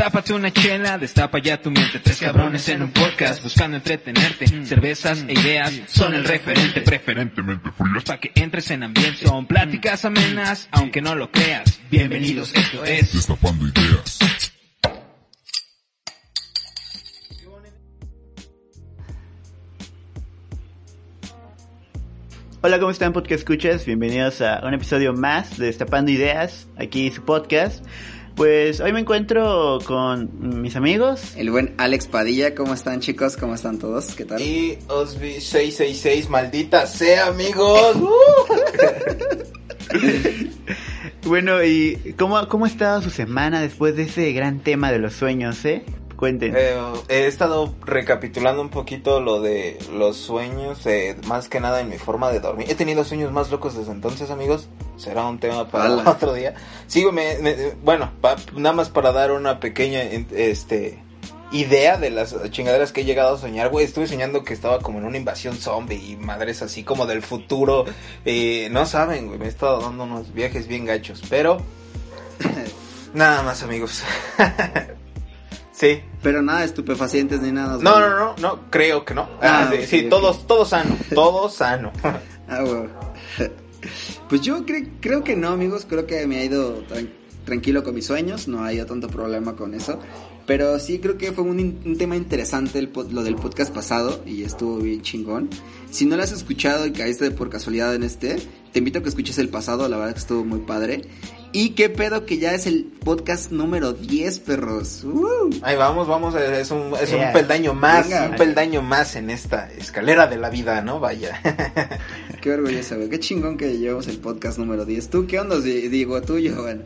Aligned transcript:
Tápate 0.00 0.32
una 0.32 0.50
chela, 0.50 0.96
destapa 0.96 1.38
ya 1.40 1.60
tu 1.60 1.70
mente. 1.70 1.98
Tres 1.98 2.20
cabrones 2.20 2.66
en 2.70 2.80
un 2.80 2.90
podcast 2.90 3.42
buscando 3.42 3.76
entretenerte. 3.76 4.46
Cervezas 4.64 5.26
e 5.28 5.34
ideas 5.34 5.74
son 5.88 6.14
el 6.14 6.24
referente, 6.24 6.80
preferentemente 6.80 7.70
frías. 7.70 8.04
Para 8.04 8.18
que 8.18 8.32
entres 8.34 8.70
en 8.70 8.82
ambiente. 8.84 9.26
Son 9.26 9.46
pláticas 9.46 10.06
amenas, 10.06 10.68
aunque 10.70 11.02
no 11.02 11.14
lo 11.14 11.30
creas. 11.30 11.78
Bienvenidos, 11.90 12.54
esto 12.54 12.82
es 12.82 13.12
Destapando 13.12 13.66
ideas. 13.68 14.18
Hola, 22.62 22.78
¿cómo 22.78 22.90
están 22.90 23.12
podcast 23.12 23.40
escuchas? 23.40 23.84
Bienvenidos 23.84 24.40
a 24.40 24.60
un 24.66 24.72
episodio 24.72 25.12
más 25.12 25.58
de 25.58 25.66
Destapando 25.66 26.10
Ideas, 26.10 26.68
aquí 26.78 27.10
su 27.10 27.22
podcast. 27.22 27.84
Pues 28.40 28.80
hoy 28.80 28.94
me 28.94 29.00
encuentro 29.00 29.80
con 29.84 30.62
mis 30.62 30.74
amigos. 30.74 31.36
El 31.36 31.50
buen 31.50 31.74
Alex 31.76 32.06
Padilla, 32.06 32.54
¿cómo 32.54 32.72
están 32.72 33.00
chicos? 33.00 33.36
¿Cómo 33.36 33.54
están 33.54 33.78
todos? 33.78 34.14
¿Qué 34.14 34.24
tal? 34.24 34.40
Y 34.40 34.78
Osby 34.88 35.42
666, 35.42 36.30
maldita 36.30 36.86
sea, 36.86 37.26
amigos. 37.26 37.98
Bueno, 41.26 41.62
¿y 41.62 42.14
cómo, 42.18 42.48
cómo 42.48 42.64
ha 42.64 42.68
estado 42.68 43.02
su 43.02 43.10
semana 43.10 43.60
después 43.60 43.94
de 43.94 44.04
ese 44.04 44.32
gran 44.32 44.60
tema 44.60 44.90
de 44.90 44.98
los 44.98 45.12
sueños, 45.12 45.62
eh? 45.66 45.84
Cuenten. 46.20 46.54
Eh, 46.54 46.76
he 47.08 47.26
estado 47.26 47.74
recapitulando 47.84 48.60
un 48.62 48.68
poquito 48.68 49.20
lo 49.20 49.40
de 49.40 49.78
los 49.92 50.16
sueños, 50.18 50.84
eh, 50.86 51.16
más 51.26 51.48
que 51.48 51.60
nada 51.60 51.80
en 51.80 51.88
mi 51.88 51.96
forma 51.98 52.30
de 52.30 52.38
dormir. 52.40 52.66
He 52.70 52.74
tenido 52.74 53.02
sueños 53.04 53.32
más 53.32 53.50
locos 53.50 53.74
desde 53.74 53.90
entonces, 53.92 54.30
amigos. 54.30 54.68
Será 54.98 55.24
un 55.26 55.38
tema 55.40 55.66
para 55.68 55.86
Ala. 55.86 56.10
otro 56.10 56.34
día. 56.34 56.54
Sigo, 56.86 57.10
me, 57.10 57.38
me- 57.38 57.70
bueno, 57.82 58.12
pa- 58.20 58.36
nada 58.54 58.74
más 58.76 58.90
para 58.90 59.12
dar 59.12 59.32
una 59.32 59.60
pequeña, 59.60 60.02
este, 60.02 61.02
idea 61.52 61.96
de 61.96 62.10
las 62.10 62.36
chingaderas 62.50 62.92
que 62.92 63.00
he 63.00 63.04
llegado 63.06 63.34
a 63.36 63.38
soñar, 63.38 63.70
güey. 63.70 63.86
Estuve 63.86 64.06
soñando 64.06 64.44
que 64.44 64.52
estaba 64.52 64.78
como 64.80 64.98
en 64.98 65.06
una 65.06 65.16
invasión 65.16 65.56
zombie 65.56 65.96
y 65.96 66.16
madres 66.16 66.60
así 66.60 66.84
como 66.84 67.06
del 67.06 67.22
futuro. 67.22 67.86
Eh, 68.26 68.68
no 68.70 68.84
saben, 68.84 69.26
güey, 69.28 69.38
me 69.38 69.46
he 69.46 69.48
estado 69.48 69.80
dando 69.80 70.04
unos 70.04 70.34
viajes 70.34 70.66
bien 70.68 70.84
gachos, 70.84 71.22
pero 71.30 71.62
nada 73.14 73.42
más, 73.42 73.62
amigos. 73.62 74.02
sí. 75.80 76.00
Pero 76.22 76.42
nada 76.42 76.62
estupefacientes 76.64 77.40
ni 77.40 77.50
nada. 77.50 77.78
No, 77.82 77.98
no, 77.98 78.08
no, 78.10 78.34
no, 78.38 78.60
creo 78.70 79.04
que 79.04 79.14
no. 79.14 79.22
Ah, 79.42 79.68
Ah, 79.68 79.72
sí, 79.74 79.86
sí, 79.86 80.02
todos, 80.10 80.46
todo 80.46 80.64
sano, 80.64 80.96
todo 81.14 81.48
sano. 81.48 81.90
Ah, 82.52 82.62
güey. 82.62 82.88
Pues 84.28 84.42
yo 84.42 84.66
cre- 84.66 84.90
creo 85.00 85.22
que 85.24 85.36
no, 85.36 85.48
amigos. 85.48 85.86
Creo 85.88 86.06
que 86.06 86.26
me 86.26 86.38
ha 86.38 86.44
ido 86.44 86.82
tran- 86.88 87.08
tranquilo 87.44 87.82
con 87.84 87.94
mis 87.94 88.06
sueños. 88.06 88.48
No 88.48 88.64
ha 88.64 88.72
ido 88.72 88.86
tanto 88.86 89.08
problema 89.08 89.54
con 89.56 89.72
eso. 89.74 89.98
Pero 90.46 90.78
sí 90.80 90.98
creo 90.98 91.16
que 91.16 91.30
fue 91.32 91.44
un, 91.44 91.58
un 91.84 91.96
tema 91.96 92.16
interesante 92.16 92.80
el 92.80 92.90
lo 93.10 93.22
del 93.22 93.36
podcast 93.36 93.72
pasado 93.72 94.20
y 94.26 94.42
estuvo 94.42 94.78
bien 94.78 95.00
chingón. 95.02 95.48
Si 95.90 96.06
no 96.06 96.16
lo 96.16 96.24
has 96.24 96.32
escuchado 96.32 96.86
y 96.86 96.92
caíste 96.92 97.30
por 97.30 97.50
casualidad 97.50 97.94
en 97.94 98.02
este, 98.02 98.36
te 98.72 98.78
invito 98.80 98.98
a 98.98 99.02
que 99.02 99.08
escuches 99.10 99.38
el 99.38 99.48
pasado, 99.48 99.88
la 99.88 99.96
verdad 99.96 100.14
que 100.14 100.18
estuvo 100.20 100.44
muy 100.44 100.60
padre. 100.60 101.02
Y 101.52 101.70
qué 101.70 101.90
pedo 101.90 102.26
que 102.26 102.38
ya 102.38 102.54
es 102.54 102.66
el 102.66 102.84
podcast 102.84 103.50
número 103.50 103.92
10, 103.92 104.38
perros. 104.40 105.02
¡Uh! 105.04 105.50
Ahí 105.62 105.76
vamos, 105.76 106.06
vamos, 106.06 106.34
eh, 106.36 106.60
es 106.60 106.70
un, 106.70 106.92
es 107.00 107.12
un 107.12 107.32
peldaño 107.32 107.74
más, 107.74 108.04
Venga. 108.08 108.28
un 108.30 108.36
peldaño 108.36 108.82
más 108.82 109.16
en 109.16 109.30
esta 109.30 109.68
escalera 109.72 110.28
de 110.28 110.36
la 110.36 110.48
vida, 110.48 110.80
¿no? 110.80 111.00
Vaya. 111.00 111.40
Qué 112.40 112.52
orgulloso, 112.52 112.96
güey. 112.96 113.08
Qué 113.08 113.18
chingón 113.18 113.56
que 113.56 113.76
llevamos 113.78 114.06
el 114.06 114.18
podcast 114.18 114.58
número 114.58 114.84
10. 114.84 115.10
¿Tú 115.10 115.26
qué 115.26 115.40
onda? 115.40 115.58
Di- 115.58 115.88
Digo, 115.88 116.22
tú, 116.22 116.38
Jovan. 116.40 116.84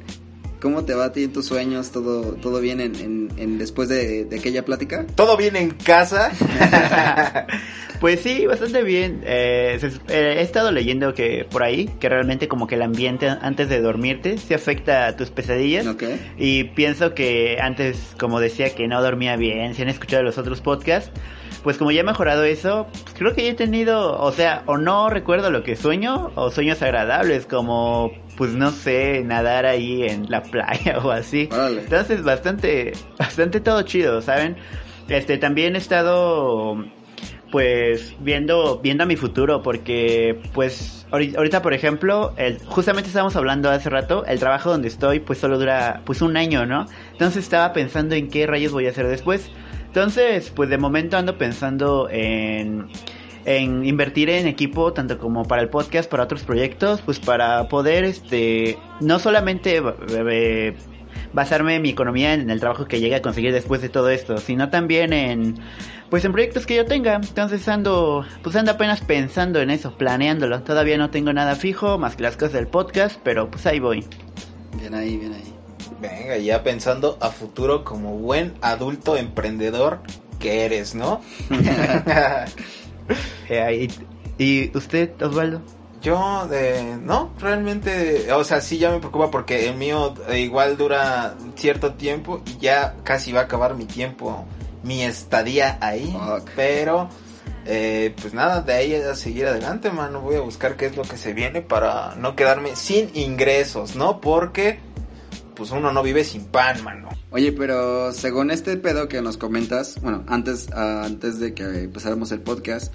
¿Cómo 0.65 0.87
te 0.87 0.95
va 0.95 1.05
a 1.05 1.13
ti 1.13 1.25
en 1.25 1.33
tus 1.35 1.45
sueños? 1.45 1.91
¿Todo, 1.91 2.23
todo 2.37 2.59
bien 2.59 2.81
en, 2.81 2.95
en- 2.97 3.29
en 3.37 3.59
después 3.59 3.91
de, 3.91 4.25
de 4.25 4.39
aquella 4.39 4.65
plática? 4.65 5.05
¿Todo 5.15 5.37
bien 5.37 5.57
en 5.57 5.71
casa? 5.73 6.33
Pues 8.01 8.21
sí, 8.21 8.45
bastante 8.47 8.83
bien. 8.83 9.23
Eh, 9.25 9.79
eh, 10.09 10.35
he 10.39 10.43
estado 10.43 10.73
leyendo 10.73 11.15
que 11.15 11.47
por 11.51 11.63
ahí, 11.63 11.89
que 12.01 12.09
realmente 12.09 12.49
como 12.49 12.67
que 12.67 12.75
el 12.75 12.83
ambiente 12.83 13.29
antes 13.29 13.69
de 13.71 13.81
dormirte 13.81 14.37
se 14.37 14.55
afecta 14.55 15.07
a 15.07 15.17
tus 15.17 15.31
pesadillas. 15.31 15.87
Ok. 15.87 16.03
Y 16.37 16.65
pienso 16.65 17.15
que 17.15 17.57
antes, 17.63 18.15
como 18.19 18.41
decía, 18.41 18.75
que 18.75 18.89
no 18.89 19.01
dormía 19.01 19.37
bien, 19.37 19.75
si 19.75 19.83
han 19.83 19.89
escuchado 19.89 20.23
los 20.23 20.37
otros 20.37 20.61
podcasts, 20.61 21.13
pues 21.65 21.77
como 21.79 21.91
ya 21.91 22.03
he 22.03 22.05
mejorado 22.05 22.45
eso, 22.45 22.87
pues 22.93 23.15
creo 23.19 23.35
que 23.35 23.43
ya 23.45 23.51
he 23.51 23.55
tenido, 23.55 24.21
o 24.21 24.31
sea, 24.31 24.63
o 24.67 24.77
no 24.77 25.11
recuerdo 25.11 25.51
lo 25.51 25.63
que 25.65 25.75
sueño, 25.75 26.31
o 26.37 26.51
sueños 26.53 26.81
agradables, 26.83 27.47
como, 27.47 28.13
pues 28.37 28.53
no 28.53 28.71
sé, 28.71 29.23
nadar 29.25 29.67
ahí 29.67 30.03
en 30.05 30.27
la 30.31 30.43
playa 30.43 30.99
o 31.03 31.11
así. 31.11 31.49
Órale. 31.51 31.81
Entonces, 31.83 32.23
bastante, 32.23 32.93
bastante 33.19 33.61
todo 33.61 33.83
chido, 33.83 34.21
¿saben? 34.23 34.57
Este, 35.09 35.39
también 35.39 35.75
he 35.75 35.79
estado, 35.79 36.77
pues, 37.51 38.15
viendo, 38.19 38.79
viendo 38.83 39.05
a 39.05 39.07
mi 39.07 39.17
futuro, 39.17 39.63
porque, 39.63 40.39
pues, 40.53 41.07
ahori- 41.11 41.37
ahorita, 41.37 41.63
por 41.63 41.73
ejemplo, 41.75 42.35
el, 42.37 42.59
justamente 42.65 43.09
estábamos 43.09 43.37
hablando 43.37 43.71
hace 43.71 43.91
rato, 43.91 44.25
el 44.27 44.39
trabajo 44.39 44.71
donde 44.71 44.89
estoy, 44.89 45.21
pues, 45.21 45.39
solo 45.39 45.59
dura, 45.59 46.03
pues, 46.05 46.21
un 46.23 46.37
año, 46.37 46.67
¿no? 46.67 46.87
Entonces 47.13 47.45
estaba 47.45 47.73
pensando 47.73 48.15
en 48.15 48.29
qué 48.29 48.47
rayos 48.47 48.73
voy 48.73 48.87
a 48.87 48.91
hacer 48.91 49.07
después. 49.07 49.51
Entonces, 49.95 50.51
pues, 50.51 50.69
de 50.71 50.77
momento 50.77 51.17
ando 51.17 51.39
pensando 51.39 52.09
en 52.11 52.89
en 53.45 53.85
invertir 53.85 54.29
en 54.29 54.49
equipo 54.49 54.93
tanto 54.93 55.19
como 55.19 55.45
para 55.45 55.63
el 55.63 55.69
podcast, 55.69 56.11
para 56.11 56.25
otros 56.25 56.43
proyectos, 56.43 57.01
pues 57.03 57.21
para 57.21 57.69
poder, 57.69 58.03
este, 58.05 58.77
no 59.01 59.19
solamente 59.19 59.83
eh, 60.09 60.75
basarme 61.33 61.79
mi 61.79 61.91
economía 61.91 62.33
en 62.33 62.51
el 62.51 62.59
trabajo 62.59 62.87
que 62.87 62.99
llegue 63.01 63.15
a 63.15 63.23
conseguir 63.23 63.53
después 63.53 63.83
de 63.83 63.89
todo 63.89 64.09
esto, 64.09 64.39
sino 64.39 64.71
también 64.71 65.13
en, 65.13 65.59
pues 66.11 66.25
en 66.25 66.33
proyectos 66.33 66.67
que 66.67 66.75
yo 66.75 66.87
tenga. 66.87 67.17
Entonces 67.17 67.69
ando, 67.69 68.25
pues 68.43 68.57
ando 68.57 68.73
apenas 68.73 69.01
pensando 69.03 69.61
en 69.61 69.71
eso, 69.71 69.97
planeándolo. 69.97 70.63
Todavía 70.63 70.99
no 70.99 71.11
tengo 71.11 71.33
nada 71.33 71.55
fijo 71.55 71.99
más 71.99 72.17
que 72.17 72.25
las 72.25 72.37
cosas 72.37 72.55
del 72.55 72.67
podcast, 72.67 73.21
pero 73.23 73.49
pues 73.49 73.65
ahí 73.67 73.79
voy. 73.79 74.05
Bien 74.81 74.95
ahí, 74.95 75.19
bien 75.19 75.35
ahí. 75.35 75.64
Venga, 76.01 76.37
ya 76.37 76.63
pensando 76.63 77.19
a 77.21 77.31
futuro 77.31 77.85
como 77.85 78.17
buen 78.17 78.55
adulto 78.61 79.17
emprendedor 79.17 80.01
que 80.39 80.65
eres, 80.65 80.95
¿no? 80.95 81.21
Eh, 83.51 83.87
¿Y 84.39 84.75
usted, 84.75 85.21
Osvaldo? 85.21 85.61
Yo, 86.05 86.47
eh, 86.53 86.99
no, 87.03 87.33
realmente, 87.41 88.31
o 88.33 88.45
sea, 88.45 88.61
sí 88.61 88.77
ya 88.77 88.91
me 88.91 88.99
preocupa 88.99 89.31
porque 89.31 89.69
el 89.69 89.77
mío 89.77 90.15
eh, 90.29 90.41
igual 90.41 90.77
dura 90.77 91.35
cierto 91.57 91.95
tiempo 91.95 92.43
y 92.45 92.59
ya 92.59 92.97
casi 93.05 93.33
va 93.33 93.41
a 93.41 93.45
acabar 93.45 93.75
mi 93.75 93.87
tiempo, 93.87 94.45
mi 94.83 95.03
estadía 95.03 95.79
ahí. 95.81 96.15
Pero, 96.57 97.09
eh, 97.65 98.15
pues 98.21 98.35
nada, 98.35 98.61
de 98.61 98.75
ahí 98.75 98.95
a 98.95 99.15
seguir 99.15 99.47
adelante, 99.47 99.91
mano. 99.91 100.21
Voy 100.21 100.37
a 100.37 100.41
buscar 100.41 100.77
qué 100.77 100.87
es 100.87 100.97
lo 100.97 101.05
que 101.05 101.17
se 101.17 101.33
viene 101.33 101.63
para 101.63 102.15
no 102.17 102.37
quedarme 102.37 102.77
sin 102.77 103.11
ingresos, 103.15 103.97
¿no? 103.97 104.21
Porque, 104.21 104.81
pues 105.55 105.71
uno 105.71 105.93
no 105.93 106.03
vive 106.03 106.25
sin 106.25 106.45
pan, 106.47 106.83
mano. 106.83 107.09
Oye, 107.31 107.53
pero 107.53 108.13
según 108.13 108.51
este 108.51 108.77
pedo 108.77 109.09
que 109.09 109.23
nos 109.23 109.37
comentas, 109.37 110.01
bueno, 110.01 110.25
antes, 110.27 110.69
ah, 110.73 111.03
antes 111.05 111.39
de 111.39 111.55
que 111.55 111.65
empezáramos 111.85 112.33
el 112.33 112.41
podcast, 112.41 112.93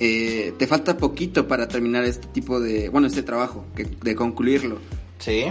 eh, 0.00 0.52
te 0.58 0.66
falta 0.66 0.96
poquito 0.96 1.46
para 1.46 1.68
terminar 1.68 2.04
este 2.04 2.26
tipo 2.28 2.60
de, 2.60 2.88
bueno, 2.88 3.06
este 3.06 3.22
trabajo, 3.22 3.64
que, 3.76 3.84
de 3.84 4.14
concluirlo. 4.14 4.78
Sí. 5.18 5.44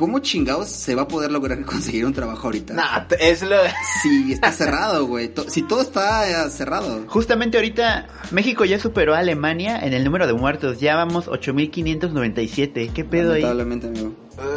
¿Cómo 0.00 0.20
chingados 0.20 0.70
se 0.70 0.94
va 0.94 1.02
a 1.02 1.08
poder 1.08 1.30
lograr 1.30 1.62
conseguir 1.66 2.06
un 2.06 2.14
trabajo 2.14 2.46
ahorita? 2.46 2.72
Nah, 2.72 3.04
es 3.18 3.42
lo... 3.42 3.56
Si 4.02 4.32
está 4.32 4.50
cerrado, 4.60 5.06
güey. 5.06 5.30
Si 5.48 5.60
todo 5.60 5.82
está 5.82 6.46
eh, 6.46 6.48
cerrado. 6.48 7.04
Justamente 7.06 7.58
ahorita 7.58 8.08
México 8.30 8.64
ya 8.64 8.80
superó 8.80 9.14
a 9.14 9.18
Alemania 9.18 9.78
en 9.78 9.92
el 9.92 10.02
número 10.02 10.26
de 10.26 10.32
muertos. 10.32 10.80
Ya 10.80 10.96
vamos 10.96 11.28
8597. 11.28 12.92
¿Qué 12.94 13.04
pedo 13.04 13.34
ahí? 13.34 13.42
Lamentablemente, 13.42 13.88
amigo. 13.88 14.14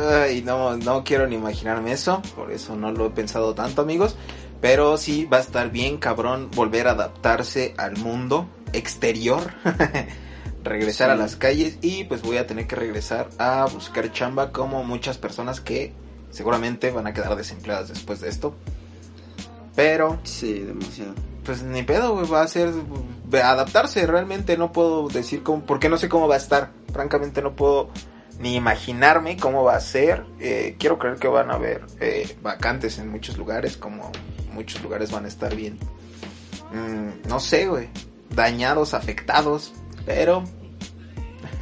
Ay, 0.10 0.42
no, 0.44 0.78
no 0.78 1.04
quiero 1.04 1.28
ni 1.28 1.36
imaginarme 1.36 1.92
eso, 1.92 2.22
por 2.38 2.50
eso 2.54 2.78
no 2.78 2.94
lo 2.94 3.08
he 3.08 3.10
pensado 3.10 3.54
tanto, 3.54 3.82
amigos. 3.82 4.16
Pero 4.62 4.96
sí 4.96 5.26
va 5.26 5.40
a 5.40 5.42
estar 5.42 5.72
bien 5.72 5.98
cabrón 5.98 6.50
volver 6.56 6.88
a 6.88 6.92
adaptarse 6.92 7.74
al 7.76 7.98
mundo 7.98 8.48
exterior, 8.72 9.42
regresar 10.64 11.10
Sí. 11.10 11.12
a 11.14 11.16
las 11.16 11.36
calles 11.36 11.78
y 11.82 12.04
pues 12.06 12.22
voy 12.22 12.38
a 12.38 12.48
tener 12.48 12.68
que 12.68 12.76
regresar 12.76 13.30
a 13.38 13.66
buscar 13.72 14.12
chamba 14.12 14.52
como 14.52 14.84
muchas 14.84 15.18
personas 15.18 15.60
que 15.62 15.94
seguramente 16.32 16.92
van 16.92 17.08
a 17.08 17.14
quedar 17.14 17.36
desempleadas 17.36 17.90
después 17.90 18.22
de 18.22 18.30
esto. 18.30 18.56
Pero 19.76 20.20
Sí, 20.24 20.60
demasiado. 20.60 21.14
pues 21.44 21.64
ni 21.64 21.84
pedo, 21.84 22.14
güey, 22.16 22.28
va 22.28 22.42
a 22.44 22.48
ser 22.48 22.72
adaptarse, 23.44 24.06
realmente 24.06 24.58
no 24.58 24.72
puedo 24.72 25.08
decir 25.10 25.42
cómo, 25.44 25.64
porque 25.66 25.90
no 25.90 25.98
sé 25.98 26.10
cómo 26.10 26.28
va 26.28 26.36
a 26.36 26.38
estar, 26.38 26.72
francamente 26.92 27.42
no 27.42 27.56
puedo 27.56 27.90
ni 28.40 28.56
imaginarme 28.56 29.38
cómo 29.38 29.64
va 29.64 29.76
a 29.76 29.80
ser, 29.80 30.26
Eh, 30.40 30.76
quiero 30.80 30.98
creer 31.00 31.18
que 31.18 31.28
van 31.28 31.50
a 31.52 31.56
haber 31.56 31.86
eh, 32.00 32.38
vacantes 32.42 32.98
en 33.00 33.10
muchos 33.10 33.38
lugares, 33.38 33.78
como 33.78 34.12
muchos 34.52 34.82
lugares 34.84 35.12
van 35.12 35.26
a 35.26 35.28
estar 35.28 35.56
bien, 35.56 35.78
mm, 36.74 37.28
no 37.28 37.40
sé, 37.40 37.68
güey, 37.68 37.90
dañados, 38.30 38.94
afectados, 38.94 39.74
pero 40.06 40.44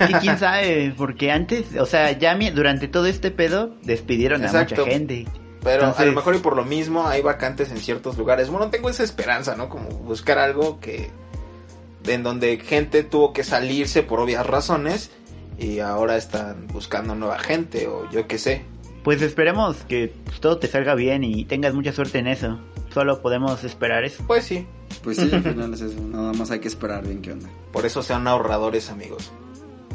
Y 0.10 0.14
quién 0.16 0.38
sabe, 0.38 0.94
porque 0.98 1.32
antes, 1.32 1.76
o 1.80 1.86
sea, 1.86 2.12
ya 2.12 2.38
durante 2.52 2.88
todo 2.88 3.06
este 3.06 3.32
pedo 3.32 3.76
despidieron 3.84 4.44
a 4.46 4.52
mucha 4.52 4.76
gente. 4.86 5.28
Pero 5.64 5.94
a 5.96 6.06
lo 6.06 6.14
mejor 6.14 6.36
y 6.36 6.40
por 6.40 6.56
lo 6.56 6.66
mismo 6.66 7.08
hay 7.08 7.22
vacantes 7.22 7.72
en 7.72 7.78
ciertos 7.78 8.18
lugares. 8.18 8.50
Bueno, 8.50 8.70
tengo 8.70 8.90
esa 8.90 9.04
esperanza, 9.04 9.56
¿no? 9.56 9.70
Como 9.70 9.90
buscar 9.90 10.40
algo 10.40 10.80
que... 10.80 11.10
En 12.08 12.24
donde 12.24 12.58
gente 12.58 13.04
tuvo 13.04 13.32
que 13.32 13.44
salirse 13.44 14.02
por 14.02 14.20
obvias 14.20 14.44
razones 14.48 15.12
y 15.60 15.80
ahora 15.80 16.18
están 16.18 16.66
buscando 16.66 17.14
nueva 17.14 17.38
gente 17.38 17.86
o 17.88 18.10
yo 18.10 18.28
qué 18.28 18.40
sé. 18.40 18.66
Pues 19.04 19.22
esperemos 19.22 19.78
que 19.88 20.12
todo 20.40 20.58
te 20.58 20.68
salga 20.68 20.96
bien 20.96 21.24
y 21.24 21.46
tengas 21.46 21.76
mucha 21.76 21.94
suerte 21.94 22.18
en 22.18 22.28
eso. 22.28 22.60
Solo 22.92 23.22
podemos 23.22 23.64
esperar 23.64 24.04
eso. 24.04 24.24
Pues 24.26 24.46
sí, 24.46 24.66
Pues 25.04 25.18
sí, 25.18 25.30
al 25.34 25.42
final 25.44 25.74
es 25.74 25.82
eso. 25.82 26.00
Nada 26.02 26.32
más 26.34 26.52
hay 26.52 26.60
que 26.60 26.68
esperar 26.68 27.04
bien 27.04 27.22
qué 27.22 27.32
onda. 27.32 27.50
por 27.72 27.86
eso 27.86 28.04
sean 28.04 28.28
ahorradores, 28.28 28.90
amigos. 28.90 29.32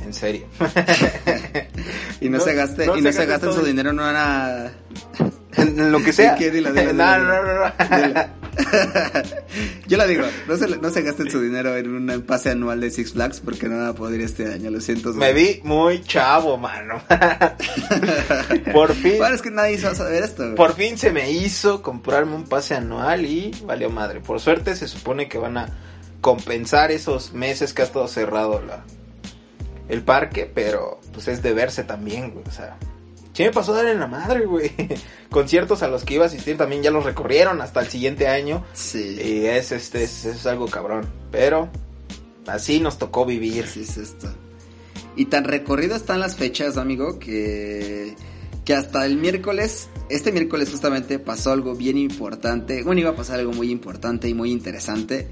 En 0.05 0.13
serio. 0.13 0.47
Y 2.21 2.29
no, 2.31 2.39
No- 2.39 2.45
se 2.45 2.55
gaste, 2.55 2.87
no 2.87 2.97
y 2.97 3.03
no 3.03 3.13
se 3.13 3.19
se 3.19 3.27
gaste 3.27 3.33
gasten 3.33 3.51
todo. 3.51 3.61
su 3.61 3.67
dinero 3.67 3.91
en 3.91 4.01
una... 4.01 4.73
en 5.57 5.93
lo 5.93 6.03
que 6.03 6.13
sea. 6.13 6.35
¿Qué? 6.37 6.51
Dilo, 6.51 6.73
dilo, 6.73 6.93
no, 6.95 7.13
dilo. 7.15 7.25
no, 7.27 7.43
no, 7.43 7.65
no. 7.65 8.46
Yo 9.87 9.97
la 9.97 10.07
digo, 10.07 10.25
no 10.47 10.57
se, 10.57 10.69
no 10.79 10.91
se 10.91 11.03
gasten 11.03 11.31
su 11.31 11.41
dinero 11.41 11.77
en 11.77 11.89
un 11.89 12.23
pase 12.23 12.51
anual 12.51 12.81
de 12.81 12.91
Six 12.91 13.13
Flags 13.13 13.41
porque 13.41 13.69
no 13.69 13.77
van 13.77 13.87
a 13.89 13.95
poder 13.95 14.21
ir 14.21 14.27
este 14.27 14.53
año, 14.53 14.71
lo 14.71 14.81
siento. 14.81 15.13
Me 15.15 15.33
vi 15.33 15.61
muy 15.65 16.03
chavo, 16.03 16.57
mano. 16.57 17.03
por 18.73 18.95
fin. 18.95 19.19
Bueno, 19.19 19.35
es 19.35 19.43
que 19.43 19.51
nadie 19.51 19.79
va 19.83 19.91
a 19.91 19.95
saber 19.95 20.23
esto. 20.23 20.55
Por 20.55 20.75
fin 20.75 20.99
se 20.99 21.13
me 21.13 21.31
hizo 21.31 21.83
comprarme 21.83 22.35
un 22.35 22.45
pase 22.45 22.75
anual 22.75 23.25
y 23.27 23.53
valió 23.65 23.91
madre. 23.91 24.21
Por 24.21 24.41
suerte 24.41 24.75
se 24.77 24.89
supone 24.89 25.29
que 25.29 25.39
van 25.39 25.59
a 25.59 25.69
compensar 26.21 26.91
esos 26.91 27.33
meses 27.33 27.73
que 27.73 27.83
ha 27.83 27.85
estado 27.85 28.09
cerrado 28.09 28.61
la, 28.61 28.85
el 29.89 30.03
parque, 30.03 30.51
pero 30.53 31.01
pues 31.13 31.29
es 31.29 31.43
de 31.43 31.53
verse 31.53 31.85
también, 31.85 32.33
güey. 32.33 32.45
O 32.47 32.51
sea, 32.51 32.77
sí 33.37 33.43
me 33.43 33.51
pasó 33.51 33.75
a 33.75 33.83
dar 33.83 33.87
en 33.89 34.01
la 34.01 34.07
madre, 34.07 34.47
güey. 34.47 34.73
Conciertos 35.31 35.83
a 35.83 35.89
los 35.89 36.05
que 36.05 36.15
iba 36.15 36.25
a 36.25 36.29
asistir 36.29 36.57
también 36.57 36.83
ya 36.83 36.91
los 36.91 37.05
recorrieron 37.05 37.61
hasta 37.61 37.81
el 37.81 37.89
siguiente 37.89 38.29
año. 38.29 38.65
Sí. 38.73 39.19
Y 39.23 39.45
es, 39.45 39.73
este, 39.73 40.05
es, 40.05 40.25
es 40.25 40.47
algo 40.47 40.67
cabrón. 40.69 41.07
Pero 41.31 41.69
así 42.47 42.81
nos 42.81 42.97
tocó 42.97 43.27
vivir. 43.27 43.65
Así 43.65 43.83
es 43.83 43.99
esto. 43.99 44.29
Y 45.17 45.27
tan 45.27 45.45
recorrido 45.45 45.97
están 45.97 46.21
las 46.21 46.37
fechas, 46.37 46.79
amigo, 46.79 47.19
que, 47.19 48.17
que 48.65 48.75
hasta 48.75 49.05
el 49.05 49.19
miércoles, 49.19 49.91
este 50.09 50.33
miércoles 50.33 50.71
justamente 50.71 51.19
pasó 51.19 51.53
algo 51.53 51.75
bien 51.75 51.99
importante. 51.99 52.83
Bueno, 52.83 53.03
iba 53.03 53.11
a 53.11 53.17
pasar 53.17 53.41
algo 53.41 53.53
muy 53.53 53.71
importante 53.71 54.31
y 54.31 54.35
muy 54.35 54.51
interesante. 54.51 55.29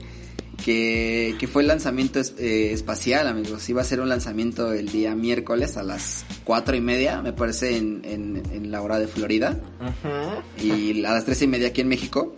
Que, 0.64 1.37
que 1.38 1.46
fue 1.46 1.61
el 1.62 1.69
lanzamiento 1.69 2.19
es- 2.20 2.34
eh, 2.38 2.72
espacial, 2.72 3.26
amigos. 3.28 3.69
Iba 3.69 3.82
a 3.82 3.84
ser 3.84 4.00
un 4.00 4.08
lanzamiento 4.08 4.72
el 4.72 4.88
día 4.88 5.14
miércoles 5.14 5.76
a 5.76 5.82
las 5.82 6.25
cuatro 6.44 6.75
y 6.75 6.81
media, 6.81 7.20
me 7.20 7.34
parece, 7.34 7.76
en, 7.76 8.00
en, 8.05 8.43
en 8.50 8.70
la 8.70 8.81
hora 8.81 8.99
de 8.99 9.06
Florida 9.06 9.58
Ujú. 9.81 10.64
y 10.66 11.05
a 11.05 11.12
las 11.12 11.26
tres 11.26 11.43
y 11.43 11.46
media 11.49 11.69
aquí 11.69 11.82
en 11.82 11.88
México. 11.88 12.34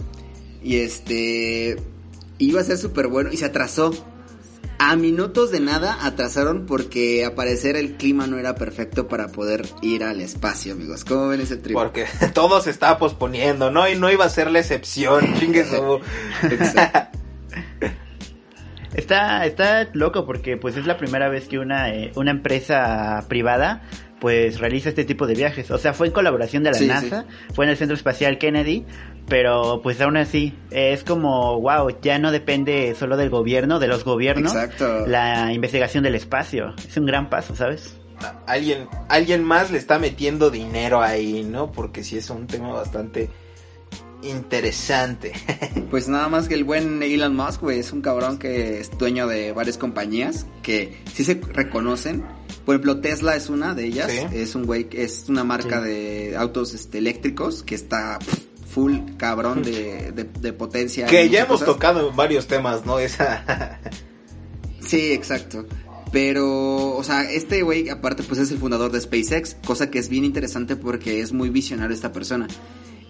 Y 0.60 0.78
este 0.78 1.76
iba 2.38 2.60
a 2.60 2.64
ser 2.64 2.78
súper 2.78 3.06
bueno 3.06 3.30
y 3.32 3.36
se 3.36 3.44
atrasó. 3.44 3.92
A 4.78 4.94
minutos 4.96 5.50
de 5.52 5.60
nada 5.60 5.96
atrasaron 6.04 6.66
porque 6.66 7.24
a 7.24 7.34
parecer 7.34 7.76
el 7.76 7.92
clima 7.96 8.26
no 8.26 8.38
era 8.38 8.56
perfecto 8.56 9.08
para 9.08 9.28
poder 9.28 9.66
ir 9.82 10.02
al 10.04 10.20
espacio, 10.20 10.72
amigos. 10.74 11.04
¿Cómo 11.04 11.28
ven 11.28 11.40
ese 11.40 11.56
trip? 11.56 11.74
Porque 11.74 12.04
todo 12.34 12.60
se 12.60 12.70
estaba 12.70 12.98
posponiendo, 12.98 13.70
¿no? 13.70 13.88
Y 13.88 13.94
no 13.94 14.10
iba 14.10 14.24
a 14.24 14.28
ser 14.28 14.50
la 14.50 14.58
excepción. 14.58 15.32
Chingue 15.38 15.64
su- 15.64 16.00
Exacto. 16.50 17.18
Está, 18.94 19.44
está 19.46 19.88
loco 19.92 20.24
porque 20.24 20.56
pues 20.56 20.76
es 20.76 20.86
la 20.86 20.96
primera 20.96 21.28
vez 21.28 21.48
que 21.48 21.58
una, 21.58 21.90
eh, 21.94 22.12
una 22.14 22.30
empresa 22.30 23.24
privada 23.28 23.82
pues 24.20 24.58
realiza 24.60 24.88
este 24.88 25.04
tipo 25.04 25.26
de 25.26 25.34
viajes. 25.34 25.70
O 25.70 25.78
sea, 25.78 25.92
fue 25.92 26.06
en 26.06 26.12
colaboración 26.12 26.62
de 26.62 26.70
la 26.70 26.78
Sí, 26.78 26.86
NASA, 26.86 27.26
fue 27.54 27.66
en 27.66 27.72
el 27.72 27.76
Centro 27.76 27.94
Espacial 27.94 28.38
Kennedy, 28.38 28.84
pero 29.28 29.80
pues 29.82 30.00
aún 30.00 30.16
así 30.16 30.54
es 30.70 31.04
como, 31.04 31.60
wow, 31.60 32.00
ya 32.00 32.18
no 32.18 32.32
depende 32.32 32.94
solo 32.94 33.16
del 33.16 33.28
gobierno, 33.30 33.78
de 33.78 33.88
los 33.88 34.04
gobiernos, 34.04 34.54
Exacto. 34.54 35.06
la 35.06 35.52
investigación 35.52 36.04
del 36.04 36.14
espacio. 36.14 36.74
Es 36.88 36.96
un 36.96 37.06
gran 37.06 37.28
paso, 37.28 37.54
¿sabes? 37.54 37.98
alguien, 38.46 38.88
alguien 39.08 39.44
más 39.44 39.70
le 39.70 39.78
está 39.78 39.98
metiendo 39.98 40.50
dinero 40.50 41.02
ahí, 41.02 41.44
¿no? 41.44 41.70
Porque 41.70 42.02
sí 42.02 42.16
es 42.16 42.30
un 42.30 42.46
tema 42.46 42.70
bastante 42.72 43.28
interesante. 44.30 45.32
Pues 45.90 46.08
nada 46.08 46.28
más 46.28 46.48
que 46.48 46.54
el 46.54 46.64
buen 46.64 47.00
Elon 47.00 47.36
Musk, 47.36 47.60
güey, 47.60 47.78
es 47.78 47.92
un 47.92 48.00
cabrón 48.02 48.38
que 48.38 48.80
es 48.80 48.90
dueño 48.98 49.28
de 49.28 49.52
varias 49.52 49.78
compañías 49.78 50.44
que 50.62 50.98
sí 51.14 51.22
se 51.24 51.34
reconocen. 51.52 52.24
Por 52.64 52.74
ejemplo, 52.74 53.00
Tesla 53.00 53.36
es 53.36 53.48
una 53.48 53.72
de 53.72 53.84
ellas. 53.86 54.10
Sí. 54.10 54.18
Es 54.32 54.56
un 54.56 54.66
güey, 54.66 54.88
es 54.92 55.26
una 55.28 55.44
marca 55.44 55.80
Sí. 55.80 55.88
de 55.88 56.36
autos 56.36 56.74
este, 56.74 56.98
eléctricos 56.98 57.62
que 57.62 57.76
está 57.76 58.18
pff, 58.18 58.40
full 58.68 58.96
cabrón 59.16 59.62
de, 59.62 60.10
de, 60.12 60.24
de 60.24 60.52
potencia. 60.52 61.06
que 61.06 61.28
ya 61.30 61.38
hemos 61.44 61.60
cosas. 61.60 61.66
tocado 61.68 62.10
en 62.10 62.16
varios 62.16 62.48
temas, 62.48 62.84
¿no? 62.84 62.98
Esa... 62.98 63.78
Sí, 64.80 65.12
exacto. 65.12 65.66
Pero, 66.12 66.96
o 66.96 67.02
sea, 67.04 67.30
este 67.30 67.62
güey 67.62 67.88
aparte 67.90 68.22
pues 68.24 68.40
es 68.40 68.50
el 68.50 68.58
fundador 68.58 68.90
de 68.90 69.00
SpaceX, 69.00 69.56
cosa 69.64 69.90
que 69.90 69.98
es 70.00 70.08
bien 70.08 70.24
interesante 70.24 70.74
porque 70.76 71.20
es 71.20 71.32
muy 71.32 71.48
visionario 71.48 71.94
esta 71.94 72.12
persona. 72.12 72.48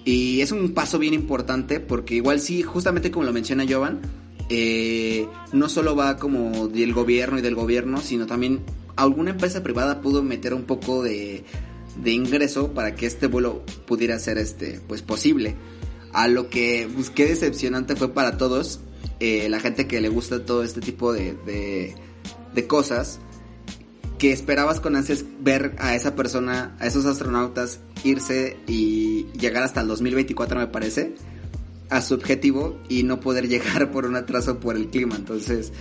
Y 0.06 0.40
es 0.40 0.52
un 0.52 0.72
paso 0.72 1.00
bien 1.00 1.14
importante 1.14 1.80
porque 1.80 2.14
igual 2.14 2.38
sí, 2.38 2.62
justamente 2.62 3.10
como 3.10 3.26
lo 3.26 3.32
menciona 3.32 3.66
Jovan, 3.68 4.00
eh, 4.48 5.26
no 5.52 5.68
solo 5.68 5.96
va 5.96 6.16
como 6.16 6.68
del 6.68 6.94
gobierno 6.94 7.40
y 7.40 7.42
del 7.42 7.56
gobierno, 7.56 8.00
sino 8.00 8.24
también 8.24 8.60
alguna 8.94 9.32
empresa 9.32 9.64
privada 9.64 10.00
pudo 10.00 10.22
meter 10.22 10.54
un 10.54 10.62
poco 10.62 11.02
de, 11.02 11.42
de 12.02 12.10
ingreso 12.12 12.72
para 12.72 12.94
que 12.94 13.06
este 13.06 13.26
vuelo 13.26 13.64
pudiera 13.84 14.16
ser 14.20 14.38
este 14.38 14.80
pues 14.86 15.02
posible. 15.02 15.56
A 16.12 16.28
lo 16.28 16.50
que 16.50 16.88
pues, 16.94 17.10
qué 17.10 17.26
decepcionante 17.26 17.96
fue 17.96 18.14
para 18.14 18.38
todos, 18.38 18.78
eh, 19.18 19.48
la 19.48 19.58
gente 19.58 19.88
que 19.88 20.00
le 20.00 20.08
gusta 20.08 20.44
todo 20.44 20.62
este 20.62 20.80
tipo 20.80 21.12
de, 21.12 21.34
de, 21.44 21.96
de 22.54 22.66
cosas, 22.68 23.18
que 24.18 24.32
esperabas 24.32 24.80
con 24.80 24.96
ansias 24.96 25.24
ver 25.40 25.74
a 25.78 25.94
esa 25.94 26.14
persona, 26.14 26.74
a 26.78 26.86
esos 26.86 27.04
astronautas 27.06 27.80
irse 28.04 28.56
y 28.66 29.26
llegar 29.38 29.62
hasta 29.62 29.80
el 29.80 29.88
2024 29.88 30.58
me 30.58 30.66
parece, 30.68 31.14
a 31.90 32.00
su 32.00 32.14
objetivo 32.14 32.78
y 32.88 33.02
no 33.02 33.20
poder 33.20 33.48
llegar 33.48 33.90
por 33.90 34.06
un 34.06 34.16
atraso 34.16 34.58
por 34.60 34.76
el 34.76 34.88
clima. 34.88 35.16
Entonces, 35.16 35.72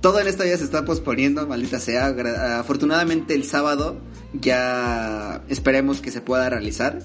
todo 0.00 0.20
en 0.20 0.26
esta 0.26 0.44
vida 0.44 0.56
se 0.56 0.64
está 0.64 0.84
posponiendo, 0.84 1.46
maldita 1.46 1.80
sea. 1.80 2.14
Afortunadamente 2.58 3.34
el 3.34 3.44
sábado 3.44 3.98
ya 4.32 5.42
esperemos 5.48 6.00
que 6.00 6.10
se 6.10 6.20
pueda 6.20 6.48
realizar. 6.48 7.00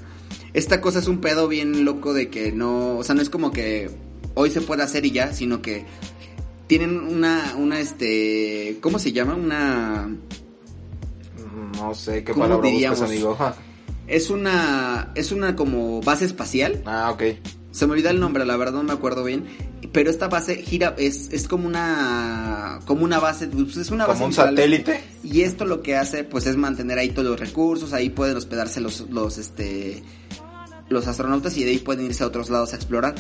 Esta 0.54 0.82
cosa 0.82 1.00
es 1.00 1.08
un 1.08 1.22
pedo 1.22 1.48
bien 1.48 1.86
loco 1.86 2.14
de 2.14 2.30
que 2.30 2.52
no, 2.52 2.98
o 2.98 3.04
sea, 3.04 3.16
no 3.16 3.22
es 3.22 3.30
como 3.30 3.52
que 3.52 3.90
hoy 4.34 4.50
se 4.50 4.62
pueda 4.62 4.84
hacer 4.84 5.06
y 5.06 5.12
ya, 5.12 5.34
sino 5.34 5.62
que 5.62 5.86
tienen 6.68 7.00
una, 7.00 7.56
una, 7.58 7.80
este, 7.80 8.78
¿cómo 8.82 9.00
se 9.00 9.12
llama? 9.12 9.36
Una, 9.36 10.10
No 11.80 11.96
sé 11.96 12.24
qué 12.24 12.34
¿Cómo 12.34 12.46
palabra 12.46 12.70
diríamos? 12.70 13.00
buscas, 13.00 13.12
amigo. 13.16 13.36
Ja. 13.36 13.56
es 14.08 14.30
una, 14.30 15.12
es 15.16 15.32
una 15.32 15.56
como 15.56 16.02
base 16.02 16.26
espacial. 16.26 16.82
Ah, 16.86 17.10
ok. 17.14 17.24
Se 17.72 17.86
me 17.86 17.94
olvida 17.94 18.10
el 18.10 18.20
nombre, 18.20 18.46
la 18.46 18.58
verdad 18.58 18.74
no 18.74 18.84
me 18.84 18.94
acuerdo 18.94 19.24
bien. 19.24 19.46
Pero 19.94 20.10
esta 20.12 20.28
base 20.28 20.56
gira, 20.58 20.94
es, 20.98 21.30
es 21.32 21.48
como 21.48 21.66
una, 21.68 22.80
como 22.86 23.04
una 23.06 23.20
base, 23.20 23.48
pues 23.48 23.78
es 23.78 23.90
una 23.92 24.06
base 24.06 24.18
Como 24.20 24.26
un 24.26 24.32
natural. 24.32 24.56
satélite. 24.56 25.02
Y 25.24 25.42
esto 25.42 25.66
lo 25.66 25.82
que 25.82 25.96
hace, 25.96 26.24
pues, 26.24 26.46
es 26.48 26.58
mantener 26.58 26.98
ahí 27.00 27.10
todos 27.10 27.28
los 27.28 27.40
recursos, 27.40 27.94
ahí 27.94 28.10
pueden 28.10 28.36
hospedarse 28.38 28.82
los, 28.82 29.02
los, 29.10 29.38
este, 29.38 30.04
los 30.90 31.08
astronautas 31.08 31.56
y 31.58 31.64
de 31.64 31.72
ahí 31.72 31.78
pueden 31.80 32.06
irse 32.06 32.24
a 32.24 32.28
otros 32.28 32.50
lados 32.50 32.74
a 32.74 32.76
explorar. 32.76 33.16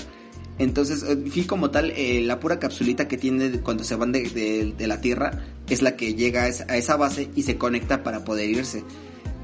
Entonces, 0.60 1.04
en 1.04 1.32
fin, 1.32 1.46
como 1.46 1.72
tal, 1.72 1.92
eh, 1.92 2.22
la 2.22 2.40
pura 2.40 2.60
capsulita 2.60 3.08
que 3.08 3.18
tiene 3.18 3.62
cuando 3.62 3.84
se 3.84 3.96
van 3.96 4.12
de, 4.12 4.76
la 4.78 5.02
Tierra 5.02 5.32
es 5.70 5.82
la 5.82 5.96
que 5.96 6.14
llega 6.14 6.44
a 6.44 6.48
esa, 6.48 6.66
a 6.68 6.78
esa 6.78 6.98
base 6.98 7.30
y 7.36 7.44
se 7.44 7.58
conecta 7.58 8.04
para 8.04 8.26
poder 8.26 8.50
irse. 8.50 8.84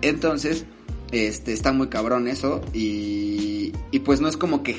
Entonces, 0.02 0.66
este, 1.12 1.54
está 1.54 1.72
muy 1.72 1.88
cabrón 1.88 2.28
eso 2.28 2.62
y, 2.74 3.72
y 3.92 4.00
pues 4.00 4.20
no 4.20 4.28
es 4.28 4.36
como 4.36 4.62
que 4.62 4.78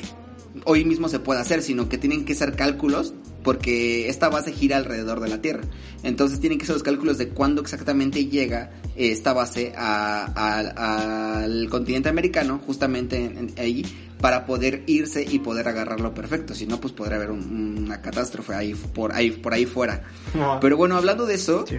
hoy 0.65 0.85
mismo 0.85 1.09
se 1.09 1.19
pueda 1.19 1.41
hacer, 1.41 1.61
sino 1.63 1.89
que 1.89 1.97
tienen 1.97 2.23
que 2.23 2.35
ser 2.35 2.55
cálculos 2.55 3.13
porque 3.43 4.09
esta 4.09 4.29
base 4.29 4.51
gira 4.51 4.77
alrededor 4.77 5.19
de 5.19 5.29
la 5.29 5.41
Tierra. 5.41 5.63
Entonces 6.03 6.39
tienen 6.39 6.59
que 6.59 6.65
ser 6.65 6.75
los 6.75 6.83
cálculos 6.83 7.17
de 7.17 7.29
cuándo 7.29 7.61
exactamente 7.61 8.25
llega 8.25 8.69
eh, 8.69 8.86
esta 8.97 9.33
base 9.33 9.73
a- 9.77 10.25
a- 10.35 11.39
al 11.43 11.69
continente 11.69 12.09
americano, 12.09 12.59
justamente 12.65 13.23
en- 13.25 13.37
en- 13.37 13.53
ahí, 13.59 13.85
para 14.19 14.45
poder 14.45 14.83
irse 14.87 15.23
y 15.23 15.39
poder 15.39 15.67
agarrarlo 15.67 16.13
perfecto. 16.13 16.55
Si 16.55 16.65
no, 16.65 16.79
pues 16.81 16.91
podría 16.93 17.17
haber 17.17 17.29
un- 17.31 17.77
una 17.85 18.01
catástrofe 18.01 18.55
ahí 18.55 18.73
por 18.73 19.13
ahí 19.13 19.31
por 19.31 19.53
ahí 19.53 19.65
fuera. 19.65 20.03
No. 20.33 20.59
Pero 20.59 20.75
bueno, 20.77 20.97
hablando 20.97 21.25
de 21.25 21.35
eso, 21.35 21.65
Sí. 21.67 21.77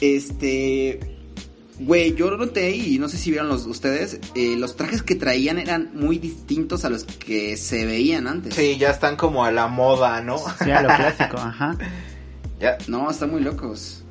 este. 0.00 1.00
Güey, 1.78 2.14
yo 2.14 2.30
noté 2.36 2.76
y 2.76 2.98
no 2.98 3.08
sé 3.08 3.16
si 3.16 3.30
vieron 3.30 3.48
los 3.48 3.64
ustedes, 3.64 4.20
eh, 4.34 4.54
los 4.58 4.76
trajes 4.76 5.02
que 5.02 5.14
traían 5.14 5.58
eran 5.58 5.90
muy 5.94 6.18
distintos 6.18 6.84
a 6.84 6.90
los 6.90 7.04
que 7.04 7.56
se 7.56 7.86
veían 7.86 8.26
antes. 8.26 8.54
Sí, 8.54 8.76
ya 8.78 8.90
están 8.90 9.16
como 9.16 9.46
a 9.46 9.50
la 9.50 9.66
moda, 9.66 10.20
¿no? 10.20 10.36
Sí, 10.62 10.70
a 10.70 10.82
lo 10.82 10.88
clásico, 10.88 11.38
ajá. 11.38 11.78
Ya. 12.60 12.76
No, 12.86 13.10
están 13.10 13.30
muy 13.30 13.40
locos. 13.40 14.04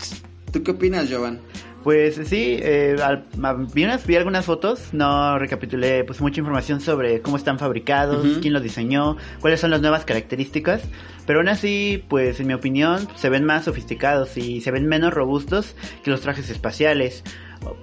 ¿Tú 0.52 0.64
qué 0.64 0.72
opinas, 0.72 1.08
Jovan? 1.12 1.42
Pues 1.84 2.20
sí, 2.26 2.60
eh, 2.62 2.98
al- 3.02 3.26
vi, 3.74 3.86
unas- 3.86 4.06
vi 4.06 4.16
algunas 4.18 4.46
fotos, 4.46 4.90
no 4.92 5.40
recapitulé 5.40 6.04
pues 6.04 6.20
mucha 6.20 6.40
información 6.42 6.82
sobre 6.82 7.22
cómo 7.22 7.38
están 7.38 7.58
fabricados, 7.58 8.26
quién 8.42 8.54
los 8.54 8.62
diseñó, 8.62 9.16
cuáles 9.40 9.62
son 9.62 9.72
las 9.72 9.80
nuevas 9.80 10.04
características, 10.04 10.82
pero 11.26 11.40
aún 11.40 11.48
así, 11.48 12.04
pues 12.10 12.40
en 12.42 12.48
mi 12.48 12.54
opinión, 12.54 13.08
se 13.16 13.30
ven 13.30 13.46
más 13.46 13.64
sofisticados 13.66 14.36
y 14.36 14.60
se 14.60 14.72
ven 14.72 14.88
menos 14.88 15.14
robustos 15.14 15.76
que 16.04 16.12
los 16.12 16.20
trajes 16.20 16.50
espaciales 16.50 17.24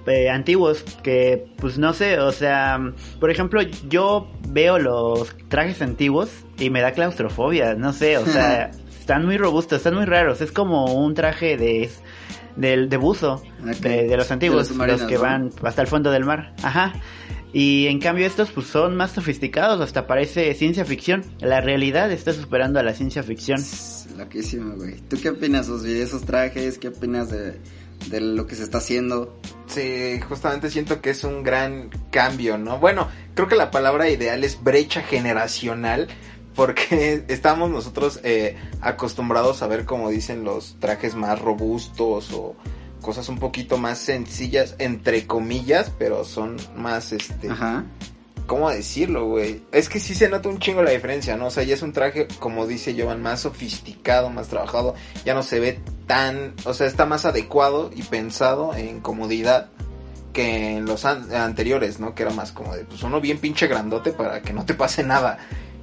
eh, 0.05 0.29
antiguos, 0.29 0.83
que 1.03 1.45
pues 1.57 1.77
no 1.79 1.93
sé, 1.93 2.19
o 2.19 2.31
sea, 2.31 2.79
por 3.19 3.31
ejemplo, 3.31 3.61
yo 3.89 4.27
veo 4.49 4.77
los 4.79 5.35
trajes 5.49 5.81
antiguos 5.81 6.29
y 6.59 6.69
me 6.69 6.81
da 6.81 6.91
claustrofobia, 6.91 7.73
no 7.73 7.93
sé, 7.93 8.17
o 8.19 8.25
sea, 8.25 8.69
están 8.99 9.25
muy 9.25 9.37
robustos, 9.37 9.77
están 9.77 9.95
muy 9.95 10.05
raros, 10.05 10.41
es 10.41 10.51
como 10.51 10.85
un 10.93 11.13
traje 11.13 11.57
de 11.57 11.89
del 12.57 12.89
de 12.89 12.97
buzo 12.97 13.41
Ok. 13.61 13.75
de, 13.79 14.07
de 14.07 14.17
los 14.17 14.29
antiguos, 14.31 14.77
De 14.77 14.87
los 14.87 15.03
que 15.03 15.15
¿no? 15.15 15.21
van 15.21 15.51
hasta 15.63 15.81
el 15.81 15.87
fondo 15.87 16.11
del 16.11 16.25
mar. 16.25 16.53
Ajá. 16.63 16.93
Y 17.53 17.87
en 17.87 17.99
cambio 17.99 18.27
estos 18.27 18.51
pues 18.51 18.67
son 18.67 18.97
más 18.97 19.11
sofisticados, 19.11 19.79
hasta 19.79 20.05
parece 20.05 20.53
ciencia 20.53 20.83
ficción. 20.83 21.23
La 21.39 21.61
realidad 21.61 22.11
está 22.11 22.33
superando 22.33 22.79
a 22.79 22.83
la 22.83 22.93
ciencia 22.93 23.23
ficción. 23.23 23.63
Loquísimo, 24.17 24.75
güey. 24.75 24.95
¿Tú 25.09 25.17
qué 25.21 25.29
opinas 25.29 25.81
de 25.81 26.01
esos 26.01 26.23
trajes? 26.25 26.77
¿Qué 26.77 26.89
opinas 26.89 27.29
de, 27.29 27.57
de 28.09 28.21
lo 28.21 28.45
que 28.47 28.55
se 28.55 28.63
está 28.63 28.79
haciendo? 28.79 29.39
Sí, 29.67 30.19
justamente 30.27 30.69
siento 30.69 31.01
que 31.01 31.11
es 31.11 31.23
un 31.23 31.41
gran 31.43 31.89
cambio, 32.11 32.57
¿no? 32.57 32.79
Bueno, 32.79 33.07
creo 33.33 33.47
que 33.47 33.55
la 33.55 33.71
palabra 33.71 34.09
ideal 34.09 34.43
es 34.43 34.61
brecha 34.61 35.01
generacional, 35.01 36.07
porque 36.57 37.23
estamos 37.29 37.69
nosotros 37.69 38.19
eh, 38.23 38.57
acostumbrados 38.81 39.61
a 39.61 39.67
ver, 39.67 39.85
como 39.85 40.09
dicen, 40.09 40.43
los 40.43 40.75
trajes 40.81 41.15
más 41.15 41.39
robustos 41.39 42.33
o 42.33 42.55
cosas 43.01 43.29
un 43.29 43.37
poquito 43.39 43.77
más 43.77 43.99
sencillas, 43.99 44.75
entre 44.79 45.25
comillas, 45.25 45.91
pero 45.97 46.25
son 46.25 46.57
más, 46.75 47.13
este, 47.13 47.49
Ajá. 47.51 47.85
¿cómo 48.47 48.69
decirlo, 48.69 49.27
güey? 49.27 49.61
Es 49.71 49.87
que 49.87 49.99
sí 49.99 50.15
se 50.15 50.27
nota 50.29 50.49
un 50.49 50.59
chingo 50.59 50.81
la 50.83 50.91
diferencia, 50.91 51.37
¿no? 51.37 51.45
O 51.45 51.51
sea, 51.51 51.63
ya 51.63 51.75
es 51.75 51.81
un 51.83 51.93
traje, 51.93 52.27
como 52.39 52.65
dice 52.65 52.95
Jovan, 52.99 53.21
más 53.21 53.41
sofisticado, 53.41 54.29
más 54.29 54.47
trabajado, 54.47 54.95
ya 55.23 55.33
no 55.35 55.43
se 55.43 55.59
ve 55.59 55.79
tan, 56.07 56.53
o 56.65 56.73
sea, 56.73 56.87
está 56.87 57.05
más 57.05 57.25
adecuado 57.25 57.91
y 57.95 58.01
pensado 58.01 58.73
en 58.75 58.99
comodidad 58.99 59.69
que 60.33 60.77
en 60.77 60.85
los 60.85 61.05
an- 61.05 61.33
anteriores, 61.33 61.99
¿no? 61.99 62.13
Que 62.15 62.23
era 62.23 62.31
más 62.33 62.51
como 62.51 62.75
de, 62.75 62.83
pues 62.83 63.03
uno 63.03 63.21
bien 63.21 63.37
pinche 63.39 63.67
grandote 63.67 64.11
para 64.11 64.41
que 64.41 64.53
no 64.53 64.65
te 64.65 64.73
pase 64.73 65.03
nada. 65.03 65.37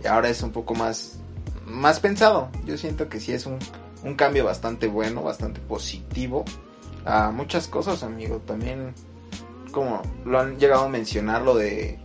Ahora 0.08 0.28
es 0.28 0.42
un 0.42 0.52
poco 0.52 0.75
más, 0.75 1.18
más 1.66 2.00
pensado. 2.00 2.50
Yo 2.64 2.76
siento 2.76 3.08
que 3.08 3.20
sí 3.20 3.32
es 3.32 3.46
un, 3.46 3.58
un 4.02 4.14
cambio 4.14 4.44
bastante 4.44 4.87
bueno, 4.87 5.23
bastante 5.23 5.61
positivo 5.61 6.44
a 7.04 7.30
muchas 7.30 7.68
cosas, 7.68 8.02
amigo. 8.02 8.38
También, 8.46 8.94
como 9.73 10.02
lo 10.25 10.40
han 10.40 10.58
llegado 10.58 10.84
a 10.84 10.88
mencionar, 10.88 11.42
lo 11.42 11.54
de 11.56 11.99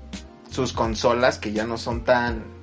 sus 0.50 0.74
consolas 0.74 1.38
que 1.38 1.52
ya 1.52 1.66
no 1.66 1.78
son 1.78 2.04
tan 2.04 2.60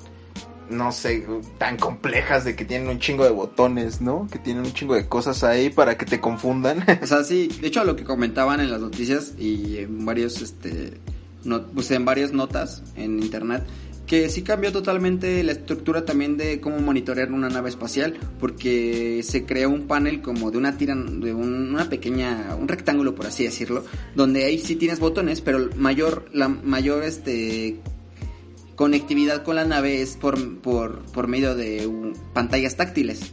no 0.69 0.93
sé, 0.93 1.27
tan 1.59 1.77
complejas 1.77 2.45
de 2.45 2.57
que 2.57 2.65
tienen 2.65 2.89
un 2.89 2.99
chingo 2.99 3.25
de 3.25 3.31
botones, 3.31 4.01
¿no? 4.01 4.27
Que 4.31 4.39
tienen 4.39 4.65
un 4.65 4.73
chingo 4.73 4.95
de 4.95 5.07
cosas 5.07 5.45
ahí 5.45 5.71
para 5.71 5.97
que 5.97 6.07
te 6.07 6.21
confundan. 6.21 6.85
O 7.03 7.07
sea, 7.07 7.23
sí, 7.25 7.49
de 7.61 7.69
hecho 7.69 7.85
lo 7.85 7.95
que 7.95 8.05
comentaban 8.05 8.61
en 8.61 8.71
las 8.71 8.81
noticias 8.81 9.35
y 9.39 9.79
en 9.79 10.05
varios, 10.05 10.43
este, 10.43 10.95
no, 11.45 11.63
pues 11.67 11.91
en 11.91 12.05
varias 12.05 12.33
notas 12.33 12.83
en 12.97 13.21
internet, 13.21 13.65
que 14.07 14.29
sí 14.29 14.43
cambió 14.43 14.71
totalmente 14.73 15.43
la 15.43 15.53
estructura 15.53 16.05
también 16.05 16.37
de 16.37 16.61
cómo 16.61 16.79
monitorear 16.79 17.33
una 17.33 17.49
nave 17.49 17.69
espacial, 17.71 18.15
porque 18.39 19.21
se 19.25 19.45
creó 19.45 19.69
un 19.71 19.89
panel 19.89 20.23
como 20.23 20.51
de 20.53 20.59
una 20.59 20.77
tira, 20.79 20.95
de 20.95 21.35
un- 21.35 21.75
una 21.75 21.89
pequeña, 21.89 22.55
un 22.59 22.69
rectángulo 22.69 23.15
por 23.17 23.27
así 23.27 23.43
decirlo, 23.45 23.85
donde 24.15 24.45
ahí 24.45 24.59
sí 24.61 24.77
tienes 24.77 25.01
botones, 25.01 25.41
pero 25.41 25.69
mayor, 25.77 26.27
la 26.33 26.49
mayor, 26.49 27.03
este, 27.03 27.79
conectividad 28.77 29.43
con 29.43 29.57
la 29.57 29.65
nave 29.65 30.03
es 30.03 30.17
por, 30.17 30.59
por, 30.59 31.01
por 31.07 31.27
medio 31.29 31.55
de 31.57 31.87
un- 31.87 32.13
pantallas 32.33 32.77
táctiles. 32.77 33.33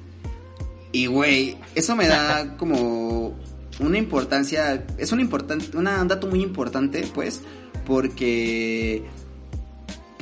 Y 0.91 1.07
güey, 1.07 1.57
eso 1.75 1.95
me 1.95 2.07
da 2.07 2.55
como 2.57 3.37
una 3.79 3.97
importancia, 3.97 4.85
es 4.97 5.11
un 5.11 5.19
importante, 5.19 5.75
una- 5.77 6.01
un 6.01 6.07
dato 6.07 6.27
muy 6.27 6.41
importante, 6.41 7.03
pues, 7.13 7.41
porque 7.85 9.03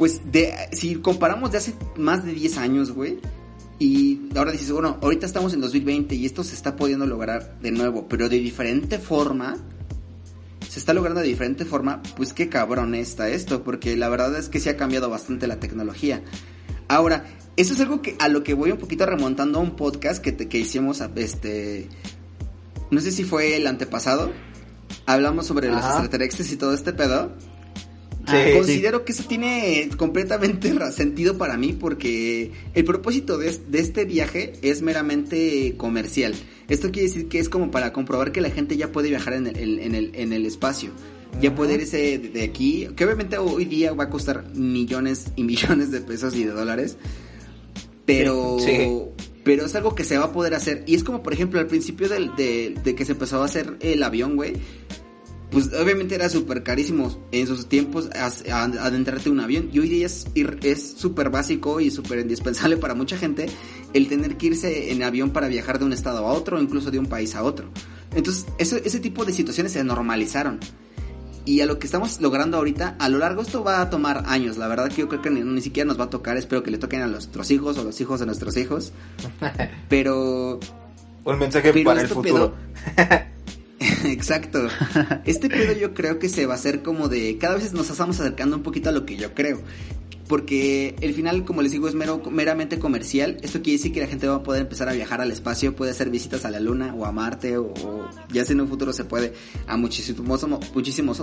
pues 0.02 0.32
de 0.32 0.52
si 0.72 0.96
comparamos 0.96 1.52
de 1.52 1.60
hace 1.60 1.76
más 1.96 2.26
de 2.26 2.34
10 2.34 2.58
años, 2.58 2.90
güey, 2.92 3.20
y 3.78 4.20
ahora 4.36 4.52
dices, 4.52 4.72
bueno, 4.72 4.98
ahorita 5.00 5.28
estamos 5.28 5.54
en 5.54 5.62
2020 5.62 6.16
y 6.16 6.26
esto 6.26 6.44
se 6.44 6.56
está 6.56 6.76
pudiendo 6.76 7.06
lograr 7.06 7.60
de 7.62 7.70
nuevo, 7.70 8.08
pero 8.10 8.28
de 8.28 8.40
diferente 8.40 8.98
forma, 8.98 9.58
se 10.68 10.80
está 10.80 10.96
logrando 10.96 11.22
de 11.22 11.28
diferente 11.28 11.66
forma, 11.66 12.02
pues 12.18 12.34
qué 12.34 12.50
cabrón 12.50 12.96
está 12.96 13.30
esto, 13.30 13.64
porque 13.64 13.96
la 13.96 14.10
verdad 14.10 14.36
es 14.40 14.50
que 14.50 14.60
se 14.60 14.72
ha 14.72 14.76
cambiado 14.76 15.08
bastante 15.08 15.46
la 15.46 15.60
tecnología. 15.60 16.24
Ahora, 16.88 17.24
eso 17.56 17.76
es 17.76 17.80
algo 17.80 18.02
que 18.02 18.16
a 18.18 18.28
lo 18.28 18.42
que 18.44 18.56
voy 18.56 18.72
un 18.72 18.80
poquito 18.80 19.06
remontando 19.06 19.60
a 19.60 19.62
un 19.62 19.76
podcast 19.76 20.20
que, 20.20 20.32
te- 20.32 20.48
que 20.50 20.58
hicimos, 20.58 21.02
a- 21.02 21.12
este, 21.16 21.90
no 22.90 23.00
sé 23.02 23.12
si 23.12 23.24
fue 23.24 23.56
el 23.56 23.68
antepasado, 23.68 24.32
hablamos 25.06 25.46
sobre 25.46 25.68
los 25.70 25.78
extraterrestres 25.92 26.52
y 26.52 26.56
todo 26.58 26.74
este 26.74 26.92
pedo. 26.92 27.32
Sí, 28.28 28.34
Ah, 28.36 28.46
Considero 28.56 29.04
que 29.04 29.14
eso 29.14 29.24
tiene 29.28 29.90
completamente 29.98 30.72
sentido 30.92 31.38
para 31.38 31.58
mí 31.58 31.74
porque 31.74 32.52
el 32.76 32.86
propósito 32.86 33.38
de, 33.38 33.50
es- 33.50 33.72
de 33.72 33.80
este 33.80 34.06
viaje 34.06 34.54
es 34.62 34.82
meramente 34.82 35.74
comercial. 35.78 36.36
Esto 36.70 36.92
quiere 36.92 37.08
decir 37.08 37.28
que 37.28 37.40
es 37.40 37.50
como 37.50 37.72
para 37.72 37.92
comprobar 37.94 38.32
que 38.32 38.40
la 38.42 38.52
gente 38.52 38.78
ya 38.78 38.92
puede 38.92 39.10
viajar 39.10 39.34
en 39.34 39.48
el, 39.48 39.58
en- 39.58 39.80
en 39.80 39.96
el, 39.96 40.12
en 40.16 40.34
el 40.34 40.46
espacio. 40.46 40.92
Ya 41.42 41.56
puede 41.56 41.76
irse 41.76 41.98
de, 41.98 42.18
de 42.20 42.44
aquí, 42.44 42.88
que 42.96 43.06
obviamente 43.06 43.38
hoy 43.38 43.66
día 43.66 43.94
va 43.94 44.04
a 44.06 44.10
costar 44.10 44.46
millones 44.54 45.28
y 45.36 45.44
millones 45.44 45.90
de 45.90 46.02
pesos 46.02 46.36
y 46.36 46.44
de 46.44 46.52
dólares. 46.52 46.98
Pero, 48.06 48.58
Sí. 48.60 48.72
pero 49.44 49.66
es 49.66 49.76
algo 49.76 49.96
que 49.96 50.04
se 50.04 50.18
va 50.18 50.26
a 50.26 50.32
poder 50.34 50.54
hacer. 50.54 50.84
Y 50.86 50.96
es 50.96 51.04
como, 51.04 51.24
por 51.24 51.34
ejemplo, 51.34 51.60
al 51.60 51.68
principio 51.68 52.10
del- 52.10 52.36
de, 52.36 52.76
de 52.84 52.96
que 52.96 53.06
se 53.06 53.14
empezó 53.14 53.42
a 53.42 53.46
hacer 53.46 53.78
el 53.80 54.04
avión, 54.04 54.36
güey 54.36 54.54
pues 55.52 55.70
obviamente 55.74 56.16
era 56.16 56.30
súper 56.30 56.64
carísimo 56.64 57.16
en 57.32 57.46
sus 57.46 57.68
tiempos 57.68 58.10
adentrarte 58.16 59.28
en 59.28 59.34
un 59.34 59.40
avión 59.42 59.70
y 59.74 59.80
hoy 59.80 59.90
día 59.90 60.06
es 60.06 60.26
ir- 60.34 60.60
es 60.64 60.94
súper 60.98 61.30
básico 61.30 61.80
y 61.82 61.92
súper 61.92 62.20
indispensable 62.20 62.78
para 62.78 62.96
mucha 62.96 63.18
gente 63.18 63.48
el 63.94 64.08
tener 64.08 64.38
que 64.38 64.48
irse 64.48 64.92
en 64.92 65.04
avión 65.04 65.32
para 65.32 65.48
viajar 65.50 65.78
de 65.80 65.86
un 65.86 65.94
estado 65.94 66.26
a 66.26 66.32
otro 66.34 66.62
incluso 66.62 66.90
de 66.90 67.00
un 67.00 67.06
país 67.08 67.36
a 67.36 67.44
otro. 67.44 67.70
Entonces 68.16 68.46
ese, 68.58 68.82
ese 68.86 69.00
tipo 69.00 69.26
de 69.26 69.34
situaciones 69.34 69.74
se 69.74 69.84
normalizaron. 69.84 70.60
Y 71.44 71.62
a 71.62 71.66
lo 71.66 71.80
que 71.80 71.88
estamos 71.88 72.22
logrando 72.22 72.58
ahorita, 72.58 72.96
a 73.00 73.10
lo 73.10 73.18
largo 73.18 73.42
esto 73.42 73.64
va 73.64 73.82
a 73.82 73.90
tomar 73.90 74.26
años. 74.28 74.58
La 74.58 74.68
verdad 74.68 74.90
que 74.90 75.02
yo 75.02 75.10
creo 75.10 75.24
que 75.24 75.32
ni, 75.32 75.42
ni 75.42 75.60
siquiera 75.62 75.88
nos 75.88 76.00
va 76.00 76.04
a 76.04 76.10
tocar. 76.12 76.38
Espero 76.38 76.62
que 76.62 76.70
le 76.70 76.78
toquen 76.78 77.02
a 77.02 77.08
nuestros 77.08 77.50
hijos 77.50 77.78
o 77.80 77.84
los 77.84 78.00
hijos 78.00 78.20
de 78.20 78.28
nuestros 78.28 78.56
hijos. 78.58 78.94
Pero 79.90 80.60
Un 81.26 81.40
mensaje 81.40 81.74
Pero 81.74 81.84
para 81.86 82.02
el 82.02 82.08
futuro. 82.08 82.54
Exacto. 84.06 84.68
Este 85.26 85.50
pedo 85.50 85.74
yo 85.74 85.94
creo 85.94 86.20
que 86.20 86.30
se 86.30 86.46
va 86.46 86.54
a 86.54 86.58
hacer 86.58 86.82
como 86.82 87.10
de... 87.10 87.38
Cada 87.40 87.56
vez 87.56 87.74
nos 87.74 87.90
estamos 87.90 88.20
acercando 88.20 88.56
un 88.56 88.64
poquito 88.64 88.90
a 88.90 88.92
lo 88.92 89.06
que 89.06 89.18
yo 89.18 89.34
creo. 89.34 89.62
Porque 90.32 90.96
el 91.02 91.14
final, 91.14 91.44
como 91.44 91.62
les 91.62 91.74
digo, 91.74 91.90
es 91.90 91.94
mero, 91.94 92.22
meramente 92.32 92.80
comercial. 92.80 93.36
Esto 93.42 93.62
quiere 93.62 93.78
decir 93.78 93.92
que 93.92 94.00
la 94.00 94.08
gente 94.08 94.30
va 94.30 94.36
a 94.36 94.44
poder 94.44 94.62
empezar 94.62 94.88
a 94.88 94.94
viajar 94.94 95.20
al 95.20 95.30
espacio, 95.30 95.76
puede 95.76 95.92
hacer 95.92 96.10
visitas 96.10 96.46
a 96.46 96.50
la 96.52 96.62
Luna 96.62 96.96
o 96.98 97.06
a 97.06 97.12
Marte 97.12 97.58
o, 97.58 97.64
o 97.66 98.08
ya 98.32 98.46
si 98.46 98.54
en 98.54 98.62
un 98.62 98.70
futuro 98.70 98.94
se 98.94 99.04
puede 99.04 99.34
a 99.68 99.76
muchísimos, 99.76 100.42
muchísimos, 100.74 101.22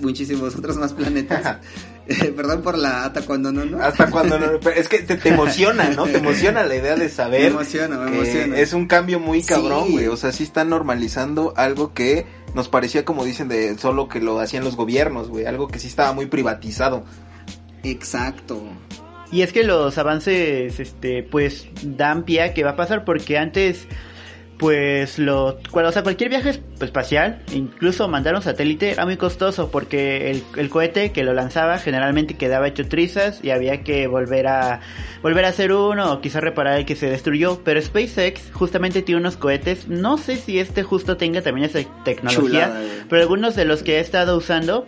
muchísimos 0.00 0.54
otros 0.56 0.76
más 0.76 0.92
planetas. 0.92 1.56
Eh, 2.10 2.32
Perdón 2.34 2.62
por 2.62 2.76
la 2.76 3.04
hasta 3.04 3.22
cuando 3.22 3.52
no, 3.52 3.64
¿no? 3.64 3.80
Hasta 3.80 4.10
cuando 4.10 4.36
no, 4.36 4.58
pero 4.60 4.74
es 4.74 4.88
que 4.88 4.98
te, 4.98 5.14
te 5.16 5.28
emociona, 5.28 5.90
¿no? 5.90 6.06
Te 6.06 6.16
emociona 6.18 6.64
la 6.64 6.74
idea 6.74 6.96
de 6.96 7.08
saber 7.08 7.42
Me 7.42 7.46
emociona, 7.46 7.98
me 7.98 8.10
emociona. 8.16 8.58
es 8.58 8.72
un 8.72 8.86
cambio 8.88 9.20
muy 9.20 9.42
cabrón, 9.44 9.84
Sí. 9.86 9.92
güey. 9.92 10.06
O 10.08 10.16
sea, 10.16 10.32
sí 10.32 10.42
están 10.42 10.70
normalizando 10.70 11.54
algo 11.56 11.94
que 11.94 12.26
nos 12.52 12.68
parecía, 12.68 13.04
como 13.04 13.24
dicen, 13.24 13.46
de 13.46 13.78
solo 13.78 14.08
que 14.08 14.18
lo 14.20 14.40
hacían 14.40 14.64
los 14.64 14.74
gobiernos, 14.74 15.28
güey. 15.28 15.44
Algo 15.46 15.68
que 15.68 15.78
sí 15.78 15.86
estaba 15.86 16.12
muy 16.12 16.26
privatizado. 16.26 17.04
Exacto. 17.82 18.62
Y 19.32 19.42
es 19.42 19.52
que 19.52 19.62
los 19.64 19.96
avances, 19.98 20.80
este, 20.80 21.22
pues, 21.22 21.68
dan 21.82 22.24
pie 22.24 22.42
a 22.42 22.54
que 22.54 22.64
va 22.64 22.70
a 22.70 22.76
pasar 22.76 23.04
porque 23.04 23.38
antes, 23.38 23.86
pues, 24.58 25.18
lo, 25.20 25.58
cual- 25.70 25.86
o 25.86 25.92
sea, 25.92 26.02
cualquier 26.02 26.30
viaje 26.30 26.60
pues, 26.78 26.88
espacial, 26.88 27.40
incluso 27.52 28.08
mandar 28.08 28.34
un 28.34 28.42
satélite, 28.42 28.90
era 28.90 29.04
muy 29.06 29.16
costoso 29.16 29.70
porque 29.70 30.32
el, 30.32 30.42
el 30.56 30.68
cohete 30.68 31.12
que 31.12 31.22
lo 31.22 31.32
lanzaba 31.32 31.78
generalmente 31.78 32.34
quedaba 32.34 32.66
hecho 32.66 32.86
trizas 32.88 33.38
y 33.42 33.50
había 33.50 33.82
que 33.84 34.08
volver 34.08 34.48
a, 34.48 34.80
volver 35.22 35.44
a 35.44 35.48
hacer 35.48 35.72
uno 35.72 36.12
o 36.12 36.20
quizá 36.20 36.40
reparar 36.40 36.78
el 36.78 36.84
que 36.84 36.96
se 36.96 37.08
destruyó. 37.08 37.60
Pero 37.64 37.80
SpaceX 37.80 38.50
justamente 38.52 39.00
tiene 39.02 39.20
unos 39.20 39.36
cohetes, 39.36 39.86
no 39.86 40.18
sé 40.18 40.36
si 40.36 40.58
este 40.58 40.82
justo 40.82 41.16
tenga 41.16 41.40
también 41.40 41.70
esa 41.70 41.78
tecnología, 42.04 42.66
Chulada, 42.66 42.80
pero 43.08 43.22
algunos 43.22 43.54
de 43.54 43.64
los 43.64 43.84
que 43.84 43.96
he 43.98 44.00
estado 44.00 44.36
usando 44.36 44.86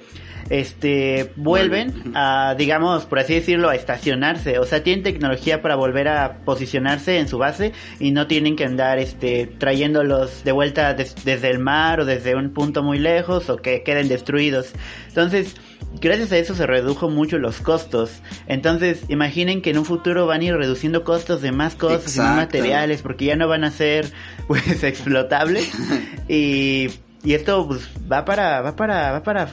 este, 0.51 1.33
vuelven 1.37 2.13
a, 2.15 2.55
digamos, 2.57 3.05
por 3.05 3.19
así 3.19 3.35
decirlo, 3.35 3.69
a 3.69 3.75
estacionarse. 3.75 4.59
O 4.59 4.65
sea, 4.65 4.83
tienen 4.83 5.03
tecnología 5.03 5.63
para 5.63 5.77
volver 5.77 6.09
a 6.09 6.39
posicionarse 6.45 7.19
en 7.19 7.29
su 7.29 7.39
base 7.39 7.73
y 8.01 8.11
no 8.11 8.27
tienen 8.27 8.57
que 8.57 8.65
andar, 8.65 8.99
este, 8.99 9.47
trayéndolos 9.47 10.45
de 10.45 10.53
vuelta 10.53 10.95
desde 10.95 11.51
el 11.51 11.59
mar 11.59 12.01
o 12.01 12.05
desde 12.05 12.35
un 12.35 12.51
punto 12.51 12.83
muy 12.83 12.99
lejos 12.99 13.49
o 13.51 13.57
que 13.57 13.83
queden 13.83 14.09
destruidos. 14.09 14.73
Entonces, 15.09 15.57
gracias 16.01 16.33
a 16.33 16.39
eso 16.39 16.55
se 16.55 16.67
redujo 16.67 17.09
mucho 17.09 17.39
los 17.39 17.61
costos. 17.61 18.21
Entonces, 18.47 19.05
imaginen 19.09 19.63
que 19.63 19.71
en 19.71 19.79
un 19.79 19.85
futuro 19.85 20.27
van 20.27 20.41
a 20.41 20.45
ir 20.45 20.55
reduciendo 20.55 21.05
costos 21.05 21.43
de 21.43 21.53
más 21.53 21.75
cosas 21.75 22.17
y 22.17 22.19
más 22.19 22.37
materiales 22.37 23.03
porque 23.03 23.27
ya 23.27 23.37
no 23.37 23.49
van 23.49 23.65
a 23.65 23.71
ser, 23.71 24.11
pues, 24.47 24.83
explotables. 24.83 25.71
y, 26.29 26.89
y 27.25 27.35
esto, 27.35 27.67
pues, 27.67 27.89
va 28.11 28.25
para, 28.25 28.61
va 28.61 28.77
para, 28.77 29.13
va 29.13 29.23
para 29.23 29.49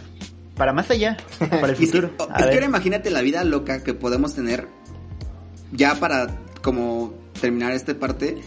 para 0.60 0.74
más 0.74 0.92
allá, 0.92 1.18
para 1.40 1.70
el 1.70 1.76
futuro. 1.78 2.12
Oh, 2.20 2.28
es 2.38 2.46
que, 2.46 2.54
ahora 2.54 2.66
imagínate 2.66 3.10
la 3.10 3.22
vida 3.22 3.44
loca 3.46 3.82
que 3.82 3.94
podemos 3.94 4.36
tener 4.36 4.68
ya 5.72 5.96
para 5.96 6.38
como 6.62 7.14
terminar 7.40 7.72
esta 7.72 7.98
parte. 7.98 8.38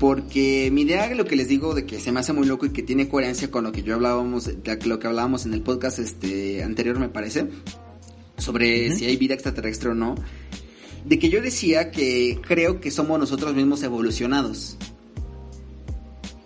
Porque 0.00 0.70
mi 0.72 0.82
idea, 0.82 1.12
lo 1.14 1.24
que 1.24 1.34
les 1.34 1.48
digo, 1.48 1.74
de 1.74 1.84
que 1.84 1.98
se 1.98 2.12
me 2.12 2.20
hace 2.20 2.32
muy 2.32 2.46
loco 2.46 2.66
y 2.66 2.70
que 2.70 2.82
tiene 2.82 3.08
coherencia 3.08 3.50
con 3.50 3.64
lo 3.64 3.72
que 3.72 3.82
yo 3.82 3.94
hablábamos, 3.94 4.48
lo 4.84 4.98
que 4.98 5.06
hablábamos 5.06 5.44
en 5.44 5.54
el 5.54 5.62
podcast 5.62 5.98
este 5.98 6.62
anterior, 6.62 6.98
me 7.00 7.08
parece, 7.08 7.48
sobre 8.36 8.94
si 8.94 9.06
hay 9.06 9.16
vida 9.16 9.34
extraterrestre 9.34 9.90
o 9.90 9.94
no, 9.94 10.14
de 11.04 11.18
que 11.18 11.30
yo 11.30 11.42
decía 11.42 11.90
que 11.90 12.40
creo 12.46 12.80
que 12.80 12.92
somos 12.92 13.18
nosotros 13.18 13.54
mismos 13.54 13.82
evolucionados. 13.82 14.76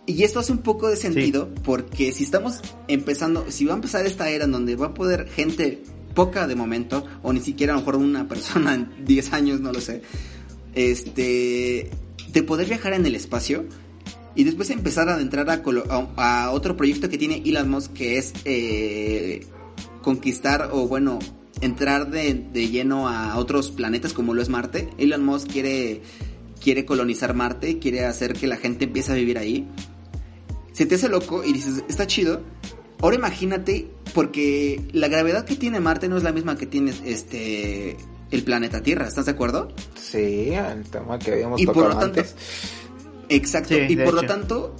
Y 0.07 0.25
esto 0.25 0.41
hace 0.41 0.53
un 0.53 0.59
poco 0.59 0.89
de 0.89 0.97
sentido 0.97 1.49
porque 1.63 2.11
si 2.13 2.25
estamos 2.25 2.61
empezando, 2.89 3.47
si 3.51 3.65
va 3.65 3.73
a 3.73 3.77
empezar 3.77 4.05
esta 4.05 4.29
era 4.31 4.45
en 4.47 4.53
donde 4.53 4.75
va 4.75 4.87
a 4.87 4.95
poder 4.95 5.29
gente 5.29 5.83
poca 6.15 6.47
de 6.47 6.57
momento, 6.57 7.05
o 7.23 7.33
ni 7.33 7.41
siquiera 7.41 7.73
a 7.73 7.77
lo 7.77 7.81
mejor 7.83 7.97
una 7.97 8.27
persona 8.29 8.75
en 8.75 9.05
10 9.05 9.33
años, 9.33 9.61
no 9.61 9.73
lo 9.73 9.81
sé, 9.81 10.03
este, 10.75 11.89
de 12.33 12.43
poder 12.43 12.67
viajar 12.67 12.95
en 12.95 13.07
el 13.07 13.15
espacio 13.15 13.65
y 14.35 14.45
después 14.45 14.71
empezar 14.71 15.09
a 15.09 15.15
adentrar 15.15 15.49
a, 15.51 16.51
otro 16.51 16.77
proyecto 16.77 17.09
que 17.09 17.19
tiene 17.19 17.43
Elon 17.45 17.71
Musk 17.71 17.93
que 17.93 18.19
es 18.19 18.33
eh, 18.45 19.47
conquistar 20.03 20.71
o 20.73 20.89
bueno, 20.89 21.21
entrar 21.61 22.11
de, 22.11 22.35
de 22.53 22.69
lleno 22.69 23.09
a 23.09 23.37
otros 23.37 23.71
planetas 23.71 24.13
como 24.13 24.35
lo 24.35 24.43
es 24.43 24.49
Marte. 24.49 24.89
Elon 24.99 25.25
Musk 25.25 25.49
quiere 25.49 26.03
quiere 26.61 26.85
colonizar 26.85 27.35
Marte, 27.35 27.79
quiere 27.79 28.05
hacer 28.05 28.35
que 28.35 28.47
la 28.47 28.57
gente 28.57 28.85
empiece 28.85 29.13
a 29.13 29.17
vivir 29.17 29.37
ahí 29.37 29.69
se 30.73 30.87
te 30.87 30.95
hace 30.95 31.09
loco 31.09 31.45
y 31.45 31.53
dices, 31.53 31.85
está 31.89 32.07
chido. 32.07 32.43
Ahora 33.01 33.17
imagínate, 33.17 33.91
porque 34.15 34.81
la 34.93 35.09
gravedad 35.09 35.45
que 35.45 35.57
tiene 35.57 35.81
Marte 35.81 36.09
no 36.09 36.17
es 36.17 36.23
la 36.23 36.33
misma 36.33 36.57
que 36.57 36.67
tiene 36.67 36.93
este 37.05 37.97
el 38.31 38.45
planeta 38.45 38.83
Tierra, 38.83 39.07
¿estás 39.07 39.27
de 39.27 39.33
acuerdo? 39.33 39.69
Sí, 39.95 40.53
el 40.53 40.85
tema 40.85 41.19
que 41.19 41.33
habíamos 41.33 41.61
y 41.61 41.67
por 41.67 41.89
lo 41.89 41.99
tanto, 41.99 42.23
Exacto, 43.29 43.75
y 43.77 43.97
por 43.97 44.15
lo 44.15 44.23
tanto, 44.23 44.75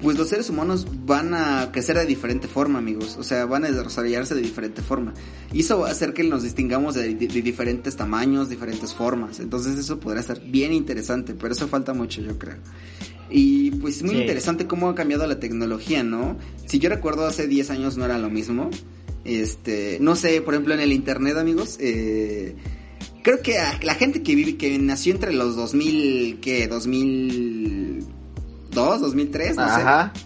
pues 0.00 0.16
los 0.16 0.28
seres 0.28 0.48
humanos 0.50 0.86
van 1.04 1.34
a 1.34 1.70
crecer 1.72 1.96
de 1.96 2.06
diferente 2.06 2.46
forma, 2.46 2.78
amigos. 2.78 3.16
O 3.18 3.24
sea, 3.24 3.44
van 3.46 3.64
a 3.64 3.70
desarrollarse 3.70 4.34
de 4.34 4.40
diferente 4.40 4.82
forma. 4.82 5.14
Y 5.52 5.60
eso 5.60 5.80
va 5.80 5.88
a 5.88 5.90
hacer 5.90 6.12
que 6.12 6.22
nos 6.22 6.42
distingamos 6.42 6.94
de, 6.94 7.14
de, 7.14 7.26
diferentes 7.42 7.96
tamaños, 7.96 8.48
diferentes 8.48 8.94
formas. 8.94 9.40
Entonces 9.40 9.78
eso 9.78 9.98
podrá 9.98 10.22
ser 10.22 10.40
bien 10.40 10.72
interesante, 10.72 11.34
pero 11.34 11.54
eso 11.54 11.66
falta 11.66 11.92
mucho, 11.92 12.20
yo 12.20 12.38
creo. 12.38 12.56
Y 13.30 13.72
pues 13.72 14.02
muy 14.02 14.16
interesante 14.16 14.66
cómo 14.66 14.88
ha 14.88 14.94
cambiado 14.94 15.26
la 15.26 15.38
tecnología, 15.38 16.02
¿no? 16.02 16.38
Si 16.66 16.78
yo 16.78 16.88
recuerdo 16.88 17.26
hace 17.26 17.46
10 17.46 17.70
años 17.70 17.98
no 17.98 18.04
era 18.04 18.18
lo 18.18 18.30
mismo. 18.30 18.70
Este, 19.24 19.98
no 20.00 20.16
sé, 20.16 20.40
por 20.40 20.54
ejemplo 20.54 20.74
en 20.74 20.80
el 20.80 20.92
internet, 20.92 21.36
amigos, 21.36 21.76
eh, 21.80 22.56
creo 23.22 23.42
que 23.42 23.58
la 23.82 23.94
gente 23.94 24.22
que 24.22 24.34
vive, 24.34 24.56
que 24.56 24.78
nació 24.78 25.12
entre 25.12 25.34
los 25.34 25.56
2000, 25.56 26.38
¿qué? 26.40 26.68
2002, 26.68 29.00
2003, 29.00 29.56
no 29.56 29.62
Ajá. 29.62 30.12
sé. 30.14 30.22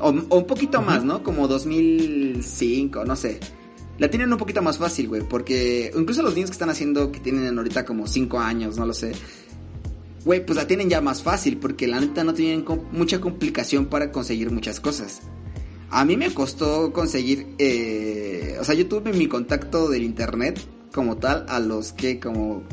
O, 0.00 0.10
un 0.10 0.46
poquito 0.46 0.82
más, 0.82 1.04
¿no? 1.04 1.22
Como 1.22 1.46
2005, 1.46 3.04
no 3.04 3.14
sé. 3.14 3.38
La 3.98 4.10
tienen 4.10 4.32
un 4.32 4.38
poquito 4.38 4.60
más 4.60 4.78
fácil, 4.78 5.08
güey, 5.08 5.22
porque 5.22 5.92
incluso 5.96 6.22
los 6.22 6.34
niños 6.34 6.50
que 6.50 6.54
están 6.54 6.68
haciendo, 6.68 7.12
que 7.12 7.20
tienen 7.20 7.56
ahorita 7.56 7.84
como 7.84 8.06
5 8.06 8.38
años, 8.38 8.76
no 8.76 8.84
lo 8.84 8.92
sé, 8.92 9.12
güey, 10.26 10.44
pues 10.44 10.56
la 10.56 10.66
tienen 10.66 10.90
ya 10.90 11.00
más 11.00 11.22
fácil, 11.22 11.56
porque 11.56 11.86
la 11.86 12.00
neta 12.00 12.24
no 12.24 12.34
tienen 12.34 12.64
mucha 12.90 13.20
complicación 13.20 13.86
para 13.86 14.10
conseguir 14.10 14.50
muchas 14.50 14.80
cosas. 14.80 15.22
A 15.88 16.04
mí 16.04 16.16
me 16.16 16.34
costó 16.34 16.92
conseguir, 16.92 17.54
eh, 17.58 18.56
o 18.60 18.64
sea, 18.64 18.74
yo 18.74 18.88
tuve 18.88 19.12
mi 19.12 19.28
contacto 19.28 19.88
del 19.88 20.02
internet 20.02 20.60
como 20.92 21.16
tal 21.16 21.46
a 21.48 21.60
los 21.60 21.92
que 21.92 22.18
como 22.18 22.64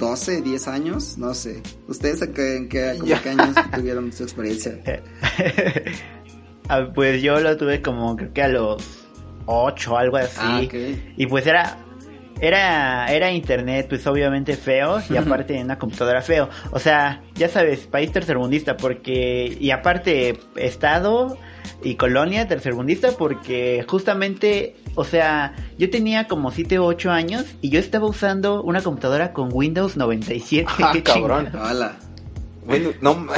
12, 0.00 0.42
10 0.42 0.66
años, 0.66 1.16
no 1.16 1.32
sé. 1.32 1.62
¿Ustedes 1.86 2.22
en 2.22 2.68
qué, 2.68 2.88
años 2.88 3.56
tuvieron 3.74 4.12
su 4.12 4.24
experiencia? 4.24 4.78
Ah, 6.68 6.90
pues 6.92 7.22
yo 7.22 7.38
lo 7.38 7.56
tuve 7.56 7.80
como 7.80 8.16
creo 8.16 8.32
que 8.32 8.42
a 8.42 8.48
los 8.48 8.82
8, 9.46 9.98
algo 9.98 10.16
así. 10.16 10.36
Ah, 10.40 10.60
y 11.16 11.26
pues 11.28 11.46
era 11.46 11.85
era, 12.40 13.06
era 13.06 13.32
internet, 13.32 13.86
pues 13.88 14.06
obviamente 14.06 14.56
feo, 14.56 15.00
y 15.08 15.16
aparte 15.16 15.56
en 15.56 15.64
una 15.64 15.78
computadora 15.78 16.22
feo. 16.22 16.48
O 16.70 16.78
sea, 16.78 17.22
ya 17.34 17.48
sabes, 17.48 17.86
país 17.86 18.12
tercermundista, 18.12 18.76
porque, 18.76 19.56
y 19.58 19.70
aparte, 19.70 20.38
estado 20.56 21.38
y 21.82 21.96
colonia 21.96 22.46
tercermundista, 22.48 23.12
porque 23.12 23.84
justamente, 23.88 24.76
o 24.94 25.04
sea, 25.04 25.54
yo 25.78 25.90
tenía 25.90 26.26
como 26.26 26.50
7 26.50 26.78
u 26.80 26.84
8 26.84 27.10
años 27.10 27.44
y 27.60 27.70
yo 27.70 27.80
estaba 27.80 28.06
usando 28.06 28.62
una 28.62 28.82
computadora 28.82 29.32
con 29.32 29.50
Windows 29.52 29.96
97. 29.96 30.70
Ah, 30.78 30.92
cabrón. 31.04 31.50
Hola. 31.54 31.96
Windows, 32.66 32.96
no, 33.00 33.28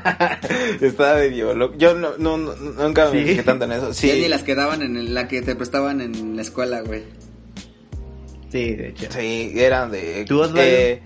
estaba 0.80 1.14
medio 1.14 1.54
loco. 1.54 1.76
Yo 1.78 1.94
no, 1.94 2.18
no, 2.18 2.36
nunca 2.36 3.08
me 3.08 3.24
fijé 3.24 3.44
tanto 3.44 3.66
en 3.66 3.72
eso. 3.72 3.94
Sí. 3.94 4.10
ni 4.20 4.26
las 4.26 4.42
quedaban 4.42 4.82
en 4.82 5.14
la 5.14 5.28
que 5.28 5.42
te 5.42 5.54
prestaban 5.54 6.00
en 6.00 6.34
la 6.34 6.42
escuela, 6.42 6.80
güey. 6.80 7.04
Sí, 8.50 8.74
de 8.74 8.88
hecho. 8.88 9.10
Sí, 9.10 9.52
eran 9.56 9.90
de... 9.90 10.24
¿Tú 10.26 10.42
eh, 10.56 11.02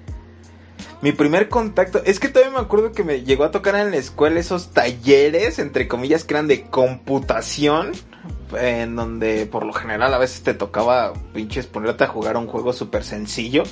mi 1.03 1.11
primer 1.11 1.49
contacto, 1.49 2.01
es 2.05 2.21
que 2.21 2.29
todavía 2.29 2.57
me 2.57 2.65
acuerdo 2.65 2.93
que 2.93 3.03
me 3.03 3.23
llegó 3.23 3.43
a 3.43 3.51
tocar 3.51 3.75
en 3.75 3.91
la 3.91 3.97
escuela 3.97 4.39
esos 4.39 4.71
talleres, 4.71 5.59
entre 5.59 5.89
comillas, 5.89 6.23
que 6.23 6.35
eran 6.35 6.47
de 6.47 6.63
computación, 6.63 7.91
en 8.57 8.95
donde 8.95 9.47
por 9.47 9.67
lo 9.67 9.73
general 9.73 10.15
a 10.15 10.19
veces 10.19 10.43
te 10.43 10.55
tocaba 10.55 11.13
pinches 11.35 11.67
ponerte 11.67 12.05
a 12.05 12.07
jugar 12.07 12.37
un 12.37 12.47
juego 12.47 12.73
súper 12.73 13.03
sencillo, 13.03 13.65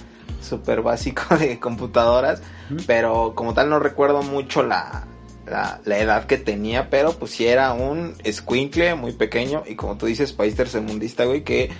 súper 0.42 0.82
básico 0.82 1.36
de 1.36 1.60
computadoras, 1.60 2.42
pero 2.88 3.34
como 3.36 3.54
tal 3.54 3.70
no 3.70 3.78
recuerdo 3.78 4.24
mucho 4.24 4.64
la, 4.64 5.06
la, 5.46 5.80
la, 5.84 5.98
edad 5.98 6.26
que 6.26 6.36
tenía, 6.36 6.90
pero 6.90 7.12
pues 7.12 7.30
sí 7.30 7.46
era 7.46 7.72
un 7.74 8.16
squinkle 8.28 8.96
muy 8.96 9.12
pequeño 9.12 9.62
y 9.68 9.76
como 9.76 9.96
tú 9.96 10.06
dices, 10.06 10.32
país 10.32 10.56
tercermundista, 10.56 11.26
güey, 11.26 11.44
que 11.44 11.70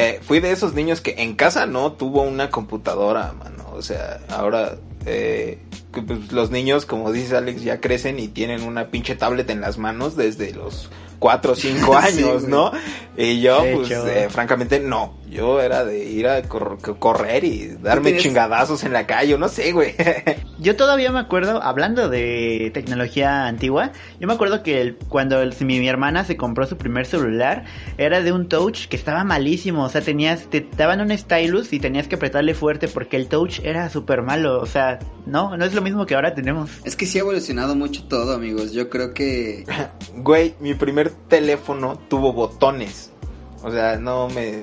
eh, 0.00 0.20
fui 0.22 0.40
de 0.40 0.50
esos 0.50 0.74
niños 0.74 1.00
que 1.00 1.16
en 1.18 1.34
casa 1.34 1.66
no 1.66 1.92
tuvo 1.92 2.22
una 2.22 2.50
computadora, 2.50 3.32
mano. 3.32 3.70
O 3.72 3.82
sea, 3.82 4.20
ahora 4.30 4.78
eh, 5.06 5.58
pues, 5.92 6.32
los 6.32 6.50
niños, 6.50 6.86
como 6.86 7.12
dice 7.12 7.36
Alex, 7.36 7.62
ya 7.62 7.80
crecen 7.80 8.18
y 8.18 8.28
tienen 8.28 8.62
una 8.62 8.90
pinche 8.90 9.14
tablet 9.14 9.50
en 9.50 9.60
las 9.60 9.78
manos 9.78 10.16
desde 10.16 10.52
los 10.52 10.90
4 11.20 11.52
o 11.52 11.54
5 11.54 11.96
años, 11.96 12.48
¿no? 12.48 12.72
Y 13.16 13.40
yo, 13.42 13.62
pues, 13.74 13.90
eh, 13.90 14.28
francamente, 14.30 14.80
no. 14.80 15.20
Yo 15.28 15.60
era 15.60 15.84
de 15.84 16.04
ir 16.06 16.26
a 16.26 16.42
correr 16.42 17.44
y 17.44 17.76
darme 17.80 18.16
chingadazos 18.16 18.82
en 18.82 18.92
la 18.92 19.06
calle, 19.06 19.38
no 19.38 19.48
sé, 19.48 19.70
güey. 19.72 19.94
yo 20.58 20.74
todavía 20.74 21.12
me 21.12 21.20
acuerdo, 21.20 21.62
hablando 21.62 22.08
de 22.08 22.70
tecnología 22.74 23.46
antigua, 23.46 23.92
yo 24.18 24.26
me 24.26 24.32
acuerdo 24.32 24.64
que 24.64 24.96
cuando 25.08 25.36
mi, 25.60 25.86
hermana 25.86 26.24
se 26.24 26.36
compró 26.36 26.66
su 26.66 26.76
primer 26.76 27.06
celular, 27.06 27.64
era 27.98 28.22
de 28.22 28.32
un 28.32 28.48
touch 28.48 28.86
que 28.88 28.96
estaba 28.96 29.22
malísimo. 29.22 29.84
O 29.84 29.88
sea, 29.88 30.00
tenías, 30.00 30.48
te 30.50 30.66
daban 30.76 31.00
un 31.00 31.16
stylus 31.16 31.72
y 31.72 31.78
tenías 31.78 32.08
que 32.08 32.16
apretarle 32.16 32.54
fuerte 32.54 32.88
porque 32.88 33.16
el 33.16 33.28
touch 33.28 33.60
era 33.62 33.88
súper 33.90 34.22
malo. 34.22 34.60
O 34.60 34.66
sea, 34.66 34.98
no, 35.26 35.56
no 35.56 35.64
es 35.64 35.74
lo 35.74 35.82
mismo 35.82 36.06
que 36.06 36.14
ahora 36.14 36.34
tenemos. 36.34 36.70
Es 36.84 36.96
que 36.96 37.06
sí 37.06 37.18
ha 37.18 37.20
evolucionado 37.20 37.76
mucho 37.76 38.04
todo, 38.04 38.34
amigos. 38.34 38.72
Yo 38.72 38.88
creo 38.88 39.14
que... 39.14 39.64
güey, 40.16 40.54
mi 40.58 40.74
primer 40.74 41.09
teléfono 41.28 41.98
tuvo 42.08 42.32
botones. 42.32 43.10
O 43.62 43.70
sea, 43.70 43.96
no 43.96 44.28
me 44.28 44.62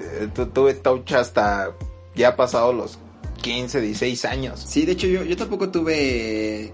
tuve 0.53 0.73
touch 0.73 1.13
hasta 1.13 1.71
ya 2.15 2.35
pasado 2.35 2.73
los 2.73 2.97
15, 3.41 3.81
16 3.81 4.25
años. 4.25 4.63
Sí, 4.67 4.85
de 4.85 4.93
hecho 4.93 5.07
yo, 5.07 5.23
yo 5.23 5.37
tampoco 5.37 5.69
tuve 5.69 6.73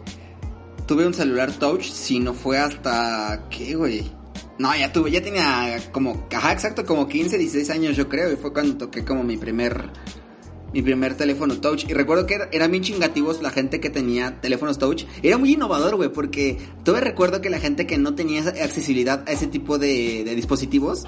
tuve 0.85 1.05
un 1.05 1.13
celular 1.13 1.51
touch, 1.51 1.83
si 1.83 2.19
no 2.19 2.33
fue 2.33 2.57
hasta 2.59 3.45
¿qué, 3.49 3.75
güey? 3.75 4.11
No, 4.59 4.75
ya 4.75 4.91
tuve, 4.93 5.11
ya 5.11 5.21
tenía 5.21 5.79
como, 5.91 6.27
ajá, 6.31 6.51
exacto, 6.51 6.85
como 6.85 7.07
15, 7.07 7.37
16 7.37 7.69
años 7.71 7.97
yo 7.97 8.07
creo, 8.07 8.31
y 8.31 8.35
fue 8.35 8.53
cuando 8.53 8.77
toqué 8.77 9.03
como 9.03 9.23
mi 9.23 9.37
primer 9.37 9.89
mi 10.73 10.81
primer 10.81 11.15
teléfono 11.15 11.55
touch. 11.57 11.85
Y 11.87 11.93
recuerdo 11.93 12.25
que 12.25 12.39
eran 12.51 12.71
bien 12.71 12.83
chingativos 12.83 13.41
la 13.41 13.51
gente 13.51 13.79
que 13.79 13.89
tenía 13.89 14.41
teléfonos 14.41 14.79
touch. 14.79 15.05
Era 15.21 15.37
muy 15.37 15.53
innovador, 15.53 15.95
güey, 15.95 16.09
porque 16.09 16.57
todavía 16.83 17.09
recuerdo 17.09 17.41
que 17.41 17.49
la 17.49 17.59
gente 17.59 17.85
que 17.85 17.97
no 17.97 18.15
tenía 18.15 18.41
accesibilidad 18.41 19.23
a 19.27 19.31
ese 19.31 19.47
tipo 19.47 19.77
de, 19.77 20.23
dispositivos 20.35 21.05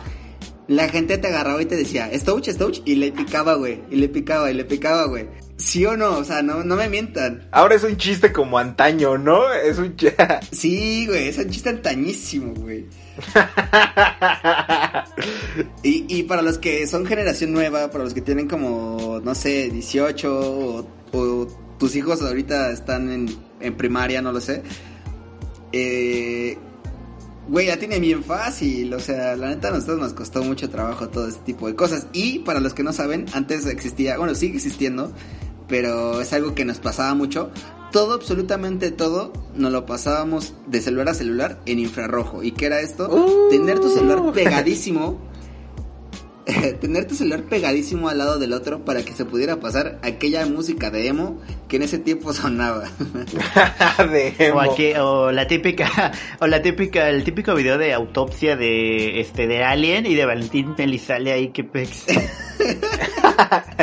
la 0.68 0.90
gente 0.90 1.20
te 1.20 1.28
agarraba 1.28 1.62
y 1.62 1.68
te 1.68 1.76
decía, 1.76 2.10
Stouch, 2.12 2.50
Stouch, 2.50 2.82
y 2.86 2.96
le 2.96 3.12
picaba, 3.12 3.54
güey, 3.54 3.84
y 3.92 3.98
le 3.98 4.10
picaba, 4.10 4.50
y 4.50 4.56
le 4.56 4.66
picaba, 4.66 5.06
güey. 5.06 5.28
¿Sí 5.58 5.86
o 5.86 5.96
no? 5.96 6.18
O 6.18 6.24
sea, 6.24 6.42
no, 6.42 6.64
no 6.64 6.76
me 6.76 6.90
mientan. 6.90 7.48
Ahora 7.52 7.76
es 7.76 7.84
un 7.84 7.98
chiste 7.98 8.32
como 8.32 8.58
antaño, 8.58 9.16
¿no? 9.16 9.54
Es 9.54 9.78
un 9.78 9.96
chiste. 9.96 10.16
Sí, 10.52 11.06
güey, 11.06 11.28
es 11.28 11.38
un 11.38 11.52
chiste 11.52 11.70
antañísimo, 11.70 12.56
güey. 12.56 12.86
y, 15.84 16.06
y 16.08 16.24
para 16.24 16.42
los 16.42 16.58
que 16.58 16.88
son 16.88 17.06
generación 17.06 17.54
nueva, 17.54 17.92
para 17.92 18.04
los 18.04 18.14
que 18.14 18.22
tienen 18.22 18.48
como, 18.48 19.22
no 19.24 19.36
sé, 19.36 19.70
18 19.70 20.88
o, 21.14 21.48
tus 21.78 21.96
hijos 21.96 22.22
ahorita 22.22 22.72
están 22.72 23.12
en, 23.12 23.36
en 23.60 23.76
primaria, 23.76 24.22
no 24.22 24.32
lo 24.32 24.42
sé. 24.42 24.64
Eh, 25.72 26.58
güey, 27.48 27.68
ya 27.68 27.78
tiene 27.78 28.00
bien 28.00 28.24
fácil. 28.24 28.94
O 28.94 29.00
sea, 29.00 29.36
la 29.36 29.50
neta 29.50 29.70
a 29.70 29.72
nosotros 29.72 30.00
nos 30.00 30.14
costó 30.14 30.44
mucho 30.44 30.70
trabajo 30.70 31.10
todo 31.10 31.28
este 31.28 31.44
tipo 31.44 31.68
de 31.68 31.76
cosas. 31.76 32.08
Y 32.14 32.40
para 32.40 32.60
los 32.60 32.74
que 32.74 32.84
no 32.84 32.94
saben, 32.94 33.26
antes 33.34 33.66
existía, 33.66 34.18
bueno, 34.18 34.36
sigue 34.36 34.56
existiendo, 34.56 35.12
pero 35.68 36.22
es 36.22 36.34
algo 36.34 36.56
que 36.56 36.66
nos 36.66 36.80
pasaba 36.80 37.14
mucho. 37.14 37.52
Todo, 37.92 38.14
absolutamente 38.14 38.92
todo, 38.92 39.32
nos 39.56 39.72
lo 39.72 39.86
pasábamos 39.86 40.54
de 40.68 40.82
celular 40.82 41.10
a 41.10 41.14
celular 41.14 41.60
en 41.66 41.80
infrarrojo. 41.80 42.44
¿Y 42.44 42.52
qué 42.52 42.66
era 42.66 42.82
esto? 42.82 43.10
Uh. 43.10 43.50
Tener 43.50 43.80
tu 43.80 43.90
celular 43.90 44.22
pegadísimo. 44.34 45.20
tener 46.80 47.08
tu 47.08 47.16
celular 47.16 47.44
pegadísimo 47.44 48.08
al 48.08 48.20
lado 48.20 48.38
del 48.38 48.54
otro 48.54 48.86
para 48.86 49.04
que 49.04 49.14
se 49.14 49.26
pudiera 49.26 49.60
pasar 49.60 49.98
aquella 50.04 50.46
música 50.46 50.92
de 50.92 51.08
emo 51.08 51.40
que 51.68 51.78
en 51.78 51.84
ese 51.84 51.98
tiempo 51.98 52.34
sonaba. 52.34 52.90
de 54.12 54.34
emo. 54.40 54.58
O, 54.58 54.62
aquí, 54.62 54.94
o 54.94 55.32
la 55.32 55.48
típica, 55.48 56.12
o 56.40 56.48
la 56.48 56.62
típica, 56.62 57.10
el 57.10 57.24
típico 57.24 57.56
video 57.56 57.78
de 57.78 57.94
autopsia 57.94 58.56
de 58.56 59.20
este 59.22 59.48
de 59.48 59.64
Alien 59.64 60.06
y 60.06 60.16
de 60.16 60.26
Valentín 60.26 60.76
Elizalde 60.78 61.32
ahí 61.32 61.50
que 61.50 61.64
pex. 61.64 62.06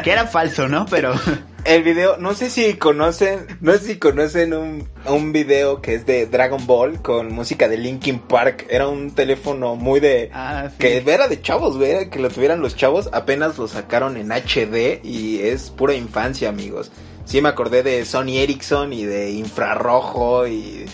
Que 0.02 0.10
era 0.10 0.26
falso, 0.26 0.68
¿no? 0.68 0.86
Pero 0.90 1.12
El 1.64 1.82
video, 1.84 2.16
no 2.16 2.34
sé 2.34 2.50
si 2.50 2.74
conocen, 2.74 3.46
no 3.60 3.72
sé 3.72 3.78
si 3.78 3.98
conocen 3.98 4.52
un, 4.52 4.88
un 5.06 5.32
video 5.32 5.80
que 5.80 5.94
es 5.94 6.06
de 6.06 6.26
Dragon 6.26 6.66
Ball 6.66 7.00
con 7.00 7.32
música 7.32 7.68
de 7.68 7.76
Linkin 7.76 8.18
Park. 8.18 8.66
Era 8.68 8.88
un 8.88 9.12
teléfono 9.14 9.76
muy 9.76 10.00
de... 10.00 10.30
ah, 10.34 10.68
sí. 10.70 10.76
Que 10.78 11.04
era 11.06 11.28
de 11.28 11.40
chavos, 11.40 11.78
güey, 11.78 12.10
que 12.10 12.18
lo 12.18 12.30
tuvieran 12.30 12.60
los 12.60 12.74
chavos. 12.74 13.08
Apenas 13.12 13.58
lo 13.58 13.68
sacaron 13.68 14.16
en 14.16 14.32
HD 14.32 15.00
y 15.04 15.40
es 15.42 15.70
pura 15.70 15.94
infancia, 15.94 16.48
amigos. 16.48 16.90
Sí 17.24 17.40
me 17.40 17.48
acordé 17.48 17.84
de 17.84 18.04
Sony 18.04 18.38
Ericsson 18.38 18.92
y 18.92 19.04
de 19.04 19.30
infrarrojo 19.30 20.48
y 20.48 20.86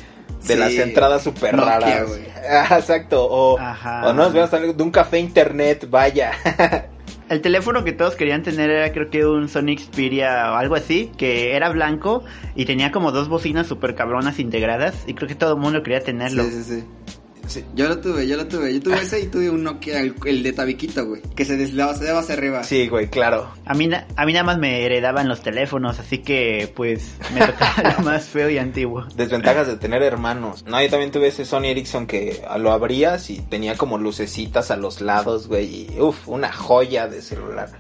de 0.43 0.55
Sí, 0.55 0.55
las 0.55 0.73
entradas 0.75 1.23
super 1.23 1.55
Nokia, 1.55 1.79
raras. 1.81 2.09
Ah, 2.51 2.79
exacto, 2.79 3.27
o, 3.29 3.59
Ajá. 3.59 4.07
o 4.09 4.13
no, 4.15 4.31
veas 4.31 4.55
algo 4.55 4.73
de 4.73 4.83
un 4.83 4.91
café 4.91 5.19
internet, 5.19 5.87
vaya. 5.91 6.33
El 7.29 7.43
teléfono 7.43 7.85
que 7.85 7.93
todos 7.93 8.17
querían 8.17 8.43
tener 8.43 8.71
era 8.71 8.93
creo 8.93 9.11
que 9.11 9.27
un 9.27 9.49
Sony 9.49 9.77
Xperia 9.77 10.53
o 10.53 10.57
algo 10.57 10.75
así, 10.75 11.13
que 11.19 11.55
era 11.55 11.69
blanco 11.69 12.25
y 12.55 12.65
tenía 12.65 12.91
como 12.91 13.13
dos 13.13 13.29
bocinas 13.29 13.67
super 13.67 13.95
cabronas 13.95 14.39
integradas 14.39 15.05
y 15.07 15.15
creo 15.15 15.29
que 15.29 15.35
todo 15.35 15.55
el 15.55 15.61
mundo 15.61 15.83
quería 15.83 16.01
tenerlo. 16.01 16.45
Sí, 16.45 16.51
sí, 16.51 16.63
sí. 16.65 17.18
Sí. 17.49 17.65
Yo 17.75 17.89
lo 17.89 17.99
tuve, 17.99 18.29
yo 18.29 18.37
lo 18.37 18.47
tuve. 18.47 18.75
Yo 18.75 18.81
tuve 18.81 19.01
ese 19.01 19.21
y 19.21 19.27
tuve 19.27 19.51
un 19.51 19.65
Nokia, 19.65 20.01
el, 20.01 20.15
el 20.25 20.43
de 20.43 20.53
tabiquito, 20.53 21.07
güey. 21.07 21.23
Que 21.35 21.45
se 21.45 21.57
deslava, 21.57 21.95
se 21.95 22.05
daba 22.05 22.21
hacia 22.21 22.35
arriba. 22.35 22.63
Sí, 22.63 22.89
güey, 22.89 23.09
claro. 23.09 23.51
A 23.65 23.75
mí, 23.75 23.89
a 23.93 24.27
mí 24.27 24.33
nada 24.33 24.45
más 24.45 24.59
me 24.59 24.85
heredaban 24.85 25.29
los 25.29 25.43
teléfonos, 25.43 25.99
así 25.99 26.19
que 26.19 26.73
pues 26.77 27.15
me 27.35 27.41
tocaba 27.41 27.95
lo 27.99 28.05
más 28.05 28.27
feo 28.27 28.49
y 28.51 28.59
antiguo. 28.59 29.05
Desventajas 29.17 29.67
de 29.67 29.77
tener 29.77 30.03
hermanos. 30.03 30.65
No, 30.67 30.81
yo 30.81 30.91
también 30.91 31.11
tuve 31.11 31.29
ese 31.29 31.45
Sony 31.45 31.65
Ericsson 31.65 32.07
que 32.07 32.43
lo 32.59 32.71
abrías 32.73 33.31
y 33.31 33.41
tenía 33.41 33.77
como 33.77 33.99
lucecitas 33.99 34.71
a 34.71 34.77
los 34.77 35.01
lados, 35.01 35.49
güey. 35.49 35.89
Y 35.91 36.01
uff, 36.01 36.29
una 36.29 36.53
joya 36.53 37.09
de 37.09 37.23
celular. 37.23 37.71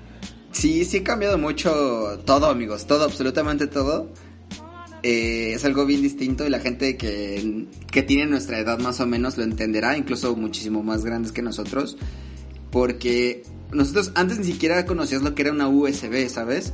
Sí, 0.52 0.84
sí 0.84 0.98
ha 0.98 1.04
cambiado 1.04 1.38
mucho 1.38 2.18
todo, 2.24 2.46
amigos. 2.46 2.86
Todo, 2.86 3.04
absolutamente 3.04 3.66
todo. 3.66 4.08
Eh, 5.02 5.52
es 5.54 5.64
algo 5.64 5.86
bien 5.86 6.02
distinto 6.02 6.46
y 6.46 6.50
la 6.50 6.58
gente 6.60 6.96
que, 6.96 7.66
que 7.90 8.02
tiene 8.02 8.26
nuestra 8.26 8.58
edad 8.58 8.78
más 8.78 9.00
o 9.00 9.06
menos 9.06 9.36
lo 9.36 9.44
entenderá, 9.44 9.96
incluso 9.96 10.34
muchísimo 10.36 10.82
más 10.82 11.04
grandes 11.04 11.32
que 11.32 11.42
nosotros. 11.42 11.96
Porque 12.70 13.42
nosotros 13.72 14.12
antes 14.14 14.38
ni 14.38 14.44
siquiera 14.44 14.84
conocías 14.86 15.22
lo 15.22 15.34
que 15.34 15.42
era 15.42 15.52
una 15.52 15.68
USB, 15.68 16.28
¿sabes? 16.28 16.72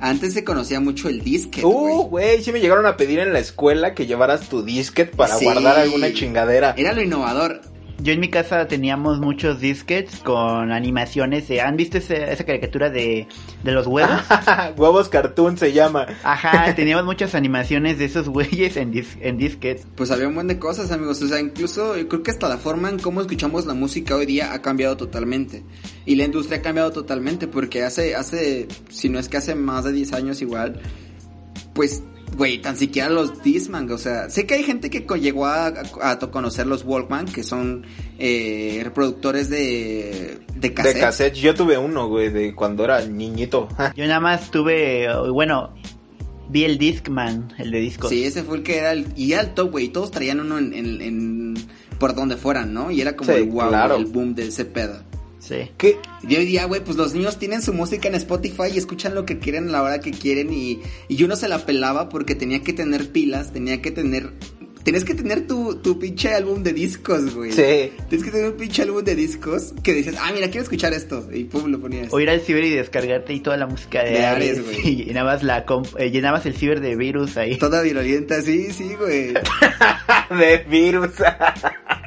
Antes 0.00 0.34
se 0.34 0.44
conocía 0.44 0.80
mucho 0.80 1.08
el 1.08 1.22
disquete. 1.22 1.66
Uh, 1.66 2.04
güey, 2.08 2.42
sí 2.42 2.52
me 2.52 2.60
llegaron 2.60 2.84
a 2.86 2.96
pedir 2.96 3.18
en 3.20 3.32
la 3.32 3.38
escuela 3.38 3.94
que 3.94 4.06
llevaras 4.06 4.48
tu 4.48 4.62
disquete 4.62 5.16
para 5.16 5.36
Sí. 5.36 5.44
guardar 5.44 5.78
alguna 5.78 6.12
chingadera. 6.12 6.74
Era 6.76 6.92
lo 6.92 7.02
innovador. 7.02 7.60
Yo 8.00 8.12
en 8.12 8.20
mi 8.20 8.28
casa 8.28 8.66
teníamos 8.66 9.20
muchos 9.20 9.60
disquets 9.60 10.18
con 10.18 10.72
animaciones 10.72 11.46
de... 11.48 11.60
¿Han 11.60 11.76
visto 11.76 11.98
ese- 11.98 12.32
esa 12.32 12.44
caricatura 12.44 12.90
de, 12.90 13.28
de 13.62 13.72
los 13.72 13.86
huevos? 13.86 14.20
Huevos 14.76 15.08
Cartoon 15.08 15.56
se 15.56 15.72
llama. 15.72 16.06
Ajá, 16.24 16.74
teníamos 16.74 17.04
muchas 17.04 17.34
animaciones 17.34 17.98
de 17.98 18.06
esos 18.06 18.28
güeyes 18.28 18.76
en, 18.76 18.90
dis 18.90 19.16
en 19.20 19.38
disquets. 19.38 19.86
Pues 19.94 20.10
había 20.10 20.26
un 20.28 20.34
buen 20.34 20.48
de 20.48 20.58
cosas, 20.58 20.90
amigos. 20.90 21.22
O 21.22 21.28
sea, 21.28 21.38
incluso 21.40 21.96
yo 21.96 22.08
creo 22.08 22.22
que 22.24 22.32
hasta 22.32 22.48
la 22.48 22.58
forma 22.58 22.90
en 22.90 22.98
cómo 22.98 23.20
escuchamos 23.20 23.64
la 23.64 23.74
música 23.74 24.16
hoy 24.16 24.26
día 24.26 24.52
ha 24.52 24.60
cambiado 24.60 24.96
totalmente. 24.96 25.62
Y 26.04 26.16
la 26.16 26.24
industria 26.24 26.58
ha 26.58 26.62
cambiado 26.62 26.90
totalmente 26.90 27.46
porque 27.46 27.84
hace, 27.84 28.16
hace, 28.16 28.66
si 28.90 29.08
no 29.08 29.18
es 29.20 29.28
que 29.28 29.36
hace 29.36 29.54
más 29.54 29.84
de 29.84 29.92
10 29.92 30.12
años 30.14 30.42
igual, 30.42 30.80
pues, 31.74 32.02
güey, 32.36 32.58
tan 32.60 32.76
siquiera 32.76 33.08
los 33.08 33.42
Discman, 33.42 33.90
o 33.90 33.98
sea, 33.98 34.28
sé 34.30 34.46
que 34.46 34.54
hay 34.54 34.62
gente 34.64 34.90
que 34.90 35.06
co- 35.06 35.16
llegó 35.16 35.46
a, 35.46 35.66
a- 35.66 36.10
a 36.12 36.18
conocer 36.18 36.66
los 36.66 36.84
Walkman, 36.84 37.26
que 37.26 37.42
son 37.42 37.84
eh, 38.18 38.80
reproductores 38.84 39.48
de, 39.50 40.38
de 40.56 40.74
cassette. 40.74 40.94
De 40.94 41.00
cassette. 41.00 41.34
Yo 41.34 41.54
tuve 41.54 41.78
uno, 41.78 42.08
güey, 42.08 42.30
de 42.30 42.54
cuando 42.54 42.84
era 42.84 43.04
niñito. 43.04 43.68
Yo 43.96 44.06
nada 44.06 44.20
más 44.20 44.50
tuve, 44.50 45.06
bueno, 45.30 45.74
vi 46.48 46.64
el 46.64 46.78
Discman, 46.78 47.52
el 47.58 47.70
de 47.70 47.80
discos. 47.80 48.10
Sí, 48.10 48.24
ese 48.24 48.42
fue 48.42 48.58
el 48.58 48.62
que 48.62 48.78
era 48.78 48.92
el, 48.92 49.06
y 49.16 49.32
era 49.32 49.42
el 49.42 49.54
top, 49.54 49.70
güey, 49.70 49.88
todos 49.88 50.10
traían 50.10 50.40
uno 50.40 50.58
en, 50.58 50.72
en- 50.74 51.00
en- 51.00 51.54
por 51.98 52.14
donde 52.14 52.36
fueran, 52.36 52.74
¿no? 52.74 52.90
Y 52.90 53.00
era 53.00 53.14
como 53.16 53.30
Sí, 53.32 53.38
el 53.38 53.44
wow, 53.50 53.68
claro. 53.68 53.96
el 53.96 54.06
boom 54.06 54.34
de 54.34 54.48
ese 54.48 54.64
pedo. 54.64 55.00
Sí. 55.46 55.70
¿Qué? 55.76 55.98
Y 56.26 56.36
hoy 56.36 56.46
día, 56.46 56.64
güey, 56.64 56.82
pues 56.82 56.96
los 56.96 57.12
niños 57.12 57.38
tienen 57.38 57.60
su 57.60 57.74
música 57.74 58.08
en 58.08 58.14
Spotify 58.14 58.64
y 58.72 58.78
escuchan 58.78 59.14
lo 59.14 59.26
que 59.26 59.38
quieren 59.38 59.68
a 59.68 59.72
la 59.72 59.82
hora 59.82 60.00
que 60.00 60.10
quieren 60.10 60.52
y, 60.52 60.80
y 61.08 61.16
yo 61.16 61.28
no 61.28 61.36
se 61.36 61.48
la 61.48 61.58
pelaba 61.66 62.08
porque 62.08 62.34
tenía 62.34 62.62
que 62.62 62.72
tener 62.72 63.10
pilas, 63.10 63.52
tenía 63.52 63.82
que 63.82 63.90
tener... 63.90 64.32
Tienes 64.84 65.04
que 65.06 65.14
tener 65.14 65.46
tu, 65.46 65.76
tu 65.76 65.98
pinche 65.98 66.34
álbum 66.34 66.62
de 66.62 66.74
discos, 66.74 67.34
güey. 67.34 67.52
Sí. 67.52 67.90
Tienes 68.10 68.22
que 68.22 68.30
tener 68.30 68.50
un 68.50 68.56
pinche 68.58 68.82
álbum 68.82 69.02
de 69.02 69.14
discos 69.14 69.72
que 69.82 69.94
dices, 69.94 70.14
ah, 70.20 70.30
mira, 70.34 70.48
quiero 70.48 70.62
escuchar 70.62 70.92
esto. 70.92 71.26
Y 71.32 71.44
pum, 71.44 71.70
lo 71.70 71.80
ponías. 71.80 72.12
O 72.12 72.20
ir 72.20 72.28
al 72.28 72.42
ciber 72.42 72.64
y 72.64 72.70
descargarte 72.70 73.32
y 73.32 73.40
toda 73.40 73.56
la 73.56 73.66
música 73.66 74.04
de, 74.04 74.10
De 74.10 74.26
Ares, 74.26 74.58
Ares, 74.58 74.64
güey. 74.64 74.80
Y 74.86 75.04
llenabas, 75.06 75.42
la 75.42 75.64
eh, 75.96 76.10
llenabas 76.10 76.44
el 76.44 76.54
ciber 76.54 76.80
de 76.80 76.96
virus 76.96 77.38
ahí. 77.38 77.56
Toda 77.56 77.80
virulenta, 77.80 78.42
sí, 78.42 78.72
sí, 78.72 78.94
güey. 78.98 79.32
de 80.38 80.66
virus. 80.68 81.12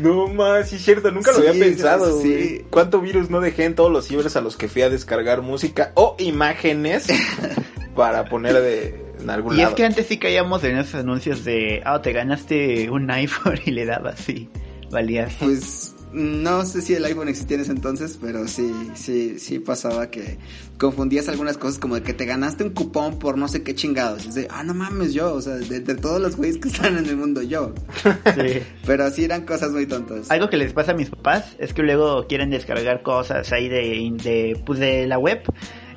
no 0.00 0.28
más, 0.28 0.68
sí 0.70 0.76
es 0.76 0.82
cierto, 0.84 1.10
nunca 1.10 1.32
lo 1.32 1.40
Sí, 1.40 1.46
había 1.46 1.64
pensado, 1.64 2.20
sí. 2.20 2.28
güey. 2.28 2.64
¿Cuánto 2.70 3.00
virus 3.00 3.30
no 3.30 3.40
dejé 3.40 3.64
en 3.64 3.74
todos 3.74 3.90
los 3.92 4.06
cibers 4.06 4.36
a 4.36 4.40
los 4.40 4.56
que 4.56 4.68
fui 4.68 4.82
a 4.82 4.90
descargar 4.90 5.42
música 5.42 5.92
o 5.94 6.14
imágenes 6.18 7.06
para 7.96 8.24
poner 8.26 8.54
de 8.54 9.04
en 9.20 9.30
algún 9.30 9.54
Y 9.54 9.58
lado? 9.58 9.70
es 9.70 9.74
que 9.76 9.84
antes 9.84 10.06
sí 10.06 10.18
caíamos 10.18 10.62
en 10.64 10.76
esos 10.78 10.94
anuncios 10.96 11.44
de, 11.44 11.82
ah, 11.84 12.00
te 12.02 12.12
ganaste 12.12 12.90
un 12.90 13.10
iPhone 13.10 13.58
y 13.66 13.70
le 13.72 13.84
dabas 13.86 14.28
y 14.28 14.48
valías. 14.90 15.34
Pues 15.38 15.94
no 16.12 16.64
sé 16.64 16.82
si 16.82 16.94
el 16.94 17.04
iPhone 17.04 17.28
existía 17.28 17.56
en 17.56 17.62
ese 17.62 17.72
entonces, 17.72 18.18
pero 18.20 18.46
sí, 18.48 18.72
sí, 18.94 19.38
sí 19.38 19.58
pasaba 19.58 20.10
que 20.10 20.38
confundías 20.78 21.28
algunas 21.28 21.58
cosas 21.58 21.78
como 21.78 21.94
de 21.94 22.02
que 22.02 22.14
te 22.14 22.24
ganaste 22.24 22.64
un 22.64 22.70
cupón 22.70 23.18
por 23.18 23.38
no 23.38 23.48
sé 23.48 23.62
qué 23.62 23.74
chingados. 23.74 24.24
Y 24.24 24.28
es 24.28 24.34
de, 24.34 24.48
ah, 24.50 24.62
no 24.62 24.74
mames, 24.74 25.12
yo, 25.12 25.34
o 25.34 25.40
sea, 25.40 25.54
de, 25.54 25.80
de 25.80 25.94
todos 25.94 26.20
los 26.20 26.36
güeyes 26.36 26.58
que 26.58 26.68
están 26.72 26.96
en 26.96 27.06
el 27.06 27.16
mundo, 27.16 27.42
yo. 27.42 27.74
Sí. 28.02 28.62
Pero 28.86 29.10
sí 29.10 29.24
eran 29.24 29.44
cosas 29.44 29.70
muy 29.72 29.86
tontas. 29.86 30.30
Algo 30.30 30.48
que 30.48 30.56
les 30.56 30.72
pasa 30.72 30.92
a 30.92 30.94
mis 30.94 31.10
papás 31.10 31.56
es 31.58 31.72
que 31.72 31.82
luego 31.82 32.26
quieren 32.26 32.50
descargar 32.50 33.02
cosas 33.02 33.52
ahí 33.52 33.68
de, 33.68 34.12
de, 34.22 34.62
pues 34.64 34.78
de 34.78 35.06
la 35.06 35.18
web 35.18 35.42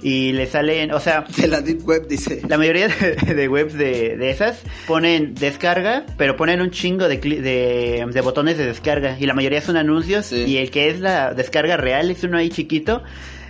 y 0.01 0.31
le 0.33 0.47
salen, 0.47 0.91
o 0.91 0.99
sea, 0.99 1.25
De 1.37 1.47
la 1.47 1.61
Deep 1.61 1.87
Web 1.87 2.07
dice. 2.07 2.41
La 2.47 2.57
mayoría 2.57 2.87
de, 2.87 3.33
de 3.33 3.47
webs 3.47 3.73
de, 3.73 4.17
de 4.17 4.29
esas 4.29 4.61
ponen 4.87 5.35
descarga, 5.35 6.05
pero 6.17 6.35
ponen 6.35 6.61
un 6.61 6.71
chingo 6.71 7.07
de, 7.07 7.17
de, 7.17 8.05
de 8.11 8.21
botones 8.21 8.57
de 8.57 8.65
descarga. 8.65 9.17
Y 9.19 9.25
la 9.25 9.33
mayoría 9.33 9.61
son 9.61 9.77
anuncios. 9.77 10.27
Sí. 10.27 10.43
Y 10.47 10.57
el 10.57 10.71
que 10.71 10.89
es 10.89 10.99
la 10.99 11.33
descarga 11.33 11.77
real 11.77 12.11
es 12.11 12.23
uno 12.23 12.37
ahí 12.37 12.49
chiquito. 12.49 13.03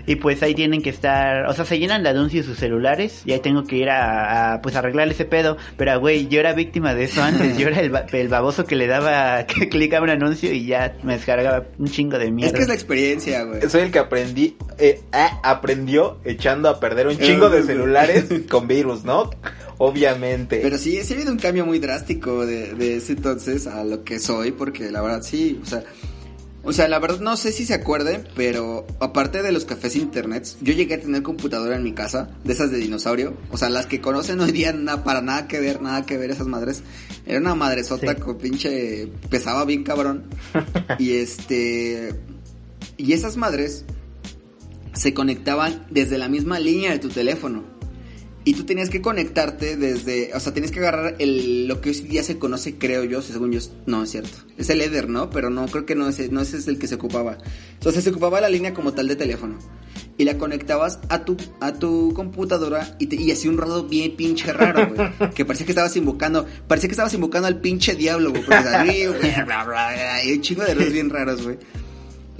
Y 0.05 0.15
pues 0.15 0.41
ahí 0.43 0.55
tienen 0.55 0.81
que 0.81 0.89
estar, 0.89 1.45
o 1.47 1.53
sea, 1.53 1.65
se 1.65 1.77
llenan 1.79 2.03
de 2.03 2.09
anuncios 2.09 2.45
sus 2.45 2.57
celulares 2.57 3.21
y 3.25 3.33
ahí 3.33 3.39
tengo 3.39 3.63
que 3.63 3.77
ir 3.77 3.89
a, 3.89 4.53
a, 4.55 4.61
pues 4.61 4.75
arreglar 4.75 5.07
ese 5.09 5.25
pedo. 5.25 5.57
Pero 5.77 5.99
güey, 5.99 6.27
yo 6.27 6.39
era 6.39 6.53
víctima 6.53 6.93
de 6.95 7.03
eso 7.05 7.21
antes, 7.21 7.57
yo 7.57 7.67
era 7.67 7.79
el, 7.81 7.89
ba- 7.89 8.05
el 8.11 8.27
baboso 8.27 8.65
que 8.65 8.75
le 8.75 8.87
daba 8.87 9.45
que 9.47 9.69
clic 9.69 9.93
a 9.93 10.01
un 10.01 10.09
anuncio 10.09 10.51
y 10.51 10.65
ya 10.65 10.95
me 11.03 11.13
descargaba 11.13 11.65
un 11.77 11.87
chingo 11.87 12.17
de 12.17 12.25
Es 12.25 12.31
mierda. 12.31 12.53
que 12.55 12.61
es 12.63 12.67
la 12.67 12.73
experiencia, 12.73 13.43
güey. 13.43 13.61
Soy 13.69 13.81
el 13.81 13.91
que 13.91 13.99
aprendí, 13.99 14.55
eh, 14.77 15.01
ah, 15.11 15.39
aprendió 15.43 16.19
echando 16.25 16.69
a 16.69 16.79
perder 16.79 17.07
un 17.07 17.17
chingo 17.17 17.49
de 17.49 17.63
celulares 17.63 18.25
con 18.49 18.67
virus, 18.67 19.03
¿no? 19.03 19.29
Obviamente. 19.77 20.59
Pero 20.61 20.77
sí, 20.77 21.01
sí 21.03 21.13
ha 21.13 21.15
habido 21.15 21.31
un 21.31 21.39
cambio 21.39 21.65
muy 21.65 21.79
drástico 21.79 22.45
de, 22.45 22.73
de 22.73 22.97
ese 22.97 23.13
entonces 23.13 23.65
a 23.65 23.83
lo 23.83 24.03
que 24.03 24.19
soy, 24.19 24.51
porque 24.51 24.91
la 24.91 25.01
verdad 25.01 25.21
sí, 25.21 25.59
o 25.63 25.65
sea, 25.65 25.83
O 26.61 26.73
sea, 26.73 26.87
la 26.89 26.99
verdad 26.99 27.21
no 27.21 27.37
sé 27.37 27.51
si 27.53 27.65
se 27.65 27.73
acuerden, 27.73 28.27
pero 28.35 28.85
aparte 28.99 29.41
de 29.41 29.51
los 29.53 29.63
cafés 29.65 29.95
internet, 29.95 30.45
yo 30.61 30.73
llegué 30.73 30.95
a 30.95 30.99
tener 30.99 31.23
computadora 31.23 31.77
en 31.77 31.83
mi 31.83 31.93
casa, 31.93 32.31
de 32.43 32.51
esas 32.53 32.69
de 32.69 32.77
dinosaurio. 32.77 33.37
O 33.49 33.57
sea, 33.57 33.69
las 33.69 33.85
que 33.85 34.01
conocen 34.01 34.41
hoy 34.41 34.51
día 34.51 34.73
nada, 34.73 35.03
para 35.03 35.21
nada 35.21 35.47
que 35.47 35.59
ver, 35.61 35.81
nada 35.81 36.05
que 36.05 36.17
ver 36.17 36.31
esas 36.31 36.47
madres. 36.47 36.83
Era 37.25 37.39
una 37.39 37.55
madresota 37.55 38.13
Sí. 38.13 38.19
con 38.21 38.37
pinche... 38.37 39.07
pesaba 39.29 39.63
bien 39.65 39.83
cabrón. 39.83 40.25
y 40.99 41.11
este... 41.13 42.13
Y 42.97 43.13
esas 43.13 43.37
madres 43.37 43.85
se 44.93 45.13
conectaban 45.13 45.85
desde 45.89 46.17
la 46.17 46.27
misma 46.27 46.59
línea 46.59 46.91
de 46.91 46.99
tu 46.99 47.07
teléfono. 47.09 47.63
Y 48.49 48.55
tú 48.55 48.63
tenías 48.63 48.89
que 48.89 48.99
conectarte 48.99 49.77
desde, 49.77 50.33
o 50.33 50.39
sea, 50.39 50.55
tenías 50.55 50.71
que 50.71 50.79
agarrar 50.79 51.17
el, 51.19 51.67
lo 51.67 51.81
que 51.81 51.91
hoy 51.91 51.95
día 52.01 52.23
se 52.23 52.39
conoce, 52.39 52.79
creo 52.79 53.03
yo, 53.03 53.21
según 53.21 53.51
yo, 53.51 53.59
no 53.85 54.01
es 54.01 54.09
cierto. 54.09 54.39
Es 54.57 54.71
el 54.71 54.81
Ether, 54.81 55.07
¿no? 55.07 55.29
Pero 55.29 55.51
no, 55.51 55.67
creo 55.67 55.85
que 55.85 55.93
no 55.93 56.09
ese, 56.09 56.29
no 56.29 56.41
ese 56.41 56.57
es 56.57 56.67
el 56.67 56.79
que 56.79 56.87
se 56.87 56.95
ocupaba. 56.95 57.37
Entonces 57.73 58.03
se 58.03 58.09
ocupaba 58.09 58.41
la 58.41 58.49
línea 58.49 58.73
como 58.73 58.91
tal 58.91 59.07
de 59.07 59.15
teléfono. 59.15 59.59
Y 60.17 60.23
la 60.23 60.39
conectabas 60.39 60.97
a 61.09 61.25
tu, 61.25 61.37
a 61.61 61.73
tu 61.73 62.11
computadora 62.15 62.95
y, 62.97 63.05
te, 63.05 63.17
y 63.17 63.31
hacía 63.31 63.51
un 63.51 63.59
ruido 63.59 63.83
bien 63.83 64.15
pinche 64.15 64.51
raro, 64.51 64.95
güey. 64.95 65.11
Que 65.35 65.45
parecía 65.45 65.67
que 65.67 65.73
estabas 65.73 65.95
invocando, 65.95 66.47
parecía 66.67 66.87
que 66.87 66.93
estabas 66.93 67.13
invocando 67.13 67.47
al 67.47 67.61
pinche 67.61 67.93
diablo, 67.93 68.31
güey. 68.31 68.43
Porque 68.45 68.63
bla, 69.45 69.63
bla, 69.63 70.25
y 70.25 70.31
un 70.31 70.41
chingo 70.41 70.63
de 70.63 70.73
ruidos 70.73 70.93
bien 70.93 71.11
raros, 71.11 71.43
güey. 71.43 71.59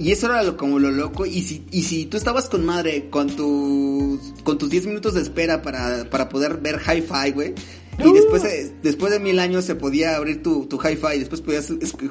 Y 0.00 0.10
eso 0.12 0.26
era 0.26 0.42
lo, 0.42 0.56
como 0.56 0.78
lo 0.78 0.90
loco. 0.90 1.26
Y 1.26 1.42
si, 1.42 1.62
y 1.70 1.82
si 1.82 2.06
tú 2.06 2.16
estabas 2.16 2.48
con 2.48 2.64
madre 2.64 3.08
con 3.10 3.28
tus, 3.28 4.18
con 4.42 4.56
tus 4.58 4.70
10 4.70 4.86
minutos 4.86 5.14
de 5.14 5.20
espera 5.20 5.60
para, 5.62 6.08
para 6.10 6.28
poder 6.28 6.56
ver 6.56 6.80
hi-fi, 6.80 7.30
güey. 7.32 7.54
Y 8.02 8.12
después, 8.14 8.42
de- 8.42 8.72
después 8.82 9.12
de 9.12 9.20
mil 9.20 9.38
años 9.38 9.66
se 9.66 9.74
podía 9.74 10.16
abrir 10.16 10.42
tu, 10.42 10.64
tu 10.64 10.78
hi-fi 10.80 11.16
y 11.16 11.18
después 11.18 11.42
podías 11.42 11.68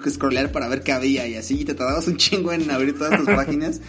scrollear 0.08 0.52
para 0.52 0.68
ver 0.68 0.84
qué 0.84 0.92
había 0.92 1.28
y 1.28 1.34
así. 1.36 1.62
Y 1.62 1.66
te 1.66 1.74
tardabas 1.74 2.08
un 2.08 2.18
chingo 2.18 2.54
en 2.54 2.70
abrir 2.70 2.96
todas 2.98 3.18
tus 3.18 3.26
páginas. 3.36 3.82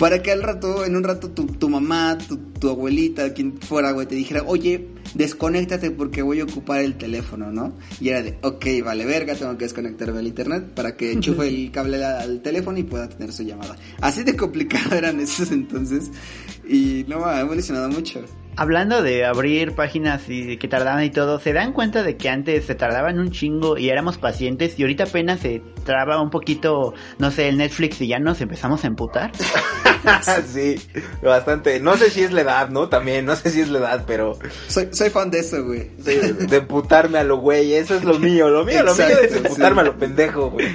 Para 0.00 0.22
que 0.22 0.32
al 0.32 0.42
rato, 0.42 0.86
en 0.86 0.96
un 0.96 1.04
rato, 1.04 1.30
tu, 1.30 1.46
tu 1.46 1.68
mamá, 1.68 2.16
tu, 2.16 2.38
tu 2.38 2.70
abuelita, 2.70 3.34
quien 3.34 3.60
fuera, 3.60 3.90
güey, 3.90 4.06
te 4.06 4.14
dijera, 4.14 4.44
oye, 4.46 4.88
desconéctate 5.12 5.90
porque 5.90 6.22
voy 6.22 6.40
a 6.40 6.44
ocupar 6.44 6.80
el 6.80 6.96
teléfono, 6.96 7.52
¿no? 7.52 7.74
Y 8.00 8.08
era 8.08 8.22
de, 8.22 8.38
ok, 8.40 8.64
vale, 8.82 9.04
verga, 9.04 9.34
tengo 9.34 9.58
que 9.58 9.64
desconectarme 9.66 10.20
al 10.20 10.26
internet 10.26 10.72
para 10.74 10.96
que 10.96 11.12
enchufe 11.12 11.48
el 11.48 11.70
cable 11.70 12.02
al 12.02 12.40
teléfono 12.40 12.78
y 12.78 12.84
pueda 12.84 13.10
tener 13.10 13.30
su 13.30 13.42
llamada. 13.42 13.76
Así 14.00 14.22
de 14.24 14.34
complicado 14.36 14.94
eran 14.96 15.20
esos 15.20 15.52
entonces. 15.52 16.10
Y 16.66 17.04
no, 17.06 17.26
ha 17.26 17.40
evolucionado 17.40 17.90
mucho. 17.90 18.24
Hablando 18.56 19.02
de 19.02 19.24
abrir 19.26 19.74
páginas 19.74 20.22
y 20.28 20.56
que 20.56 20.66
tardaban 20.66 21.04
y 21.04 21.10
todo, 21.10 21.40
¿se 21.40 21.52
dan 21.52 21.72
cuenta 21.72 22.02
de 22.02 22.16
que 22.16 22.28
antes 22.28 22.64
se 22.64 22.74
tardaban 22.74 23.18
un 23.18 23.30
chingo 23.30 23.78
y 23.78 23.90
éramos 23.90 24.18
pacientes 24.18 24.78
y 24.78 24.82
ahorita 24.82 25.04
apenas 25.04 25.40
se 25.40 25.62
traba 25.84 26.20
un 26.20 26.30
poquito, 26.30 26.94
no 27.18 27.30
sé, 27.30 27.48
el 27.48 27.58
Netflix 27.58 28.00
y 28.00 28.08
ya 28.08 28.18
nos 28.18 28.40
empezamos 28.40 28.84
a 28.84 28.86
emputar? 28.86 29.32
sí, 30.52 30.76
bastante. 31.22 31.80
No 31.80 31.96
sé 31.96 32.10
si 32.10 32.22
es 32.22 32.32
la 32.32 32.42
edad, 32.42 32.68
¿no? 32.70 32.88
También, 32.88 33.24
no 33.26 33.36
sé 33.36 33.50
si 33.50 33.60
es 33.60 33.68
la 33.68 33.78
edad, 33.78 34.04
pero 34.06 34.38
Soy, 34.68 34.88
soy 34.92 35.10
fan 35.10 35.30
de 35.30 35.40
eso, 35.40 35.64
güey. 35.64 35.90
de, 35.98 36.32
de 36.32 36.56
emputarme 36.56 37.18
a 37.18 37.24
lo 37.24 37.38
güey, 37.38 37.74
eso 37.74 37.94
es 37.96 38.04
lo 38.04 38.18
mío, 38.18 38.48
lo 38.48 38.64
mío, 38.64 38.82
lo 38.82 38.94
mío 38.94 39.06
es 39.06 39.14
Exacto, 39.24 39.36
emputarme 39.48 39.82
sí. 39.82 39.88
a 39.88 39.90
lo 39.92 39.98
pendejo, 39.98 40.50
güey. 40.50 40.66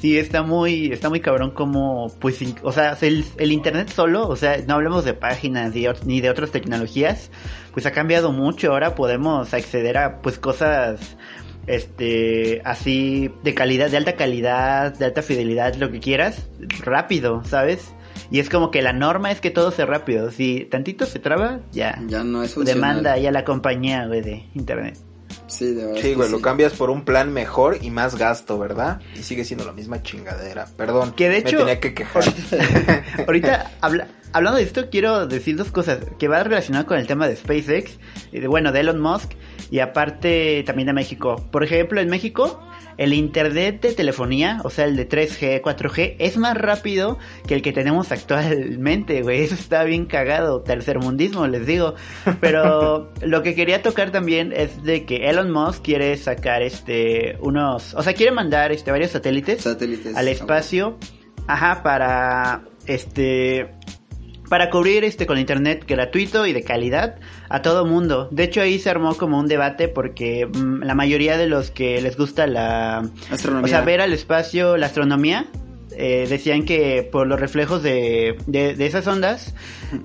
Sí, 0.00 0.18
está 0.18 0.42
muy, 0.42 0.92
está 0.92 1.08
muy 1.08 1.20
cabrón 1.20 1.52
como, 1.52 2.12
pues, 2.18 2.38
o 2.62 2.72
sea, 2.72 2.96
el, 3.02 3.24
el 3.38 3.52
internet 3.52 3.88
solo, 3.88 4.26
o 4.26 4.34
sea, 4.34 4.58
no 4.66 4.74
hablemos 4.74 5.04
de 5.04 5.14
páginas 5.14 5.72
ni 6.04 6.20
de 6.20 6.28
otras 6.28 6.50
tecnologías, 6.50 7.30
pues 7.72 7.86
ha 7.86 7.92
cambiado 7.92 8.32
mucho. 8.32 8.72
Ahora 8.72 8.96
podemos 8.96 9.54
acceder 9.54 9.96
a, 9.98 10.20
pues, 10.20 10.38
cosas, 10.40 11.16
este, 11.68 12.60
así 12.64 13.32
de 13.44 13.54
calidad, 13.54 13.90
de 13.90 13.96
alta 13.96 14.16
calidad, 14.16 14.92
de 14.92 15.04
alta 15.04 15.22
fidelidad, 15.22 15.74
lo 15.76 15.90
que 15.92 16.00
quieras, 16.00 16.48
rápido, 16.80 17.44
¿sabes? 17.44 17.92
Y 18.30 18.40
es 18.40 18.48
como 18.48 18.70
que 18.70 18.82
la 18.82 18.92
norma 18.92 19.30
es 19.30 19.40
que 19.40 19.50
todo 19.50 19.70
sea 19.70 19.86
rápido. 19.86 20.30
Si 20.30 20.66
tantito 20.70 21.06
se 21.06 21.18
traba, 21.18 21.60
ya. 21.72 22.00
Ya 22.06 22.24
no 22.24 22.42
es 22.42 22.54
funcional. 22.54 22.80
Demanda 22.96 23.18
ya 23.18 23.30
la 23.30 23.44
compañía, 23.44 24.06
güey, 24.06 24.22
de 24.22 24.44
internet. 24.54 24.96
Sí, 25.46 25.72
de 25.74 25.84
verdad. 25.86 26.00
Sí, 26.00 26.14
güey, 26.14 26.28
sí. 26.28 26.32
lo 26.34 26.40
cambias 26.40 26.72
por 26.72 26.88
un 26.90 27.04
plan 27.04 27.32
mejor 27.32 27.78
y 27.82 27.90
más 27.90 28.16
gasto, 28.16 28.58
¿verdad? 28.58 29.00
Y 29.14 29.22
sigue 29.22 29.44
siendo 29.44 29.64
la 29.66 29.72
misma 29.72 30.02
chingadera. 30.02 30.66
Perdón, 30.76 31.12
Que 31.12 31.28
de 31.28 31.38
hecho- 31.38 31.52
me 31.58 31.58
tenía 31.64 31.80
que 31.80 31.94
quejar. 31.94 32.24
Ahorita, 33.26 33.70
habla- 33.80 34.08
hablando 34.32 34.58
de 34.58 34.64
esto, 34.64 34.88
quiero 34.90 35.26
decir 35.26 35.56
dos 35.56 35.70
cosas 35.70 35.98
que 36.18 36.28
va 36.28 36.42
relacionado 36.42 36.86
con 36.86 36.98
el 36.98 37.06
tema 37.06 37.28
de 37.28 37.36
SpaceX, 37.36 37.98
y 38.32 38.40
de, 38.40 38.48
bueno, 38.48 38.72
de 38.72 38.80
Elon 38.80 39.00
Musk, 39.00 39.32
y 39.70 39.80
aparte 39.80 40.62
también 40.66 40.86
de 40.86 40.92
México. 40.92 41.36
Por 41.50 41.64
ejemplo, 41.64 42.00
en 42.00 42.08
México, 42.08 42.60
el 42.96 43.14
internet 43.14 43.80
de 43.80 43.92
telefonía, 43.92 44.60
o 44.64 44.70
sea, 44.70 44.84
el 44.84 44.96
de 44.96 45.08
3G, 45.08 45.62
4G, 45.62 46.16
es 46.18 46.36
más 46.36 46.56
rápido 46.56 47.18
que 47.46 47.54
el 47.54 47.62
que 47.62 47.72
tenemos 47.72 48.12
actualmente, 48.12 49.22
güey. 49.22 49.42
Eso 49.42 49.54
está 49.54 49.84
bien 49.84 50.06
cagado, 50.06 50.60
tercermundismo, 50.62 51.46
les 51.46 51.66
digo. 51.66 51.94
Pero 52.40 53.10
lo 53.22 53.42
que 53.42 53.54
quería 53.54 53.82
tocar 53.82 54.10
también 54.10 54.52
es 54.54 54.82
de 54.82 55.04
que 55.04 55.28
Elon 55.28 55.50
Musk 55.50 55.82
quiere 55.82 56.16
sacar 56.16 56.62
este 56.62 57.36
unos, 57.40 57.94
o 57.94 58.02
sea, 58.02 58.14
quiere 58.14 58.32
mandar 58.32 58.72
este 58.72 58.90
varios 58.90 59.12
satélites 59.12 59.62
Satélites. 59.62 60.16
al 60.16 60.28
espacio, 60.28 60.98
ajá, 61.46 61.82
para 61.82 62.62
este 62.86 63.70
para 64.52 64.68
cubrir 64.68 65.02
este 65.02 65.24
con 65.24 65.38
internet 65.38 65.86
gratuito 65.88 66.46
y 66.46 66.52
de 66.52 66.62
calidad 66.62 67.14
a 67.48 67.62
todo 67.62 67.86
mundo. 67.86 68.28
De 68.30 68.42
hecho 68.42 68.60
ahí 68.60 68.78
se 68.78 68.90
armó 68.90 69.14
como 69.14 69.38
un 69.38 69.48
debate 69.48 69.88
porque 69.88 70.44
mm, 70.44 70.82
la 70.82 70.94
mayoría 70.94 71.38
de 71.38 71.46
los 71.46 71.70
que 71.70 72.02
les 72.02 72.18
gusta 72.18 72.46
la 72.46 72.98
Astronomía. 73.30 73.64
o 73.64 73.68
sea, 73.68 73.80
ver 73.80 74.02
al 74.02 74.12
espacio, 74.12 74.76
la 74.76 74.88
astronomía, 74.88 75.46
eh, 75.96 76.26
decían 76.28 76.64
que 76.64 77.02
por 77.02 77.26
los 77.26 77.40
reflejos 77.40 77.82
de, 77.82 78.36
de, 78.46 78.86
esas 78.86 79.06
ondas, 79.06 79.54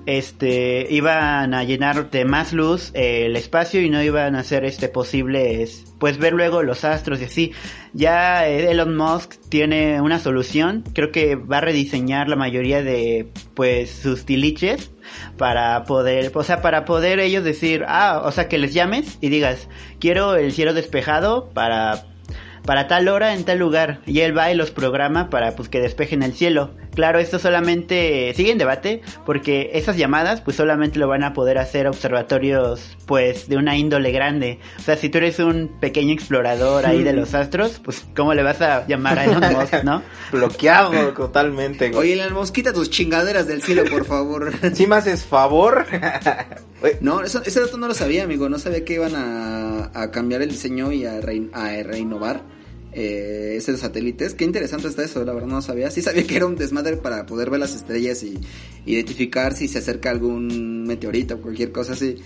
este, 0.06 0.86
iban 0.90 1.54
a 1.54 1.64
llenar 1.64 2.10
de 2.10 2.24
más 2.24 2.52
luz 2.52 2.90
eh, 2.94 3.26
el 3.26 3.36
espacio 3.36 3.80
y 3.80 3.90
no 3.90 4.02
iban 4.02 4.36
a 4.36 4.44
ser 4.44 4.64
este 4.64 4.88
posibles, 4.88 5.84
pues 5.98 6.18
ver 6.18 6.32
luego 6.32 6.62
los 6.62 6.84
astros 6.84 7.20
y 7.20 7.24
así. 7.24 7.52
Ya 7.92 8.48
eh, 8.48 8.70
Elon 8.70 8.96
Musk 8.96 9.34
tiene 9.48 10.00
una 10.00 10.18
solución, 10.18 10.84
creo 10.92 11.10
que 11.10 11.36
va 11.36 11.58
a 11.58 11.62
rediseñar 11.62 12.28
la 12.28 12.36
mayoría 12.36 12.82
de, 12.82 13.28
pues, 13.54 13.90
sus 13.90 14.24
tiliches 14.24 14.90
para 15.36 15.84
poder, 15.84 16.30
o 16.34 16.42
sea, 16.42 16.60
para 16.60 16.84
poder 16.84 17.18
ellos 17.18 17.44
decir, 17.44 17.84
ah, 17.88 18.22
o 18.24 18.32
sea, 18.32 18.48
que 18.48 18.58
les 18.58 18.74
llames 18.74 19.18
y 19.20 19.28
digas, 19.28 19.68
quiero 19.98 20.36
el 20.36 20.52
cielo 20.52 20.74
despejado 20.74 21.48
para 21.54 22.04
para 22.68 22.86
tal 22.86 23.08
hora 23.08 23.32
en 23.32 23.44
tal 23.46 23.58
lugar 23.58 24.00
y 24.04 24.20
él 24.20 24.36
va 24.36 24.50
y 24.52 24.54
los 24.54 24.70
programa 24.70 25.30
para 25.30 25.52
pues 25.56 25.70
que 25.70 25.80
despejen 25.80 26.22
el 26.22 26.34
cielo. 26.34 26.74
Claro, 26.94 27.18
esto 27.18 27.38
solamente 27.38 28.34
sigue 28.36 28.52
en 28.52 28.58
debate 28.58 29.00
porque 29.24 29.70
esas 29.72 29.96
llamadas 29.96 30.42
pues 30.42 30.56
solamente 30.58 30.98
lo 30.98 31.08
van 31.08 31.24
a 31.24 31.32
poder 31.32 31.56
hacer 31.56 31.86
observatorios 31.86 32.98
pues 33.06 33.48
de 33.48 33.56
una 33.56 33.78
índole 33.78 34.10
grande. 34.12 34.58
O 34.78 34.82
sea, 34.82 34.96
si 34.98 35.08
tú 35.08 35.16
eres 35.16 35.38
un 35.38 35.78
pequeño 35.80 36.12
explorador 36.12 36.84
ahí 36.84 37.02
de 37.02 37.14
los 37.14 37.32
astros, 37.34 37.80
pues 37.82 38.04
cómo 38.14 38.34
le 38.34 38.42
vas 38.42 38.60
a 38.60 38.86
llamar 38.86 39.18
a 39.18 39.24
Elon 39.24 39.52
Musk, 39.58 39.82
¿no? 39.84 40.02
Bloqueado 40.30 41.14
totalmente, 41.14 41.88
güey. 41.88 42.12
Oye, 42.12 42.12
Elon 42.22 42.34
Musk, 42.34 42.54
quita 42.54 42.74
tus 42.74 42.90
chingaderas 42.90 43.46
del 43.46 43.62
cielo, 43.62 43.84
por 43.90 44.04
favor. 44.04 44.52
¿Sí 44.74 44.86
me 44.86 44.96
haces 44.96 45.24
favor? 45.24 45.86
No, 47.00 47.22
eso, 47.24 47.42
ese 47.44 47.60
dato 47.60 47.76
no 47.76 47.88
lo 47.88 47.94
sabía, 47.94 48.22
amigo. 48.22 48.48
No 48.48 48.56
sabía 48.60 48.84
que 48.84 48.94
iban 48.94 49.14
a, 49.16 49.90
a 50.00 50.10
cambiar 50.12 50.42
el 50.42 50.48
diseño 50.50 50.92
y 50.92 51.04
a, 51.06 51.20
rein- 51.20 51.50
a 51.52 51.82
reinnovar 51.82 52.40
eh, 52.92 53.54
esos 53.56 53.80
satélites. 53.80 54.34
Qué 54.34 54.44
interesante 54.44 54.88
está 54.88 55.04
eso, 55.04 55.24
la 55.24 55.32
verdad 55.32 55.48
no 55.48 55.56
lo 55.56 55.62
sabía. 55.62 55.90
Sí 55.90 56.02
sabía 56.02 56.26
que 56.26 56.36
era 56.36 56.46
un 56.46 56.56
desmadre 56.56 56.96
para 56.96 57.26
poder 57.26 57.50
ver 57.50 57.60
las 57.60 57.74
estrellas 57.74 58.22
y 58.22 58.38
identificar 58.86 59.54
si 59.54 59.68
se 59.68 59.78
acerca 59.78 60.10
algún 60.10 60.84
meteorito 60.84 61.36
o 61.36 61.40
cualquier 61.40 61.72
cosa 61.72 61.92
así. 61.92 62.16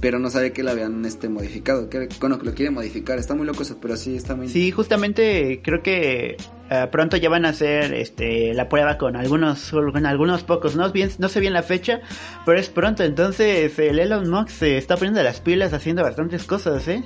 Pero 0.00 0.18
no 0.18 0.30
sabía 0.30 0.52
que 0.52 0.62
lo 0.62 0.70
habían 0.70 1.04
este 1.04 1.28
modificado. 1.28 1.90
Que, 1.90 2.08
bueno, 2.20 2.38
que 2.38 2.46
lo 2.46 2.54
quieren 2.54 2.72
modificar. 2.74 3.18
Está 3.18 3.34
muy 3.34 3.46
loco 3.46 3.62
eso, 3.62 3.78
pero 3.80 3.96
sí 3.96 4.16
está 4.16 4.34
muy... 4.34 4.48
Sí, 4.48 4.70
justamente 4.70 5.60
creo 5.62 5.82
que 5.82 6.36
eh, 6.70 6.86
pronto 6.90 7.16
ya 7.16 7.28
van 7.28 7.44
a 7.44 7.50
hacer 7.50 7.92
este 7.92 8.54
la 8.54 8.68
prueba 8.68 8.96
con 8.96 9.16
algunos 9.16 9.70
con 9.70 10.06
algunos 10.06 10.44
pocos, 10.44 10.76
no 10.76 10.90
bien 10.92 11.10
no 11.18 11.28
sé 11.28 11.40
bien 11.40 11.52
la 11.52 11.64
fecha, 11.64 12.00
pero 12.46 12.60
es 12.60 12.68
pronto, 12.68 13.02
entonces 13.02 13.76
el 13.76 13.98
Elon 13.98 14.30
Musk 14.30 14.50
se 14.50 14.78
está 14.78 14.96
poniendo 14.96 15.20
las 15.22 15.40
pilas 15.40 15.72
haciendo 15.72 16.04
bastantes 16.04 16.44
cosas, 16.44 16.86
¿eh? 16.86 17.02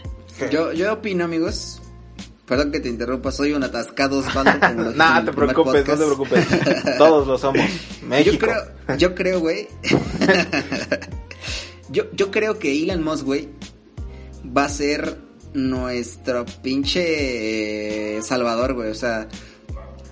Yo, 0.50 0.74
yo 0.74 0.92
opino, 0.92 1.24
amigos. 1.24 1.80
Perdón 2.46 2.72
que 2.72 2.80
te 2.80 2.88
interrumpa, 2.90 3.32
soy 3.32 3.52
un 3.52 3.64
atascado 3.64 4.18
Osvaldo. 4.20 4.92
no 4.92 5.24
te 5.24 5.32
preocupes, 5.32 5.86
no 5.88 5.96
te 5.96 6.04
preocupes. 6.04 6.46
Todos 6.98 7.26
lo 7.26 7.38
somos. 7.38 7.64
México. 8.06 8.32
Yo 8.32 8.38
creo, 8.38 8.96
yo 8.98 9.14
creo, 9.14 9.40
güey. 9.40 9.68
yo, 11.88 12.04
yo 12.12 12.30
creo 12.30 12.58
que 12.58 12.82
Elon 12.82 13.02
Musk, 13.02 13.24
güey, 13.24 13.48
va 14.44 14.66
a 14.66 14.68
ser 14.68 15.18
nuestro 15.54 16.44
pinche 16.62 18.16
eh, 18.18 18.22
salvador, 18.22 18.74
güey. 18.74 18.90
O 18.90 18.94
sea, 18.94 19.28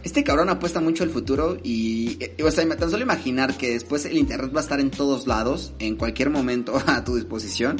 este 0.02 0.24
cabrón 0.24 0.48
apuesta 0.48 0.80
mucho 0.80 1.04
al 1.04 1.10
futuro 1.10 1.58
y, 1.62 2.16
eh, 2.20 2.42
o 2.42 2.50
sea, 2.50 2.66
tan 2.76 2.90
solo 2.90 3.02
imaginar 3.02 3.56
que 3.56 3.70
después 3.70 4.04
el 4.06 4.16
internet 4.16 4.52
va 4.54 4.60
a 4.60 4.62
estar 4.62 4.80
en 4.80 4.90
todos 4.90 5.26
lados, 5.26 5.74
en 5.78 5.96
cualquier 5.96 6.30
momento 6.30 6.82
a 6.86 7.04
tu 7.04 7.16
disposición. 7.16 7.76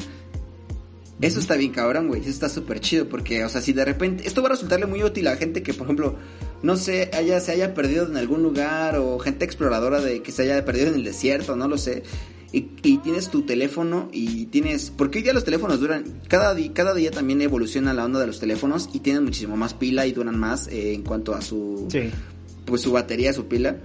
Eso 1.20 1.38
está 1.38 1.56
bien 1.56 1.72
cabrón, 1.72 2.08
güey. 2.08 2.20
Eso 2.20 2.30
está 2.30 2.48
súper 2.48 2.80
chido 2.80 3.08
porque, 3.08 3.44
o 3.44 3.48
sea, 3.48 3.60
si 3.60 3.72
de 3.72 3.84
repente... 3.84 4.26
Esto 4.26 4.42
va 4.42 4.48
a 4.48 4.52
resultarle 4.52 4.86
muy 4.86 5.04
útil 5.04 5.28
a 5.28 5.36
gente 5.36 5.62
que, 5.62 5.72
por 5.72 5.86
ejemplo, 5.86 6.16
no 6.62 6.76
sé, 6.76 7.10
haya, 7.12 7.38
se 7.40 7.52
haya 7.52 7.74
perdido 7.74 8.06
en 8.06 8.16
algún 8.16 8.42
lugar 8.42 8.96
o 8.96 9.18
gente 9.18 9.44
exploradora 9.44 10.00
de 10.00 10.22
que 10.22 10.32
se 10.32 10.42
haya 10.42 10.64
perdido 10.64 10.88
en 10.88 10.94
el 10.94 11.04
desierto, 11.04 11.54
no 11.54 11.68
lo 11.68 11.78
sé. 11.78 12.02
Y, 12.52 12.70
y 12.82 12.98
tienes 12.98 13.28
tu 13.28 13.42
teléfono 13.42 14.08
y 14.12 14.46
tienes... 14.46 14.90
Porque 14.90 15.18
hoy 15.18 15.22
día 15.22 15.32
los 15.32 15.44
teléfonos 15.44 15.80
duran... 15.80 16.04
Cada, 16.28 16.56
cada 16.72 16.92
día 16.92 17.10
también 17.10 17.40
evoluciona 17.40 17.94
la 17.94 18.04
onda 18.04 18.18
de 18.20 18.26
los 18.26 18.40
teléfonos 18.40 18.90
y 18.92 18.98
tienen 18.98 19.24
muchísimo 19.24 19.56
más 19.56 19.74
pila 19.74 20.06
y 20.06 20.12
duran 20.12 20.38
más 20.38 20.66
eh, 20.68 20.92
en 20.92 21.02
cuanto 21.02 21.34
a 21.34 21.40
su... 21.40 21.86
Sí. 21.90 22.10
Pues 22.64 22.82
su 22.82 22.92
batería, 22.92 23.32
su 23.32 23.46
pila. 23.46 23.76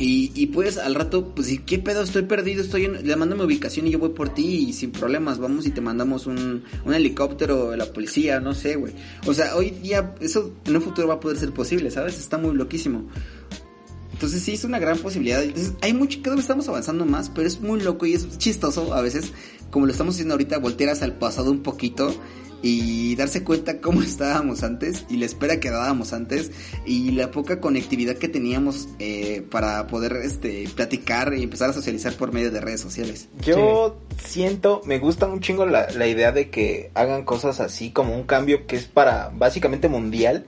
Y, 0.00 0.46
pues 0.46 0.78
al 0.78 0.94
rato, 0.94 1.34
pues, 1.34 1.50
¿y 1.50 1.58
¿qué 1.58 1.78
pedo? 1.78 2.02
Estoy 2.02 2.22
perdido, 2.22 2.62
estoy 2.62 2.84
en, 2.84 3.04
le 3.04 3.16
mando 3.16 3.34
mi 3.34 3.42
ubicación 3.42 3.88
y 3.88 3.90
yo 3.90 3.98
voy 3.98 4.10
por 4.10 4.28
ti 4.28 4.68
y 4.68 4.72
sin 4.72 4.92
problemas, 4.92 5.38
vamos 5.38 5.66
y 5.66 5.70
te 5.70 5.80
mandamos 5.80 6.26
un, 6.26 6.62
un 6.84 6.94
helicóptero, 6.94 7.74
la 7.74 7.86
policía, 7.86 8.38
no 8.38 8.54
sé, 8.54 8.76
güey. 8.76 8.92
O 9.26 9.34
sea, 9.34 9.56
hoy 9.56 9.70
día 9.70 10.14
eso 10.20 10.52
en 10.66 10.76
un 10.76 10.82
futuro 10.82 11.08
va 11.08 11.14
a 11.14 11.20
poder 11.20 11.36
ser 11.36 11.52
posible, 11.52 11.90
¿sabes? 11.90 12.18
Está 12.18 12.38
muy 12.38 12.54
loquísimo. 12.54 13.08
Entonces 14.12 14.42
sí 14.42 14.52
es 14.52 14.64
una 14.64 14.78
gran 14.78 14.98
posibilidad. 14.98 15.42
Entonces, 15.42 15.74
hay 15.80 15.94
mucho, 15.94 16.20
cada 16.22 16.36
vez 16.36 16.44
estamos 16.44 16.68
avanzando 16.68 17.04
más, 17.04 17.30
pero 17.30 17.46
es 17.46 17.60
muy 17.60 17.80
loco 17.80 18.06
y 18.06 18.14
es 18.14 18.38
chistoso 18.38 18.94
a 18.94 19.00
veces, 19.00 19.32
como 19.70 19.86
lo 19.86 19.92
estamos 19.92 20.14
haciendo 20.14 20.34
ahorita, 20.34 20.58
voltear 20.58 20.90
hacia 20.90 21.06
el 21.06 21.14
pasado 21.14 21.50
un 21.50 21.62
poquito 21.62 22.14
y 22.62 23.14
darse 23.16 23.44
cuenta 23.44 23.80
cómo 23.80 24.02
estábamos 24.02 24.62
antes 24.62 25.04
y 25.08 25.16
la 25.16 25.26
espera 25.26 25.60
que 25.60 25.70
dábamos 25.70 26.12
antes 26.12 26.50
y 26.84 27.12
la 27.12 27.30
poca 27.30 27.60
conectividad 27.60 28.16
que 28.16 28.28
teníamos 28.28 28.88
eh, 28.98 29.44
para 29.50 29.86
poder 29.86 30.16
este 30.24 30.68
platicar 30.74 31.34
y 31.34 31.42
empezar 31.42 31.70
a 31.70 31.72
socializar 31.72 32.14
por 32.14 32.32
medio 32.32 32.50
de 32.50 32.60
redes 32.60 32.80
sociales. 32.80 33.28
Yo 33.40 33.98
siento, 34.24 34.82
me 34.84 34.98
gusta 34.98 35.26
un 35.26 35.40
chingo 35.40 35.66
la, 35.66 35.88
la 35.90 36.06
idea 36.06 36.32
de 36.32 36.50
que 36.50 36.90
hagan 36.94 37.24
cosas 37.24 37.60
así, 37.60 37.90
como 37.90 38.14
un 38.14 38.24
cambio 38.24 38.66
que 38.66 38.76
es 38.76 38.86
para 38.86 39.30
básicamente 39.34 39.88
mundial 39.88 40.46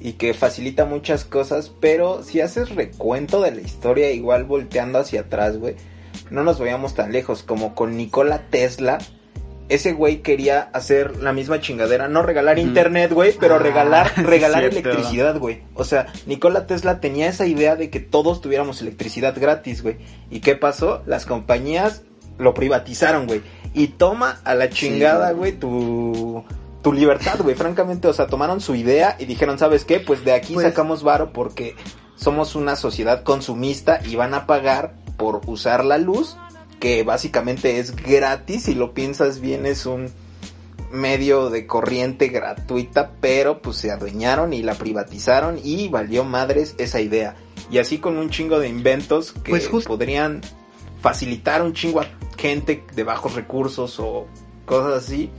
y 0.00 0.12
que 0.12 0.32
facilita 0.34 0.86
muchas 0.86 1.24
cosas, 1.24 1.70
pero 1.80 2.22
si 2.22 2.40
haces 2.40 2.74
recuento 2.74 3.40
de 3.42 3.52
la 3.52 3.60
historia, 3.60 4.10
igual 4.12 4.44
volteando 4.44 4.98
hacia 4.98 5.22
atrás, 5.22 5.58
güey, 5.58 5.76
no 6.30 6.42
nos 6.42 6.58
vayamos 6.58 6.94
tan 6.94 7.12
lejos, 7.12 7.42
como 7.42 7.74
con 7.74 7.96
Nikola 7.96 8.48
Tesla. 8.50 8.98
Ese 9.70 9.92
güey 9.92 10.18
quería 10.18 10.68
hacer 10.74 11.22
la 11.22 11.32
misma 11.32 11.60
chingadera, 11.60 12.08
no 12.08 12.22
regalar 12.22 12.58
internet, 12.58 13.12
güey, 13.12 13.32
pero 13.40 13.54
Ah, 13.54 13.58
regalar, 13.60 14.12
regalar 14.16 14.68
cierto. 14.70 14.90
electricidad, 14.90 15.38
güey. 15.38 15.62
O 15.74 15.84
sea, 15.84 16.06
Nikola 16.26 16.66
Tesla 16.66 17.00
tenía 17.00 17.28
esa 17.28 17.46
idea 17.46 17.76
de 17.76 17.88
que 17.88 18.00
todos 18.00 18.40
tuviéramos 18.42 18.82
electricidad 18.82 19.34
gratis, 19.40 19.82
güey. 19.82 19.96
¿Y 20.30 20.40
qué 20.40 20.56
pasó? 20.56 21.02
Las 21.06 21.24
compañías 21.24 22.02
lo 22.38 22.52
privatizaron, 22.52 23.26
güey. 23.26 23.42
Y 23.72 23.86
toma 23.88 24.40
a 24.44 24.54
la 24.54 24.68
chingada, 24.70 25.30
güey, 25.32 25.52
tu, 25.52 26.44
tu 26.82 26.92
libertad, 26.92 27.38
güey. 27.40 27.54
Francamente, 27.54 28.08
o 28.08 28.12
sea, 28.12 28.26
tomaron 28.26 28.60
su 28.60 28.74
idea 28.74 29.14
y 29.20 29.24
dijeron, 29.26 29.58
¿sabes 29.58 29.84
qué? 29.84 30.00
Pues 30.00 30.24
de 30.24 30.32
aquí 30.32 30.54
Pues- 30.54 30.66
sacamos 30.66 31.02
varo 31.04 31.32
porque 31.32 31.76
somos 32.16 32.54
una 32.56 32.74
sociedad 32.76 33.22
consumista 33.22 34.00
y 34.04 34.16
van 34.16 34.34
a 34.34 34.46
pagar 34.46 34.94
por 35.16 35.42
usar 35.46 35.84
la 35.84 35.98
luz, 35.98 36.36
que 36.80 37.04
básicamente 37.04 37.78
es 37.78 37.94
gratis, 37.94 38.64
si 38.64 38.74
lo 38.74 38.92
piensas 38.94 39.40
bien, 39.40 39.66
es 39.66 39.86
un 39.86 40.10
medio 40.90 41.50
de 41.50 41.66
corriente 41.66 42.28
gratuita, 42.28 43.12
pero 43.20 43.62
pues 43.62 43.76
se 43.76 43.92
adueñaron 43.92 44.52
y 44.52 44.62
la 44.62 44.74
privatizaron 44.74 45.60
y 45.62 45.88
valió 45.88 46.24
madres 46.24 46.74
esa 46.78 47.00
idea. 47.00 47.36
Y 47.70 47.78
así 47.78 47.98
con 47.98 48.16
un 48.18 48.30
chingo 48.30 48.58
de 48.58 48.68
inventos 48.68 49.30
que 49.32 49.50
Pues 49.50 49.68
just- 49.68 49.86
podrían 49.86 50.40
facilitar 51.00 51.62
un 51.62 51.72
chingo 51.74 52.00
a 52.00 52.08
gente 52.36 52.84
de 52.96 53.04
bajos 53.04 53.34
recursos 53.36 54.00
o 54.00 54.26
cosas 54.66 55.04
así. 55.04 55.30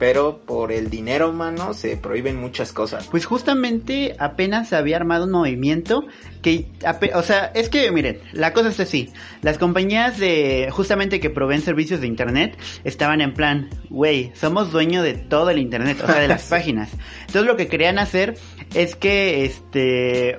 Pero 0.00 0.40
por 0.46 0.72
el 0.72 0.88
dinero, 0.88 1.30
mano, 1.32 1.74
se 1.74 1.98
prohíben 1.98 2.40
muchas 2.40 2.72
cosas. 2.72 3.06
Pues 3.08 3.26
justamente 3.26 4.16
apenas 4.18 4.70
se 4.70 4.76
había 4.76 4.96
armado 4.96 5.26
un 5.26 5.30
movimiento 5.30 6.06
que, 6.40 6.68
o 7.14 7.22
sea, 7.22 7.52
es 7.54 7.68
que 7.68 7.90
miren, 7.92 8.18
la 8.32 8.54
cosa 8.54 8.70
es 8.70 8.80
así, 8.80 9.10
las 9.42 9.58
compañías 9.58 10.18
de, 10.18 10.68
justamente 10.72 11.20
que 11.20 11.28
proveen 11.28 11.60
servicios 11.60 12.00
de 12.00 12.06
internet, 12.06 12.56
estaban 12.82 13.20
en 13.20 13.34
plan, 13.34 13.68
güey, 13.90 14.32
somos 14.34 14.72
dueños 14.72 15.04
de 15.04 15.12
todo 15.12 15.50
el 15.50 15.58
internet, 15.58 16.00
o 16.02 16.06
sea, 16.06 16.18
de 16.18 16.28
las 16.28 16.44
páginas. 16.44 16.90
Entonces 17.26 17.44
lo 17.44 17.58
que 17.58 17.68
querían 17.68 17.98
hacer 17.98 18.38
es 18.74 18.96
que, 18.96 19.44
este, 19.44 20.38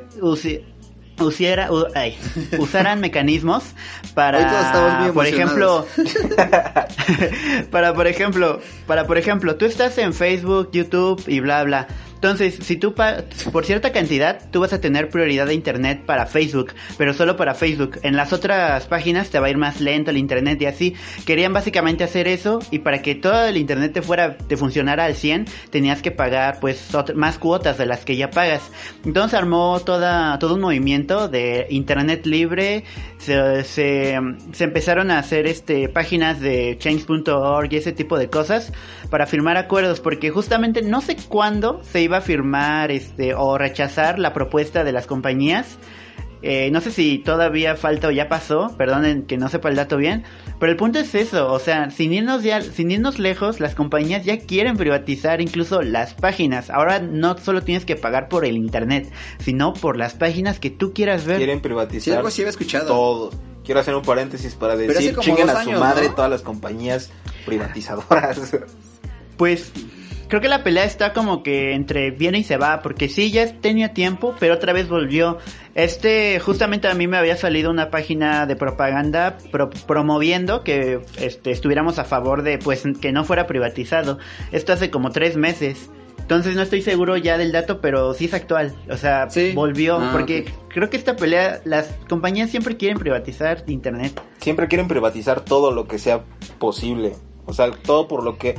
usiera- 1.24 1.72
u- 1.72 1.88
ay, 1.96 2.18
usaran 2.58 3.00
mecanismos 3.02 3.64
para, 4.14 4.40
por 5.14 5.26
ejemplo, 5.28 5.86
para 7.72 7.94
por 7.94 8.08
ejemplo, 8.08 8.60
para 8.88 9.06
por 9.08 9.18
ejemplo, 9.18 9.56
tú 9.56 9.66
estás 9.66 9.98
en 9.98 10.14
Facebook, 10.14 10.70
YouTube 10.72 11.24
y 11.28 11.40
bla 11.40 11.64
bla. 11.64 11.88
Entonces, 12.22 12.60
si 12.62 12.76
tú 12.76 12.94
por 13.52 13.66
cierta 13.66 13.92
cantidad, 13.92 14.40
tú 14.52 14.60
vas 14.60 14.74
a 14.74 14.80
tener 14.80 15.10
prioridad 15.10 15.48
de 15.48 15.56
internet 15.56 16.04
para 16.06 16.28
Facebook, 16.28 16.72
pero 16.96 17.16
solo 17.16 17.36
para 17.36 17.56
Facebook. 17.56 17.98
En 18.04 18.16
las 18.16 18.32
otras 18.32 18.86
páginas 18.86 19.32
te 19.32 19.40
va 19.40 19.48
a 19.48 19.50
ir 19.50 19.58
más 19.58 19.82
lento 19.82 20.12
el 20.12 20.18
internet 20.18 20.62
y 20.62 20.68
así. 20.68 20.96
Querían 21.26 21.52
básicamente 21.52 22.04
hacer 22.04 22.28
eso 22.28 22.60
y 22.70 22.78
para 22.78 23.02
que 23.02 23.16
todo 23.16 23.48
el 23.48 23.58
internet 23.58 23.94
te 23.94 24.04
fuera 24.04 24.38
te 24.38 24.56
funcionara 24.56 25.06
al 25.06 25.16
100, 25.16 25.48
tenías 25.72 26.04
que 26.04 26.12
pagar 26.12 26.60
pues 26.60 26.90
más 27.16 27.40
cuotas 27.40 27.80
de 27.80 27.88
las 27.88 28.06
que 28.06 28.16
ya 28.16 28.30
pagas. 28.30 28.70
Entonces 29.04 29.34
armó 29.34 29.80
toda 29.84 30.38
todo 30.38 30.54
un 30.54 30.62
movimiento 30.62 31.28
de 31.28 31.66
internet 31.72 32.28
libre, 32.28 32.84
se, 33.18 33.64
se, 33.64 34.20
se 34.52 34.64
empezaron 34.64 35.10
a 35.10 35.18
hacer 35.18 35.48
este 35.48 35.90
páginas 35.90 36.40
de 36.40 36.78
change.org 36.78 37.74
y 37.74 37.78
ese 37.78 37.94
tipo 37.94 38.20
de 38.20 38.30
cosas 38.30 38.72
para 39.10 39.26
firmar 39.26 39.58
acuerdos 39.58 40.00
porque 40.00 40.30
justamente 40.30 40.84
no 40.84 41.02
sé 41.02 41.18
cuándo 41.28 41.82
se 41.84 42.02
iba 42.02 42.11
a 42.18 42.22
firmar 42.22 42.92
este 42.92 43.34
o 43.36 43.58
rechazar 43.58 44.20
la 44.20 44.34
propuesta 44.34 44.84
de 44.84 44.92
las 44.92 45.08
compañías 45.08 45.78
eh, 46.44 46.72
no 46.72 46.82
sé 46.82 46.90
si 46.90 47.20
todavía 47.20 47.76
falta 47.76 48.08
o 48.08 48.12
ya 48.12 48.28
pasó, 48.28 48.76
perdonen 48.76 49.28
que 49.28 49.38
no 49.38 49.48
sepa 49.48 49.70
el 49.70 49.76
dato 49.76 49.98
bien, 49.98 50.24
pero 50.60 50.72
el 50.72 50.78
punto 50.78 50.98
es 50.98 51.14
eso, 51.14 51.52
o 51.54 51.60
sea, 51.60 51.92
sin 51.92 52.14
irnos 52.14 52.42
ya, 52.42 52.62
sin 52.62 52.90
irnos 52.90 53.20
lejos, 53.20 53.60
las 53.60 53.76
compañías 53.76 54.26
ya 54.26 54.40
quieren 54.40 54.76
privatizar 54.76 55.40
incluso 55.40 55.84
las 55.84 56.16
páginas. 56.16 56.72
Ahora 56.72 56.98
no 57.00 57.38
solo 57.38 57.62
tienes 57.62 57.86
que 57.86 57.96
pagar 57.96 58.28
por 58.28 58.44
el 58.44 58.58
internet, 58.58 59.12
sino 59.38 59.74
por 59.74 59.98
las 59.98 60.16
páginas 60.16 60.60
que 60.60 60.72
tú 60.72 60.94
quieras 60.94 61.26
ver. 61.26 61.38
Quieren 61.38 61.58
Sí, 61.58 61.62
privatizar 61.62 62.16
algo 62.18 62.30
así 62.30 62.42
había 62.42 62.50
escuchado. 62.50 62.88
todo. 62.88 63.32
Quiero 63.64 63.80
hacer 63.80 63.94
un 63.94 64.02
paréntesis 64.02 64.56
para 64.56 64.76
decir, 64.76 65.16
chinguen 65.20 65.48
a 65.48 65.54
su 65.54 65.70
años, 65.70 65.80
madre 65.80 66.08
¿no? 66.08 66.16
todas 66.16 66.32
las 66.32 66.42
compañías 66.42 67.12
privatizadoras. 67.46 68.56
Pues 69.38 69.72
creo 70.32 70.40
que 70.42 70.48
la 70.48 70.64
pelea 70.64 70.86
está 70.86 71.12
como 71.12 71.44
que 71.44 71.74
entre 71.74 72.10
viene 72.10 72.40
y 72.40 72.44
se 72.46 72.56
va, 72.56 72.82
porque 72.82 73.10
sí, 73.10 73.32
ya 73.32 73.54
tenía 73.60 73.94
tiempo, 73.94 74.34
pero 74.40 74.54
otra 74.54 74.72
vez 74.72 74.88
volvió. 74.88 75.38
Este, 75.76 76.40
justamente 76.40 76.88
a 76.88 76.94
mí 76.94 77.06
me 77.06 77.18
había 77.18 77.36
salido 77.36 77.70
una 77.70 77.90
página 77.92 78.46
de 78.46 78.56
propaganda 78.56 79.38
pro- 79.52 79.70
promoviendo 79.88 80.64
que 80.64 81.02
este, 81.18 81.52
estuviéramos 81.52 82.00
a 82.00 82.06
favor 82.06 82.44
de, 82.44 82.58
pues, 82.60 82.84
que 83.02 83.12
no 83.12 83.26
fuera 83.26 83.46
privatizado. 83.46 84.20
Esto 84.54 84.72
hace 84.72 84.90
como 84.90 85.12
tres 85.12 85.36
meses. 85.36 85.90
Entonces 86.20 86.56
no 86.56 86.62
estoy 86.62 86.82
seguro 86.82 87.18
ya 87.18 87.38
del 87.38 87.52
dato, 87.52 87.82
pero 87.82 88.14
sí 88.14 88.26
es 88.26 88.34
actual. 88.34 88.74
O 88.90 88.96
sea, 88.96 89.30
Sí. 89.30 89.52
volvió. 89.54 89.98
Ah, 90.00 90.12
porque 90.14 90.46
creo 90.70 90.90
que 90.90 90.96
esta 90.96 91.18
pelea, 91.18 91.60
las 91.66 91.88
compañías 92.08 92.50
siempre 92.50 92.78
quieren 92.78 92.98
privatizar 92.98 93.66
Internet. 93.68 94.22
Siempre 94.40 94.70
quieren 94.70 94.88
privatizar 94.88 95.42
todo 95.42 95.72
lo 95.72 95.90
que 95.90 96.00
sea 96.00 96.24
posible. 96.58 97.12
O 97.46 97.54
sea, 97.54 97.70
todo 97.72 98.08
por 98.08 98.24
lo 98.24 98.38
que 98.38 98.56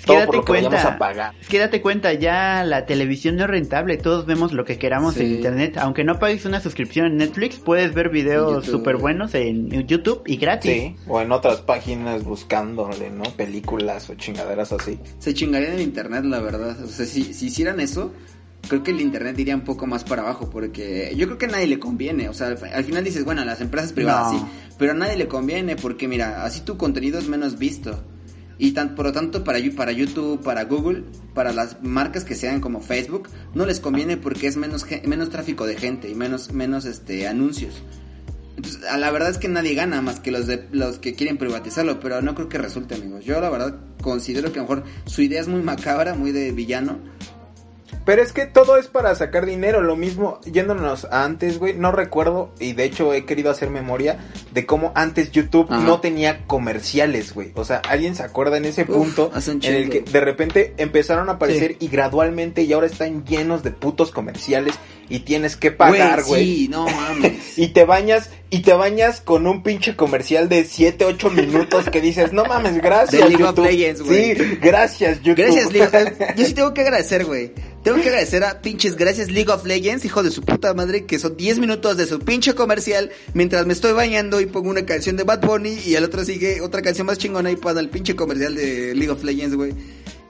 Es 0.00 0.06
que 0.06 0.12
todo 0.12 0.16
date 0.16 0.26
por 0.28 0.36
lo 0.36 0.44
que 0.44 0.52
vayamos 0.52 0.80
cuenta, 0.80 0.94
a 0.94 0.98
pagar. 0.98 1.34
es 1.42 1.48
que 1.48 1.58
date 1.58 1.82
cuenta, 1.82 2.12
ya 2.14 2.64
la 2.64 2.86
televisión 2.86 3.36
no 3.36 3.44
es 3.44 3.50
rentable, 3.50 3.98
todos 3.98 4.24
vemos 4.24 4.52
lo 4.52 4.64
que 4.64 4.78
queramos 4.78 5.14
Sí. 5.14 5.20
en 5.24 5.32
internet, 5.36 5.76
aunque 5.78 6.04
no 6.04 6.18
pagues 6.18 6.46
una 6.46 6.60
suscripción 6.60 7.06
en 7.06 7.16
Netflix, 7.18 7.56
puedes 7.58 7.92
ver 7.92 8.08
videos 8.08 8.64
súper 8.64 8.96
buenos 8.96 9.34
en 9.34 9.68
YouTube 9.86 10.22
y 10.26 10.36
gratis. 10.38 10.72
Sí, 10.72 10.96
o 11.06 11.20
en 11.20 11.30
otras 11.32 11.58
páginas 11.60 12.24
buscándole, 12.24 13.10
¿no? 13.10 13.24
Películas 13.36 14.08
o 14.08 14.14
chingaderas 14.14 14.72
así. 14.72 14.98
Se 15.18 15.34
chingarían 15.34 15.74
el 15.74 15.82
internet, 15.82 16.24
la 16.24 16.40
verdad. 16.40 16.82
O 16.82 16.86
sea, 16.88 17.04
si, 17.04 17.34
si 17.34 17.46
hicieran 17.46 17.78
eso, 17.80 18.12
creo 18.68 18.82
que 18.82 18.92
el 18.92 19.00
internet 19.02 19.38
iría 19.38 19.54
un 19.54 19.62
poco 19.64 19.86
más 19.86 20.04
para 20.04 20.22
abajo, 20.22 20.48
porque 20.48 21.12
yo 21.14 21.26
creo 21.26 21.36
que 21.36 21.44
a 21.46 21.50
nadie 21.50 21.66
le 21.66 21.78
conviene. 21.78 22.28
O 22.30 22.32
sea, 22.34 22.46
al, 22.48 22.58
al 22.72 22.84
final 22.84 23.04
dices, 23.04 23.24
bueno, 23.26 23.42
a 23.42 23.44
las 23.44 23.60
empresas 23.60 23.92
privadas 23.92 24.32
No. 24.32 24.38
sí, 24.38 24.44
pero 24.78 24.92
a 24.92 24.94
nadie 24.94 25.16
le 25.18 25.28
conviene, 25.28 25.76
porque 25.76 26.08
mira, 26.08 26.42
así 26.44 26.62
tu 26.62 26.78
contenido 26.78 27.18
es 27.18 27.28
menos 27.28 27.58
visto. 27.58 28.02
Y 28.62 28.72
tan, 28.72 28.94
por 28.94 29.06
lo 29.06 29.12
tanto, 29.12 29.42
para, 29.42 29.58
para 29.74 29.90
YouTube, 29.90 30.42
para 30.42 30.64
Google, 30.64 31.04
para 31.32 31.54
las 31.54 31.82
marcas 31.82 32.24
que 32.24 32.34
sean 32.34 32.60
como 32.60 32.82
Facebook, 32.82 33.30
no 33.54 33.64
les 33.64 33.80
conviene 33.80 34.18
porque 34.18 34.46
es 34.46 34.58
menos, 34.58 34.84
menos 35.06 35.30
tráfico 35.30 35.66
de 35.66 35.76
gente 35.76 36.10
y 36.10 36.14
menos, 36.14 36.52
menos 36.52 36.84
este, 36.84 37.26
anuncios. 37.26 37.82
Entonces, 38.56 38.82
la 38.82 39.10
verdad 39.10 39.30
es 39.30 39.38
que 39.38 39.48
nadie 39.48 39.74
gana 39.74 40.02
más 40.02 40.20
que 40.20 40.30
los 40.30 40.46
de 40.46 40.68
los 40.72 40.98
que 40.98 41.14
quieren 41.14 41.38
privatizarlo, 41.38 42.00
pero 42.00 42.20
no 42.20 42.34
creo 42.34 42.50
que 42.50 42.58
resulte, 42.58 42.96
amigos. 42.96 43.24
Yo 43.24 43.40
la 43.40 43.48
verdad 43.48 43.78
considero 44.02 44.52
que 44.52 44.58
a 44.58 44.62
lo 44.62 44.68
mejor 44.68 44.84
su 45.06 45.22
idea 45.22 45.40
es 45.40 45.48
muy 45.48 45.62
macabra, 45.62 46.12
muy 46.12 46.30
de 46.30 46.52
villano, 46.52 46.98
Pero 48.04 48.22
es 48.22 48.32
que 48.32 48.46
todo 48.46 48.76
es 48.76 48.88
para 48.88 49.14
sacar 49.14 49.46
dinero. 49.46 49.82
Lo 49.82 49.96
mismo, 49.96 50.40
yéndonos 50.42 51.04
a 51.06 51.24
antes, 51.24 51.58
güey. 51.58 51.74
No 51.74 51.92
recuerdo, 51.92 52.52
y 52.58 52.72
de 52.72 52.84
hecho 52.84 53.12
he 53.12 53.24
querido 53.24 53.50
hacer 53.50 53.70
memoria 53.70 54.18
de 54.52 54.66
cómo 54.66 54.92
antes 54.94 55.30
YouTube 55.30 55.66
Ajá. 55.70 55.82
no 55.84 56.00
tenía 56.00 56.46
comerciales, 56.46 57.34
güey. 57.34 57.52
O 57.54 57.64
sea, 57.64 57.82
alguien 57.88 58.14
se 58.14 58.22
acuerda 58.22 58.56
en 58.56 58.64
ese 58.64 58.82
Uf, 58.82 58.88
punto 58.88 59.30
en 59.46 59.74
el 59.74 59.90
que 59.90 60.00
de 60.00 60.20
repente 60.20 60.74
empezaron 60.78 61.28
a 61.28 61.32
aparecer 61.32 61.76
y 61.80 61.88
gradualmente 61.88 62.62
y 62.62 62.72
ahora 62.72 62.86
están 62.86 63.24
llenos 63.24 63.62
de 63.62 63.70
putos 63.70 64.10
comerciales 64.10 64.74
y 65.10 65.18
tienes 65.20 65.56
que 65.56 65.72
pagar, 65.72 66.22
güey. 66.22 66.44
Sí, 66.44 66.68
no 66.68 66.86
mames. 66.86 67.32
Y 67.56 67.68
te 67.68 67.84
bañas, 67.84 68.30
y 68.48 68.60
te 68.60 68.72
bañas 68.72 69.20
con 69.20 69.46
un 69.46 69.62
pinche 69.62 69.94
comercial 69.94 70.48
de 70.48 70.64
7, 70.64 71.04
8 71.04 71.30
minutos 71.30 71.90
que 71.90 72.00
dices, 72.00 72.32
no 72.32 72.44
mames, 72.46 72.80
gracias. 72.80 73.20
De 73.22 73.28
League 73.28 73.44
of 73.44 73.56
YouTube". 73.56 73.66
Legends, 73.66 74.02
güey. 74.02 74.36
Sí, 74.36 74.58
gracias, 74.62 75.20
YouTube. 75.20 75.44
Gracias, 75.44 75.72
League 75.72 75.86
of 75.86 76.36
Yo 76.36 76.46
sí 76.46 76.54
tengo 76.54 76.72
que 76.72 76.80
agradecer, 76.80 77.26
güey. 77.26 77.52
Tengo 77.82 78.00
que 78.00 78.08
agradecer 78.08 78.44
a 78.44 78.60
pinches 78.60 78.94
gracias 78.94 79.30
League 79.30 79.50
of 79.50 79.64
Legends, 79.64 80.04
hijo 80.04 80.22
de 80.22 80.30
su 80.30 80.42
puta 80.42 80.74
madre, 80.74 81.06
que 81.06 81.18
son 81.18 81.36
10 81.36 81.58
minutos 81.58 81.96
de 81.96 82.06
su 82.06 82.18
pinche 82.20 82.54
comercial 82.54 83.10
mientras 83.32 83.64
me 83.64 83.72
estoy 83.72 83.92
bañando 83.92 84.40
y 84.40 84.46
pongo 84.46 84.68
una 84.68 84.84
canción 84.84 85.16
de 85.16 85.24
Bad 85.24 85.40
Bunny 85.40 85.78
y 85.86 85.96
al 85.96 86.04
otro 86.04 86.22
sigue 86.24 86.60
otra 86.60 86.82
canción 86.82 87.06
más 87.06 87.16
chingona 87.16 87.50
y 87.50 87.56
para 87.56 87.80
el 87.80 87.88
pinche 87.88 88.14
comercial 88.14 88.54
de 88.54 88.94
League 88.94 89.10
of 89.10 89.24
Legends, 89.24 89.56
güey. 89.56 89.72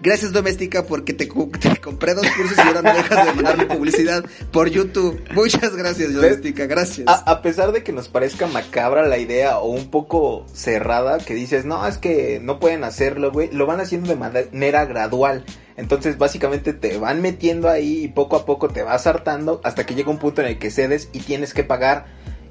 Gracias 0.02 0.32
doméstica 0.32 0.84
porque 0.84 1.12
te, 1.12 1.28
compré 1.28 2.14
dos 2.14 2.26
cursos 2.30 2.56
y 2.56 2.60
ahora 2.60 2.80
no 2.80 2.94
dejas 2.94 3.26
de 3.26 3.32
mandarme 3.34 3.66
publicidad 3.66 4.24
por 4.50 4.70
YouTube. 4.70 5.22
Muchas 5.34 5.76
gracias 5.76 6.14
doméstica, 6.14 6.64
gracias. 6.64 7.06
A, 7.06 7.30
a 7.30 7.42
pesar 7.42 7.72
de 7.72 7.82
que 7.82 7.92
nos 7.92 8.08
parezca 8.08 8.46
macabra 8.46 9.06
la 9.06 9.18
idea 9.18 9.58
o 9.58 9.68
un 9.68 9.90
poco 9.90 10.46
cerrada, 10.54 11.18
que 11.18 11.34
dices, 11.34 11.66
no, 11.66 11.86
es 11.86 11.98
que 11.98 12.40
no 12.42 12.58
pueden 12.60 12.82
hacerlo, 12.84 13.30
güey, 13.30 13.50
lo 13.52 13.66
van 13.66 13.80
haciendo 13.80 14.08
de 14.08 14.16
manera 14.16 14.86
gradual. 14.86 15.44
Entonces, 15.76 16.16
básicamente 16.16 16.72
te 16.72 16.96
van 16.96 17.20
metiendo 17.20 17.68
ahí 17.68 18.04
y 18.04 18.08
poco 18.08 18.36
a 18.36 18.46
poco 18.46 18.68
te 18.68 18.82
vas 18.82 19.06
hartando 19.06 19.60
hasta 19.64 19.84
que 19.84 19.94
llega 19.94 20.10
un 20.10 20.18
punto 20.18 20.40
en 20.40 20.48
el 20.48 20.58
que 20.58 20.70
cedes 20.70 21.10
y 21.12 21.20
tienes 21.20 21.52
que 21.52 21.62
pagar. 21.62 22.06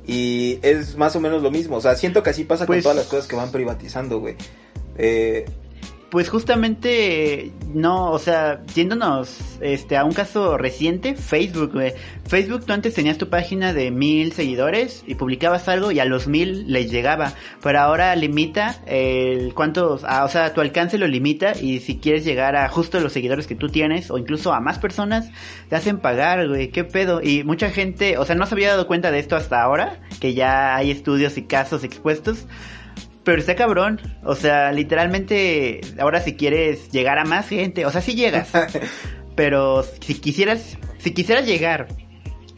Y 0.05 0.59
es 0.61 0.97
más 0.97 1.15
o 1.15 1.19
menos 1.19 1.41
lo 1.41 1.49
mismo. 1.49 1.77
O 1.77 1.81
sea, 1.81 1.95
siento 1.95 2.21
que 2.21 2.29
así 2.29 2.43
pasa 2.43 2.67
Pues- 2.67 2.77
con 2.77 2.83
todas 2.91 2.97
las 2.97 3.07
cosas 3.07 3.27
que 3.27 3.35
van 3.35 3.51
privatizando, 3.51 4.19
güey. 4.19 4.35
Eh, 4.97 5.45
Pues 6.09 6.27
justamente, 6.27 7.51
no, 7.71 8.11
o 8.11 8.17
sea, 8.17 8.65
yéndonos 8.73 9.59
este, 9.61 9.95
a 9.95 10.03
un 10.03 10.11
caso 10.11 10.57
reciente, 10.57 11.13
Facebook, 11.13 11.73
güey. 11.73 11.93
Facebook, 12.25 12.65
tú 12.65 12.73
antes 12.73 12.95
tenías 12.95 13.19
tu 13.19 13.29
página 13.29 13.73
de 13.73 13.91
mil 13.91 14.33
seguidores 14.33 15.03
y 15.05 15.13
publicabas 15.13 15.67
algo 15.67 15.91
y 15.91 15.99
a 15.99 16.05
los 16.05 16.27
mil 16.27 16.71
les 16.71 16.89
llegaba. 16.89 17.33
Pero 17.61 17.79
ahora 17.79 18.15
limita 18.15 18.81
el 18.87 19.53
cuántos, 19.53 20.03
ah, 20.03 20.25
o 20.25 20.29
sea, 20.29 20.51
tu 20.55 20.61
alcance 20.61 20.97
lo 20.97 21.05
limita 21.05 21.53
y 21.55 21.77
si 21.79 21.99
quieres 21.99 22.25
llegar 22.25 22.55
a 22.55 22.67
justo 22.69 22.99
los 22.99 23.13
seguidores 23.13 23.45
que 23.45 23.55
tú 23.55 23.69
tienes 23.69 24.09
o 24.09 24.17
incluso 24.17 24.51
a 24.51 24.59
más 24.59 24.79
personas, 24.79 25.29
te 25.69 25.75
hacen 25.75 25.99
pagar, 25.99 26.47
güey, 26.47 26.71
qué 26.71 26.85
pedo. 26.85 27.21
Y 27.21 27.43
mucha 27.43 27.69
gente, 27.69 28.17
o 28.17 28.25
sea, 28.25 28.35
no 28.35 28.47
se 28.47 28.55
había 28.55 28.69
dado 28.69 28.87
cuenta 28.87 29.11
de 29.11 29.19
esto 29.19 29.35
hasta 29.35 29.61
ahora, 29.61 30.01
que 30.19 30.33
ya 30.33 30.75
hay 30.75 30.89
estudios 30.89 31.37
y 31.37 31.43
casos 31.43 31.83
expuestos. 31.83 32.47
Pero 33.29 33.41
está 33.41 33.55
cabrón. 33.55 34.01
O 34.23 34.33
sea, 34.33 34.71
literalmente, 34.71 35.81
ahora 35.99 36.19
si 36.19 36.35
quieres 36.35 36.89
llegar 36.89 37.19
a 37.19 37.25
más 37.25 37.47
gente, 37.47 37.85
o 37.85 37.91
sea, 37.91 38.01
sí 38.01 38.15
llegas. 38.15 38.49
pero 39.35 39.85
si 40.01 40.15
quisieras, 40.15 40.79
si 40.97 41.11
quisieras 41.11 41.45
llegar 41.45 41.89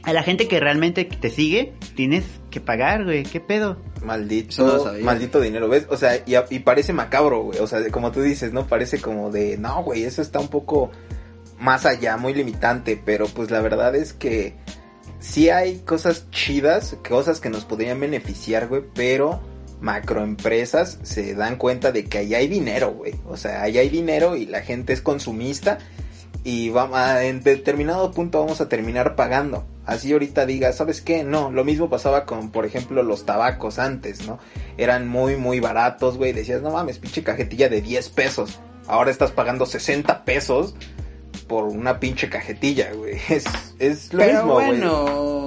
a 0.04 0.14
la 0.14 0.24
gente 0.24 0.48
que 0.48 0.62
realmente 0.62 1.04
te 1.04 1.30
sigue, 1.30 1.74
tienes 1.94 2.24
que 2.50 2.62
pagar, 2.62 3.04
güey. 3.04 3.24
¿Qué 3.24 3.42
pedo? 3.42 3.82
No 4.00 4.06
Maldito, 4.06 4.94
maldito 5.02 5.42
dinero, 5.42 5.68
¿ves? 5.68 5.88
O 5.90 5.98
sea, 5.98 6.16
y, 6.26 6.36
y 6.50 6.60
parece 6.60 6.94
macabro, 6.94 7.44
güey. 7.44 7.60
O 7.60 7.68
sea, 7.68 7.86
como 7.92 8.14
tú 8.14 8.22
dices, 8.22 8.54
¿no? 8.54 8.66
Parece 8.66 9.02
como 9.02 9.30
de, 9.30 9.58
no, 9.58 9.84
güey, 9.84 10.06
eso 10.06 10.22
está 10.22 10.40
un 10.40 10.48
poco 10.48 10.90
más 11.60 11.86
allá, 11.86 12.16
muy 12.16 12.34
limitante. 12.34 12.98
Pero 13.04 13.28
pues 13.28 13.52
la 13.52 13.60
verdad 13.60 13.94
es 13.94 14.14
que 14.14 14.56
sí 15.20 15.50
hay 15.50 15.80
cosas 15.80 16.32
chidas, 16.32 16.96
cosas 17.06 17.42
que 17.42 17.50
nos 17.50 17.66
podrían 17.66 18.00
beneficiar, 18.00 18.70
güey, 18.70 18.84
pero 18.96 19.51
macroempresas 19.82 21.00
se 21.04 21.36
dan 21.36 21.58
cuenta 21.58 21.92
de 21.92 22.06
que 22.06 22.20
ahí 22.20 22.36
hay 22.36 22.48
dinero, 22.48 22.92
güey. 22.94 23.16
O 23.28 23.38
sea, 23.38 23.64
ahí 23.64 23.78
hay 23.78 23.90
dinero 23.90 24.36
y 24.36 24.46
la 24.46 24.62
gente 24.62 24.94
es 24.94 25.02
consumista 25.02 25.80
y 26.44 26.70
vamos 26.70 26.98
a, 26.98 27.24
en 27.26 27.44
determinado 27.44 28.12
punto 28.12 28.40
vamos 28.40 28.62
a 28.62 28.70
terminar 28.70 29.16
pagando. 29.16 29.66
Así 29.86 30.14
ahorita 30.14 30.46
diga, 30.46 30.72
¿sabes 30.74 31.02
qué? 31.02 31.24
No, 31.24 31.52
lo 31.52 31.64
mismo 31.66 31.90
pasaba 31.90 32.26
con, 32.26 32.52
por 32.52 32.66
ejemplo, 32.66 33.04
los 33.04 33.26
tabacos 33.26 33.80
antes, 33.80 34.26
¿no? 34.28 34.40
Eran 34.78 35.08
muy, 35.08 35.36
muy 35.36 35.60
baratos, 35.60 36.18
güey. 36.18 36.34
Decías, 36.34 36.62
no 36.62 36.72
mames, 36.72 37.00
pinche 37.00 37.24
cajetilla 37.24 37.68
de 37.68 37.82
10 37.82 38.10
pesos. 38.10 38.60
Ahora 38.88 39.12
estás 39.12 39.32
pagando 39.32 39.66
60 39.66 40.24
pesos 40.24 40.76
por 41.48 41.66
una 41.66 42.00
pinche 42.00 42.30
cajetilla, 42.30 42.92
güey. 42.94 43.18
Es, 43.30 43.46
es 43.80 44.14
lo 44.14 44.20
Pero 44.20 44.34
mismo, 44.38 44.54
güey. 44.54 44.68
bueno, 44.68 45.41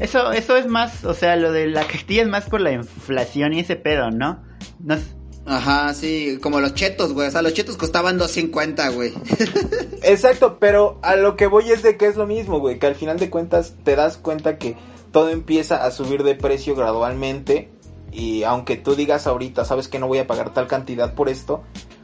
Eso, 0.00 0.32
eso 0.32 0.56
es 0.56 0.66
más, 0.66 1.04
o 1.04 1.14
sea, 1.14 1.36
lo 1.36 1.50
de 1.52 1.66
la 1.66 1.84
castilla 1.86 2.22
es 2.22 2.28
más 2.28 2.44
por 2.48 2.60
la 2.60 2.72
inflación 2.72 3.52
y 3.52 3.60
ese 3.60 3.76
pedo, 3.76 4.10
¿no? 4.10 4.42
No 4.80 4.94
es- 4.94 5.14
Ajá, 5.46 5.94
sí, 5.94 6.38
como 6.42 6.60
los 6.60 6.74
chetos, 6.74 7.14
güey. 7.14 7.28
O 7.28 7.30
sea, 7.30 7.40
los 7.40 7.54
chetos 7.54 7.78
costaban 7.78 8.18
2.50, 8.18 8.92
güey. 8.94 9.14
Exacto, 10.02 10.58
pero 10.60 10.98
a 11.02 11.16
lo 11.16 11.36
que 11.36 11.46
voy 11.46 11.70
es 11.70 11.82
de 11.82 11.96
que 11.96 12.06
es 12.06 12.16
lo 12.16 12.26
mismo, 12.26 12.60
güey, 12.60 12.78
que 12.78 12.86
al 12.86 12.94
final 12.94 13.18
de 13.18 13.30
cuentas 13.30 13.74
te 13.82 13.96
das 13.96 14.18
cuenta 14.18 14.58
que 14.58 14.76
todo 15.10 15.30
empieza 15.30 15.84
a 15.86 15.90
subir 15.90 16.22
de 16.22 16.34
precio 16.34 16.74
gradualmente 16.74 17.70
y 18.12 18.42
aunque 18.42 18.76
tú 18.76 18.94
digas 18.94 19.26
ahorita, 19.26 19.64
sabes 19.64 19.88
que 19.88 19.98
no 19.98 20.06
voy 20.06 20.18
a 20.18 20.26
pagar 20.26 20.52
tal 20.52 20.66
cantidad 20.66 21.14
por 21.14 21.30
esto, 21.30 21.62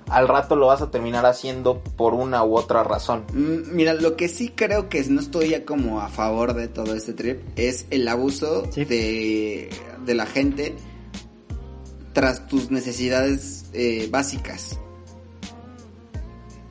al 0.08 0.28
rato 0.28 0.54
lo 0.56 0.66
vas 0.66 0.82
a 0.82 0.90
terminar 0.90 1.24
haciendo 1.26 1.82
por 1.96 2.14
una 2.14 2.44
u 2.44 2.56
otra 2.56 2.84
razón. 2.84 3.24
Mm, 3.32 3.74
Mira, 3.74 3.94
lo 3.94 4.16
que 4.16 4.28
sí 4.28 4.50
creo 4.54 4.88
que 4.88 5.02
no 5.04 5.20
estoy 5.20 5.50
ya 5.50 5.64
como 5.64 6.00
a 6.00 6.08
favor 6.08 6.54
de 6.54 6.68
todo 6.68 6.94
este 6.94 7.12
trip 7.14 7.40
es 7.56 7.86
el 7.90 8.06
abuso 8.08 8.64
Sí. 8.72 8.84
de, 8.84 9.70
de 10.04 10.14
la 10.14 10.26
gente 10.26 10.74
tras 12.12 12.46
tus 12.46 12.70
necesidades 12.70 13.66
eh, 13.72 14.08
básicas. 14.10 14.78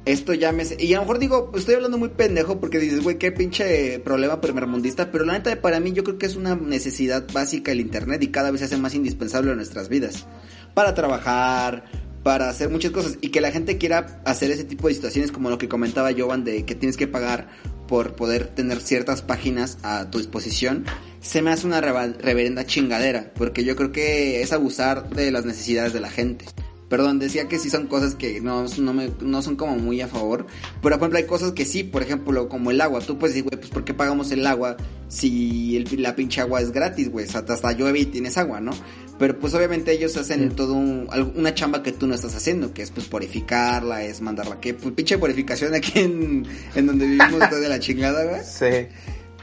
Esto 0.06 0.34
ya 0.34 0.52
me... 0.52 0.64
Y 0.80 0.94
a 0.94 0.98
lo 0.98 1.04
mejor 1.04 1.20
digo, 1.20 1.52
estoy 1.56 1.76
hablando 1.76 1.98
muy 1.98 2.10
pendejo 2.10 2.60
porque 2.60 2.78
dices, 2.78 3.02
güey, 3.02 3.18
qué 3.18 3.32
pinche 3.32 4.00
problema 4.00 4.42
primermundista, 4.42 5.12
pero 5.12 5.24
la 5.24 5.34
neta 5.34 5.62
para 5.62 5.80
mí 5.80 5.94
yo 5.94 6.04
creo 6.04 6.18
que 6.18 6.26
es 6.26 6.36
una 6.36 6.56
necesidad 6.56 7.26
básica 7.32 7.72
el 7.72 7.80
Internet 7.80 8.22
y 8.22 8.28
cada 8.28 8.52
vez 8.52 8.60
se 8.60 8.66
hace 8.66 8.78
más 8.78 8.96
indispensable 8.96 9.52
en 9.52 9.58
nuestras 9.58 9.88
vidas. 9.88 10.26
Para 10.74 10.94
trabajar, 10.94 11.86
para 12.24 12.50
hacer 12.50 12.70
muchas 12.70 12.92
cosas 12.92 13.18
y 13.22 13.30
que 13.30 13.42
la 13.42 13.52
gente 13.52 13.78
quiera 13.78 14.22
hacer 14.26 14.50
ese 14.52 14.64
tipo 14.64 14.88
de 14.88 14.94
situaciones 14.94 15.32
como 15.32 15.50
lo 15.50 15.58
que 15.58 15.68
comentaba 15.68 16.12
Jovan 16.18 16.44
de 16.44 16.64
que 16.66 16.74
tienes 16.76 16.96
que 16.98 17.08
pagar 17.08 17.50
por 17.88 18.16
poder 18.16 18.48
tener 18.48 18.80
ciertas 18.80 19.22
páginas 19.22 19.78
a 19.84 20.10
tu 20.10 20.18
disposición, 20.20 20.86
se 21.20 21.42
me 21.42 21.52
hace 21.52 21.68
una 21.68 21.82
reverenda 21.82 22.66
chingadera, 22.66 23.34
porque 23.36 23.66
yo 23.66 23.76
creo 23.76 23.92
que 23.92 24.42
es 24.42 24.54
abusar 24.54 25.10
de 25.10 25.32
las 25.32 25.46
necesidades 25.46 25.92
de 25.94 26.00
la 26.00 26.10
gente. 26.10 26.46
Perdón, 26.90 27.18
decía 27.18 27.48
que 27.48 27.58
sí 27.60 27.70
son 27.72 27.88
cosas 27.88 28.14
que 28.14 28.40
no, 28.40 28.66
no, 28.78 28.94
me- 28.94 29.12
no 29.22 29.42
son 29.42 29.56
como 29.56 29.76
muy 29.78 30.00
a 30.02 30.08
favor. 30.08 30.46
Pero 30.82 30.82
por 30.82 30.92
ejemplo 30.94 31.18
hay 31.18 31.26
cosas 31.26 31.54
que 31.54 31.66
sí, 31.66 31.84
por 31.84 32.04
ejemplo 32.04 32.48
como 32.50 32.70
el 32.72 32.80
agua. 32.82 33.00
Tú 33.02 33.18
puedes 33.18 33.34
decir, 33.36 33.50
güey, 33.50 33.60
pues 33.60 33.72
¿por 33.72 33.84
qué 33.84 33.96
pagamos 33.96 34.32
el 34.32 34.46
agua 34.46 34.78
si 35.08 35.76
el- 35.76 36.02
la 36.04 36.16
pinche 36.16 36.42
agua 36.42 36.62
es 36.62 36.72
gratis, 36.72 37.10
güey? 37.10 37.26
O 37.26 37.32
sea, 37.32 37.44
hasta 37.48 37.72
llueve 37.72 38.00
y 38.02 38.06
tienes 38.06 38.38
agua, 38.38 38.60
¿no? 38.62 38.72
Pero 39.20 39.38
pues 39.39 39.53
obviamente 39.53 39.91
ellos 39.91 40.18
hacen 40.18 40.49
Sí. 40.49 40.55
todo 40.55 40.74
un- 40.74 41.07
una 41.36 41.53
chamba 41.53 41.84
que 41.84 41.91
tú 41.91 42.07
no 42.07 42.16
estás 42.16 42.36
haciendo, 42.36 42.74
que 42.74 42.82
es 42.82 42.91
pues 42.91 43.07
purificarla, 43.07 44.03
es 44.03 44.22
mandarla. 44.22 44.59
Que 44.59 44.74
pues, 44.74 44.93
pinche 44.95 45.18
purificación 45.18 45.74
aquí 45.76 45.99
en, 45.99 46.45
en 46.76 46.86
donde 46.88 47.05
vivimos 47.05 47.34
está 47.41 47.55
de 47.59 47.70
la 47.70 47.80
chingada, 47.80 48.24
güey. 48.26 48.41
Sí. 48.43 48.88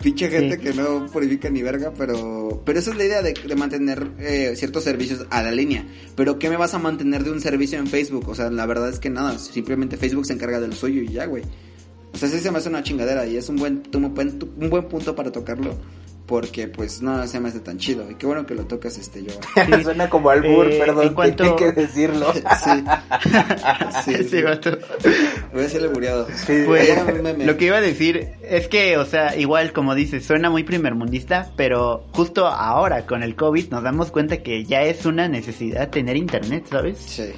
Pinche 0.03 0.29
gente 0.31 0.57
Sí. 0.57 0.63
que 0.63 0.73
no 0.73 1.07
purifica 1.13 1.51
ni 1.51 1.63
verga, 1.63 1.93
pero 1.97 2.63
pero 2.65 2.79
esa 2.79 2.91
es 2.91 2.97
la 2.97 3.05
idea 3.05 3.23
de, 3.23 3.35
de 3.35 3.55
mantener 3.55 4.09
eh, 4.19 4.55
ciertos 4.57 4.83
servicios 4.85 5.27
a 5.31 5.43
la 5.43 5.51
línea. 5.53 5.85
Pero 6.17 6.39
¿qué 6.39 6.49
me 6.51 6.57
vas 6.57 6.73
a 6.75 6.79
mantener 6.79 7.23
de 7.23 7.31
un 7.31 7.41
servicio 7.41 7.79
en 7.79 7.87
Facebook? 7.87 8.29
O 8.29 8.35
sea, 8.35 8.51
la 8.51 8.65
verdad 8.67 8.89
es 8.89 8.99
que 8.99 9.11
nada, 9.11 9.39
simplemente 9.39 9.97
Facebook 9.99 10.27
se 10.27 10.33
encarga 10.33 10.59
de 10.59 10.69
lo 10.69 10.75
suyo 10.75 11.03
y 11.03 11.09
ya, 11.13 11.27
güey. 11.27 11.43
O 12.13 12.19
sea, 12.19 12.29
sí 12.29 12.41
se 12.41 12.51
me 12.51 12.59
hace 12.59 12.69
una 12.71 12.83
chingadera 12.83 13.25
y 13.27 13.37
es 13.37 13.49
un 13.51 13.57
buen, 13.57 13.83
un 13.95 14.15
buen, 14.15 14.39
un 14.59 14.69
buen 14.71 14.89
punto 14.89 15.15
para 15.15 15.31
tocarlo. 15.31 15.77
Porque 16.31 16.69
pues 16.69 17.03
no 17.03 17.27
se 17.27 17.41
me 17.41 17.49
hace 17.49 17.59
tan 17.59 17.77
chido. 17.77 18.09
Y 18.09 18.15
qué 18.15 18.25
bueno 18.25 18.47
que 18.47 18.55
lo 18.55 18.65
tocas 18.65 18.97
este 18.99 19.25
yo. 19.25 19.33
Sí. 19.67 19.83
Suena 19.83 20.09
como 20.09 20.31
albur, 20.31 20.71
Eh, 20.71 20.79
perdón, 20.79 21.13
cuanto- 21.13 21.43
tenía 21.43 21.57
que 21.57 21.73
decirlo. 21.73 22.33
Sí. 22.33 22.45
Sí, 24.05 24.15
Sí, 24.15 24.25
sí. 24.25 24.43
vato. 24.43 24.79
Voy 25.53 25.63
a 25.65 25.67
hacerle 25.67 25.89
muriado. 25.89 26.29
Sí. 26.47 26.63
Pues 26.67 26.89
lo 27.45 27.57
que 27.57 27.65
iba 27.65 27.79
a 27.79 27.81
decir 27.81 28.29
es 28.49 28.69
que, 28.69 28.97
o 28.97 29.05
sea, 29.07 29.37
igual 29.37 29.73
como 29.73 29.97
dices, 29.97 30.25
suena 30.25 30.51
muy 30.51 30.63
primermundista, 30.63 31.51
pero 31.57 32.07
justo 32.13 32.47
ahora 32.47 33.07
con 33.07 33.25
el 33.25 33.35
COVID 33.35 33.69
nos 33.71 33.83
damos 33.83 34.13
cuenta 34.13 34.37
que 34.39 34.65
ya 34.65 34.83
es 34.83 35.05
una 35.07 35.27
necesidad 35.27 35.91
tener 35.91 36.17
internet, 36.17 36.67
¿sabes? 36.71 36.99
Sí. 36.99 37.33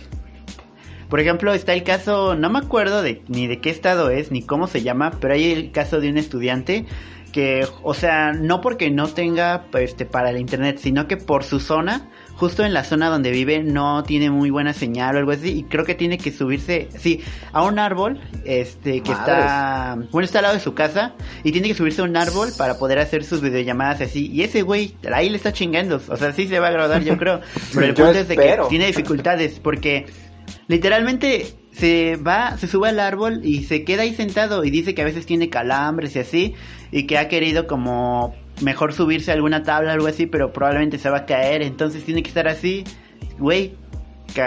Por 1.09 1.21
ejemplo, 1.21 1.53
está 1.55 1.73
el 1.75 1.83
caso, 1.83 2.35
no 2.35 2.51
me 2.51 2.59
acuerdo 2.59 3.01
de 3.03 3.23
ni 3.29 3.47
de 3.47 3.61
qué 3.61 3.71
estado 3.71 4.11
es, 4.11 4.31
ni 4.31 4.43
cómo 4.43 4.67
se 4.67 4.83
llama, 4.83 5.13
pero 5.21 5.35
hay 5.35 5.51
el 5.53 5.71
caso 5.73 6.01
de 6.01 6.09
un 6.11 6.19
estudiante 6.19 6.85
que, 7.33 7.67
o 7.83 7.95
sea, 7.95 8.33
no 8.33 8.61
porque 8.61 8.91
no 8.91 9.09
tenga 9.09 9.65
este 9.73 10.05
para 10.05 10.31
el 10.31 10.39
internet, 10.39 10.79
sino 10.79 11.09
que 11.09 11.17
por 11.17 11.45
su 11.45 11.59
zona, 11.59 12.11
justo 12.35 12.65
en 12.65 12.75
la 12.75 12.85
zona 12.85 13.09
donde 13.09 13.31
vive 13.31 13.63
no 13.63 14.03
tiene 14.03 14.31
muy 14.31 14.51
buena 14.51 14.75
señal 14.75 15.17
o 15.17 15.19
algo 15.19 15.33
así 15.33 15.59
y 15.59 15.63
creo 15.65 15.85
que 15.85 15.95
tiene 15.95 16.19
que 16.19 16.31
subirse, 16.31 16.89
sí, 16.97 17.23
a 17.53 17.65
un 17.65 17.79
árbol, 17.79 18.21
este 18.45 19.01
que 19.01 19.13
está, 19.13 19.97
bueno, 20.11 20.25
está 20.25 20.39
al 20.39 20.43
lado 20.43 20.55
de 20.55 20.61
su 20.61 20.75
casa 20.75 21.15
y 21.43 21.53
tiene 21.53 21.69
que 21.69 21.75
subirse 21.75 22.03
a 22.03 22.05
un 22.05 22.17
árbol 22.17 22.51
para 22.57 22.79
poder 22.79 22.99
hacer 22.99 23.25
sus 23.25 23.41
videollamadas 23.41 24.03
así 24.03 24.31
y 24.31 24.43
ese 24.43 24.63
güey 24.63 24.95
ahí 25.13 25.31
le 25.31 25.37
está 25.37 25.53
chingando, 25.53 26.01
o 26.07 26.17
sea, 26.17 26.33
sí 26.33 26.47
se 26.47 26.61
va 26.61 26.67
a 26.67 26.71
agradar, 26.71 27.03
yo 27.03 27.17
creo, 27.17 27.41
pero 27.75 27.87
el 27.87 27.95
punto 27.95 28.13
es 28.13 28.29
de 28.29 28.37
que 28.37 28.59
tiene 28.69 28.87
dificultades 28.87 29.59
porque 29.59 30.07
literalmente 30.69 31.62
se 31.73 32.17
va, 32.17 32.57
se 32.59 32.67
sube 32.69 32.89
al 32.91 33.01
árbol 33.01 33.41
y 33.45 33.65
se 33.65 33.85
queda 33.85 34.03
ahí 34.03 34.15
sentado 34.15 34.65
y 34.65 34.71
dice 34.71 34.95
que 34.95 35.03
a 35.03 35.07
veces 35.07 35.27
tiene 35.27 35.49
calambres 35.49 36.15
y 36.17 36.19
así 36.21 36.55
y 36.91 37.07
que 37.07 37.19
ha 37.19 37.29
querido 37.29 37.67
como 37.67 38.35
mejor 38.63 38.93
subirse 38.93 39.31
a 39.31 39.35
alguna 39.35 39.63
tabla 39.63 39.91
o 39.91 39.95
algo 39.95 40.07
así, 40.07 40.27
pero 40.27 40.53
probablemente 40.53 40.99
se 40.99 41.09
va 41.11 41.19
a 41.19 41.27
caer, 41.27 41.63
entonces 41.63 42.05
tiene 42.05 42.23
que 42.23 42.29
estar 42.29 42.47
así, 42.47 42.85
güey, 43.39 43.75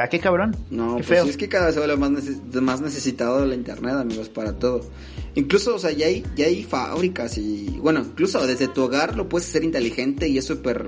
qué 0.09 0.19
cabrón, 0.19 0.55
No, 0.69 0.97
qué 0.97 1.03
pues 1.03 1.07
feo. 1.07 1.25
es 1.25 1.37
que 1.37 1.49
cada 1.49 1.65
vez 1.65 1.73
se 1.75 1.79
vuelve 1.79 1.97
más, 1.97 2.11
neces- 2.11 2.61
más 2.61 2.81
necesitado 2.81 3.41
de 3.41 3.47
la 3.47 3.55
internet, 3.55 3.95
amigos, 3.95 4.29
para 4.29 4.53
todo. 4.53 4.81
Incluso, 5.33 5.75
o 5.75 5.79
sea, 5.79 5.91
ya 5.91 6.05
hay, 6.07 6.23
ya 6.35 6.45
hay 6.45 6.63
fábricas 6.63 7.37
y, 7.37 7.77
bueno, 7.81 7.99
incluso 8.01 8.45
desde 8.47 8.67
tu 8.67 8.83
hogar 8.83 9.15
lo 9.17 9.27
puedes 9.27 9.49
hacer 9.49 9.63
inteligente 9.63 10.27
y 10.27 10.37
es 10.37 10.45
súper... 10.45 10.85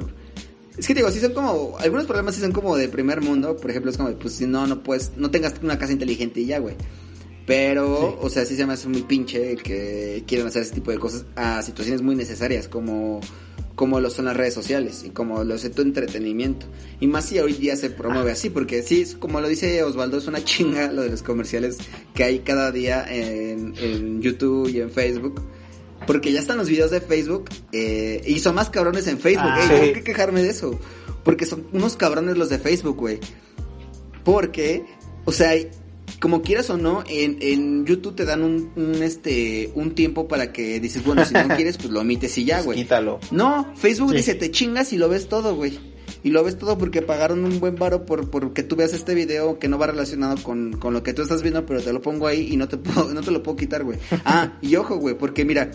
Es 0.77 0.85
que 0.85 0.93
digo, 0.93 1.09
sí 1.11 1.19
son 1.19 1.33
como, 1.33 1.75
algunos 1.79 2.05
problemas 2.05 2.35
sí 2.35 2.41
son 2.41 2.51
como 2.51 2.77
de 2.77 2.87
primer 2.87 3.21
mundo, 3.21 3.57
por 3.57 3.71
ejemplo, 3.71 3.89
es 3.89 3.97
como, 3.97 4.11
pues 4.11 4.35
si 4.35 4.45
no, 4.45 4.67
no 4.67 4.83
puedes, 4.83 5.11
no 5.17 5.31
tengas 5.31 5.55
una 5.63 5.79
casa 5.79 5.91
inteligente 5.91 6.41
y 6.41 6.45
ya, 6.45 6.59
güey. 6.59 6.75
Pero, 7.47 8.19
o 8.21 8.29
sea, 8.29 8.45
sí 8.45 8.55
se 8.55 8.65
me 8.65 8.73
hace 8.73 8.89
muy 8.89 9.03
pinche 9.03 9.55
que 9.55 10.23
quieran 10.27 10.47
hacer 10.47 10.63
ese 10.63 10.73
tipo 10.73 10.91
de 10.91 10.99
cosas 10.99 11.25
a 11.35 11.61
situaciones 11.61 12.01
muy 12.01 12.13
necesarias, 12.13 12.67
como, 12.67 13.21
como 13.73 13.99
lo 14.01 14.09
son 14.09 14.25
las 14.25 14.35
redes 14.35 14.53
sociales 14.53 15.03
y 15.05 15.11
como 15.11 15.43
lo 15.45 15.55
es 15.55 15.71
tu 15.71 15.81
entretenimiento. 15.81 16.67
Y 16.99 17.07
más 17.07 17.25
si 17.25 17.39
hoy 17.39 17.53
día 17.53 17.75
se 17.77 17.89
promueve 17.89 18.31
así, 18.31 18.49
porque 18.49 18.83
sí, 18.83 19.01
es 19.01 19.15
como 19.15 19.39
lo 19.39 19.47
dice 19.47 19.81
Osvaldo, 19.81 20.17
es 20.17 20.27
una 20.27 20.43
chinga 20.43 20.91
lo 20.91 21.03
de 21.03 21.09
los 21.09 21.23
comerciales 21.23 21.77
que 22.13 22.25
hay 22.25 22.39
cada 22.39 22.71
día 22.71 23.05
en, 23.09 23.73
en 23.77 24.21
YouTube 24.21 24.67
y 24.67 24.81
en 24.81 24.91
Facebook. 24.91 25.41
Porque 26.07 26.31
ya 26.31 26.39
están 26.39 26.57
los 26.57 26.69
videos 26.69 26.89
de 26.89 27.01
Facebook 27.01 27.49
eh, 27.73 28.23
y 28.25 28.39
son 28.39 28.55
más 28.55 28.69
cabrones 28.71 29.05
en 29.07 29.19
Facebook. 29.19 29.45
Ah. 29.51 29.59
Ey, 29.61 29.67
Sí. 29.67 29.73
tengo 29.81 29.93
que 29.93 30.03
quejarme 30.03 30.41
de 30.41 30.49
eso. 30.49 30.79
Porque 31.23 31.45
son 31.45 31.67
unos 31.73 31.95
cabrones 31.97 32.37
los 32.37 32.49
de 32.49 32.57
Facebook, 32.57 32.95
güey. 32.97 33.19
Porque, 34.23 34.83
o 35.25 35.31
sea, 35.31 35.51
como 36.19 36.41
quieras 36.41 36.69
o 36.69 36.77
no, 36.77 37.03
en, 37.07 37.37
en 37.41 37.85
YouTube 37.85 38.15
te 38.15 38.25
dan 38.25 38.43
un, 38.43 38.71
un, 38.75 39.03
este, 39.03 39.71
un 39.75 39.93
tiempo 39.95 40.27
para 40.27 40.51
que 40.51 40.79
dices, 40.79 41.03
bueno, 41.03 41.25
si 41.25 41.33
no 41.33 41.47
quieres, 41.55 41.77
pues 41.77 41.89
lo 41.89 42.01
omites 42.01 42.37
y 42.37 42.45
ya, 42.45 42.61
güey. 42.61 42.79
Quítalo. 42.79 43.19
No, 43.31 43.71
Facebook 43.75 44.11
Sí. 44.11 44.17
dice, 44.17 44.35
te 44.35 44.51
chingas 44.51 44.91
y 44.93 44.97
lo 44.97 45.09
ves 45.09 45.27
todo, 45.29 45.55
güey. 45.55 45.79
Y 46.23 46.31
lo 46.31 46.43
ves 46.43 46.57
todo 46.57 46.77
porque 46.77 47.01
pagaron 47.01 47.45
un 47.45 47.59
buen 47.59 47.75
varo 47.75 48.05
por, 48.05 48.29
por 48.29 48.53
que 48.53 48.63
tú 48.63 48.75
veas 48.75 48.93
este 48.93 49.13
video 49.13 49.59
que 49.59 49.67
no 49.67 49.77
va 49.77 49.87
relacionado 49.87 50.35
con, 50.43 50.73
con 50.73 50.93
lo 50.93 51.03
que 51.03 51.13
tú 51.13 51.21
estás 51.21 51.41
viendo, 51.41 51.65
pero 51.65 51.81
te 51.81 51.93
lo 51.93 52.01
pongo 52.01 52.27
ahí 52.27 52.49
y 52.51 52.57
no 52.57 52.67
te, 52.67 52.77
puedo, 52.77 53.13
no 53.13 53.21
te 53.21 53.31
lo 53.31 53.43
puedo 53.43 53.55
quitar, 53.57 53.83
güey. 53.83 53.99
Ah, 54.25 54.57
y 54.61 54.75
ojo, 54.75 54.97
güey, 54.97 55.15
porque 55.17 55.45
mira, 55.45 55.69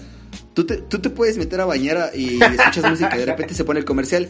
tú 0.54 0.64
te, 0.64 0.78
tú 0.78 0.98
te 0.98 1.10
puedes 1.10 1.38
meter 1.38 1.60
a 1.60 1.64
bañar 1.64 2.10
y 2.14 2.42
escuchas 2.42 2.90
música 2.90 3.14
y 3.16 3.20
de 3.20 3.26
repente 3.26 3.54
se 3.54 3.64
pone 3.64 3.78
el 3.80 3.84
comercial. 3.86 4.28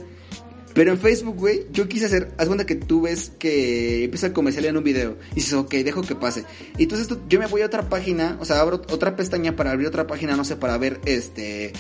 Pero 0.75 0.91
en 0.91 0.99
Facebook, 0.99 1.37
güey, 1.37 1.67
yo 1.71 1.87
quise 1.87 2.07
hacer, 2.07 2.33
haz 2.39 2.47
cuenta 2.47 2.65
que 2.65 2.77
tú 2.77 3.03
ves 3.03 3.31
que 3.39 4.05
empieza 4.05 4.29
el 4.29 4.33
comercial 4.33 4.65
en 4.65 4.77
un 4.79 4.83
video 4.85 5.19
y 5.33 5.35
dices, 5.35 5.53
ok, 5.53 5.71
dejo 5.71 6.01
que 6.01 6.15
pase. 6.15 6.45
Y 6.79 6.85
entonces 6.85 7.09
tú- 7.09 7.19
yo 7.29 7.39
me 7.39 7.47
voy 7.47 7.61
a 7.61 7.67
otra 7.67 7.91
página, 7.91 8.39
o 8.41 8.47
sea, 8.47 8.59
abro 8.61 8.77
otra 8.91 9.15
pestaña 9.15 9.55
para 9.55 9.73
abrir 9.73 9.87
otra 9.87 10.07
página, 10.07 10.35
no 10.35 10.45
sé, 10.45 10.57
para 10.57 10.79
ver 10.79 10.99
este, 11.05 11.75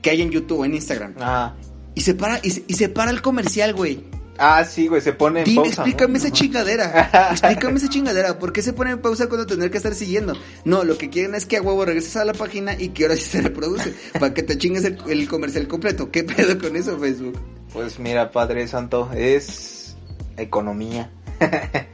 qué 0.00 0.10
hay 0.10 0.22
en 0.22 0.30
YouTube 0.30 0.60
o 0.60 0.64
en 0.64 0.74
Instagram. 0.74 1.14
Ah. 1.18 1.56
Y 1.96 2.02
se 2.02 2.14
para, 2.14 2.38
y 2.42 2.50
se, 2.50 2.64
y 2.68 2.74
se 2.74 2.88
para 2.88 3.10
el 3.10 3.22
comercial, 3.22 3.74
güey. 3.74 4.04
Ah, 4.38 4.64
sí, 4.64 4.86
güey, 4.86 5.00
se 5.00 5.14
pone 5.14 5.40
en 5.40 5.44
Dime, 5.46 5.62
pausa, 5.62 5.82
¿no? 5.82 5.88
explícame 5.88 6.18
esa 6.18 6.30
chingadera. 6.30 7.28
explícame 7.32 7.78
esa 7.78 7.88
chingadera. 7.88 8.38
¿Por 8.38 8.52
qué 8.52 8.60
se 8.60 8.74
pone 8.74 8.90
en 8.90 9.00
pausa 9.00 9.28
cuando 9.28 9.46
tener 9.46 9.70
que 9.70 9.78
estar 9.78 9.94
siguiendo? 9.94 10.34
No, 10.64 10.84
lo 10.84 10.98
que 10.98 11.08
quieren 11.08 11.34
es 11.34 11.46
que 11.46 11.56
a 11.56 11.62
huevo 11.62 11.84
regreses 11.86 12.16
a 12.16 12.24
la 12.26 12.34
página 12.34 12.74
y 12.78 12.90
que 12.90 13.04
ahora 13.04 13.16
sí 13.16 13.22
se 13.22 13.40
reproduce. 13.40 13.94
para 14.12 14.34
que 14.34 14.42
te 14.42 14.58
chingues 14.58 14.84
el, 14.84 14.98
el 15.08 15.26
comercial 15.26 15.66
completo. 15.66 16.10
¿Qué 16.10 16.22
pedo 16.22 16.58
con 16.58 16.76
eso, 16.76 16.98
Facebook? 16.98 17.38
Pues 17.72 17.98
mira, 17.98 18.30
Padre 18.30 18.68
Santo, 18.68 19.10
es 19.14 19.96
economía. 20.36 21.10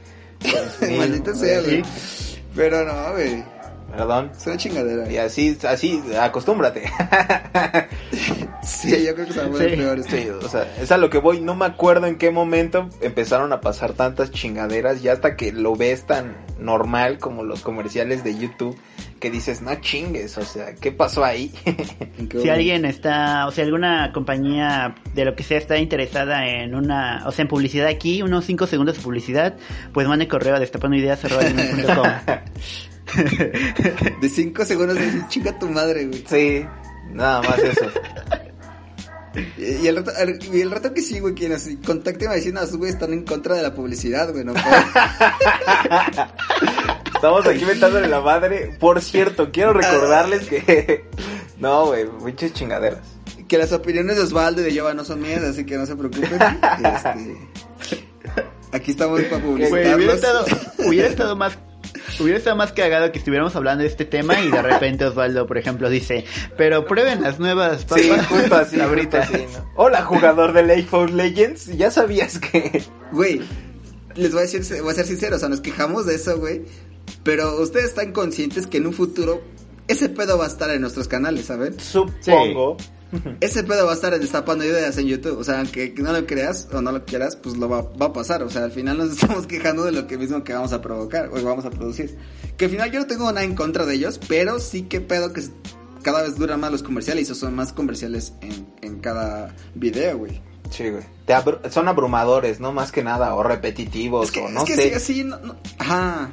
Pues, 0.79 0.97
Maldita 0.97 1.33
sea, 1.33 1.61
sí. 1.61 1.65
güey. 1.65 1.83
Pero 2.53 2.83
no, 2.83 3.13
güey. 3.13 3.41
Perdón. 3.89 4.31
Es 4.35 4.45
una 4.45 4.57
chingadera. 4.57 5.09
Y 5.09 5.17
así, 5.17 5.57
así, 5.65 6.03
acostúmbrate. 6.19 6.83
Sí, 8.89 9.05
yo 9.05 9.13
creo 9.15 9.27
que 9.27 9.33
se 9.33 9.39
va 9.39 9.45
a 9.45 9.49
poner 9.49 9.69
Sí. 9.71 9.75
peor 9.77 9.99
esto. 9.99 10.15
Sí, 10.17 10.27
o 10.29 10.49
sea, 10.49 10.73
es 10.79 10.91
a 10.91 10.97
lo 10.97 11.09
que 11.09 11.17
voy. 11.19 11.41
No 11.41 11.55
me 11.55 11.65
acuerdo 11.65 12.07
en 12.07 12.17
qué 12.17 12.31
momento 12.31 12.89
empezaron 13.01 13.51
a 13.53 13.61
pasar 13.61 13.93
tantas 13.93 14.31
chingaderas. 14.31 15.01
Ya 15.01 15.13
hasta 15.13 15.35
que 15.35 15.51
lo 15.51 15.75
ves 15.75 16.05
tan 16.05 16.35
normal 16.59 17.17
como 17.19 17.43
los 17.43 17.61
comerciales 17.61 18.23
de 18.23 18.37
YouTube. 18.37 18.77
Que 19.19 19.31
dices, 19.31 19.61
no 19.61 19.73
chingues. 19.75 20.37
O 20.37 20.43
sea, 20.43 20.75
¿qué 20.75 20.91
pasó 20.91 21.23
ahí? 21.23 21.51
¿En 22.17 22.27
qué 22.27 22.41
Si 22.41 22.49
alguien 22.49 22.83
está, 22.83 23.47
o 23.47 23.51
sea, 23.51 23.63
alguna 23.63 24.11
compañía 24.13 24.95
de 25.13 25.23
lo 25.25 25.33
que 25.35 25.43
sea 25.43 25.57
está 25.57 25.77
interesada 25.77 26.45
en 26.45 26.75
una, 26.75 27.23
o 27.25 27.31
sea, 27.31 27.43
en 27.43 27.47
publicidad 27.47 27.87
aquí, 27.87 28.21
unos 28.21 28.43
5 28.45 28.67
segundos 28.67 28.97
de 28.97 29.01
publicidad, 29.03 29.55
pues 29.93 30.07
mande 30.09 30.27
correo 30.27 30.55
a 30.55 30.59
destapanoideas.com. 30.59 32.07
De 34.21 34.29
5 34.29 34.65
segundos 34.65 34.95
de 34.97 35.05
decir, 35.05 35.21
chinga 35.27 35.57
tu 35.59 35.69
madre, 35.69 36.07
güey. 36.07 36.23
sí, 36.27 36.65
nada 37.11 37.41
más 37.41 37.59
eso. 37.59 37.85
Y 39.57 39.87
el 39.87 39.95
rato, 39.97 40.11
y 40.53 40.61
el 40.61 40.69
rato 40.71 40.93
que 40.93 41.01
sí, 41.01 41.19
güey, 41.19 41.33
quien 41.33 41.53
así, 41.53 41.77
contácteme 41.77 42.35
diciendo, 42.35 42.61
a 42.61 42.67
su 42.67 42.77
güey 42.77 42.91
están 42.91 43.13
en 43.13 43.23
contra 43.23 43.55
de 43.55 43.63
la 43.63 43.73
publicidad, 43.73 44.31
güey, 44.31 44.43
no. 44.45 44.53
Estamos 47.15 47.47
aquí 47.47 47.65
metándole 47.65 48.07
la 48.07 48.21
madre. 48.21 48.75
Por 48.79 49.01
cierto, 49.01 49.51
quiero 49.51 49.73
recordarles 49.73 50.47
que. 50.47 51.05
No, 51.59 51.85
güey, 51.85 52.05
muchas 52.05 52.51
chingaderas. 52.51 52.99
que 53.47 53.57
las 53.57 53.71
opiniones 53.71 54.17
de 54.17 54.23
Osvaldo 54.23 54.59
y 54.61 54.65
de 54.65 54.73
Yoba 54.73 54.93
no 54.93 55.05
son 55.05 55.21
mías, 55.21 55.41
así 55.43 55.65
que 55.65 55.77
no 55.77 55.85
se 55.85 55.95
preocupen. 55.95 56.33
Este, 56.83 57.37
aquí 58.73 58.91
estamos 58.91 59.21
para 59.23 59.41
Güey, 59.41 59.71
hubiera 59.71 59.95
publicitarlos. 59.95 60.47
estado, 60.47 60.87
hubiera 60.89 61.07
estado 61.07 61.35
más 61.37 61.57
Hubiera 62.19 62.37
estado 62.37 62.55
más 62.55 62.71
cagado 62.71 63.11
que 63.11 63.19
estuviéramos 63.19 63.55
hablando 63.55 63.83
de 63.83 63.89
este 63.89 64.05
tema 64.05 64.39
y 64.39 64.49
de 64.49 64.61
repente 64.61 65.05
Osvaldo, 65.05 65.47
por 65.47 65.57
ejemplo, 65.57 65.89
dice, 65.89 66.25
pero 66.57 66.85
prueben 66.85 67.21
las 67.21 67.39
nuevas 67.39 67.85
papas. 67.85 68.01
Sí, 68.01 68.11
justo 68.29 68.55
así, 68.55 68.77
Sabritas". 68.77 69.27
justo 69.29 69.43
así, 69.43 69.57
¿no? 69.57 69.71
Hola, 69.75 70.03
jugador 70.03 70.53
de 70.53 70.63
League 70.63 70.87
of 70.91 71.11
Legends. 71.11 71.67
¿Ya 71.77 71.91
sabías 71.91 72.39
que.? 72.39 72.83
Güey, 73.11 73.41
les 74.15 74.31
voy 74.31 74.39
a 74.39 74.45
decir, 74.45 74.63
voy 74.81 74.91
a 74.91 74.95
ser 74.95 75.05
sincero, 75.05 75.35
o 75.35 75.39
sea, 75.39 75.49
nos 75.49 75.61
quejamos 75.61 76.05
de 76.05 76.15
eso, 76.15 76.37
güey. 76.37 76.63
Pero 77.23 77.61
ustedes 77.61 77.85
están 77.85 78.11
conscientes 78.11 78.67
que 78.67 78.77
en 78.77 78.87
un 78.87 78.93
futuro 78.93 79.41
ese 79.87 80.09
pedo 80.09 80.37
va 80.37 80.45
a 80.45 80.47
estar 80.47 80.69
en 80.69 80.81
nuestros 80.81 81.07
canales, 81.07 81.45
¿saben? 81.45 81.79
Supongo. 81.79 82.77
Ese 83.41 83.63
pedo 83.63 83.85
va 83.85 83.91
a 83.91 83.95
estar 83.95 84.13
en 84.13 84.21
Destapando 84.21 84.63
Ideas 84.65 84.97
en 84.97 85.07
YouTube. 85.07 85.37
O 85.37 85.43
sea, 85.43 85.59
aunque 85.59 85.93
no 85.97 86.11
lo 86.13 86.25
creas 86.25 86.67
o 86.73 86.81
no 86.81 86.91
lo 86.91 87.05
quieras, 87.05 87.35
pues 87.35 87.57
lo 87.57 87.69
va, 87.69 87.81
va 87.81 88.07
a 88.07 88.13
pasar. 88.13 88.43
O 88.43 88.49
sea, 88.49 88.63
al 88.63 88.71
final 88.71 88.97
nos 88.97 89.11
estamos 89.13 89.47
quejando 89.47 89.83
de 89.83 89.91
lo 89.91 90.07
que 90.07 90.17
mismo 90.17 90.43
que 90.43 90.53
vamos 90.53 90.73
a 90.73 90.81
provocar 90.81 91.29
o 91.29 91.41
vamos 91.43 91.65
a 91.65 91.69
producir. 91.69 92.17
Que 92.57 92.65
al 92.65 92.71
final 92.71 92.91
yo 92.91 92.99
no 92.99 93.07
tengo 93.07 93.25
nada 93.31 93.43
en 93.43 93.55
contra 93.55 93.85
de 93.85 93.95
ellos, 93.95 94.19
pero 94.27 94.59
sí 94.59 94.83
que 94.83 95.01
pedo 95.01 95.33
que 95.33 95.43
cada 96.01 96.21
vez 96.21 96.37
duran 96.37 96.59
más 96.59 96.71
los 96.71 96.83
comerciales 96.83 97.29
y 97.29 97.35
son 97.35 97.55
más 97.55 97.71
comerciales 97.73 98.33
en, 98.41 98.67
en 98.81 98.99
cada 98.99 99.55
video, 99.75 100.17
güey. 100.17 100.41
Sí, 100.69 100.89
güey. 100.89 101.03
Te 101.25 101.33
abru- 101.33 101.69
son 101.69 101.87
abrumadores, 101.87 102.59
no 102.59 102.71
más 102.73 102.91
que 102.91 103.03
nada, 103.03 103.35
o 103.35 103.43
repetitivos, 103.43 104.25
Es 104.27 104.31
que, 104.31 104.39
o 104.41 104.47
es 104.47 104.53
no 104.53 104.65
que 104.65 104.75
sé. 104.75 104.89
sí, 104.89 104.93
así, 104.95 105.23
no, 105.23 105.37
no- 105.39 105.55
ajá. 105.77 106.31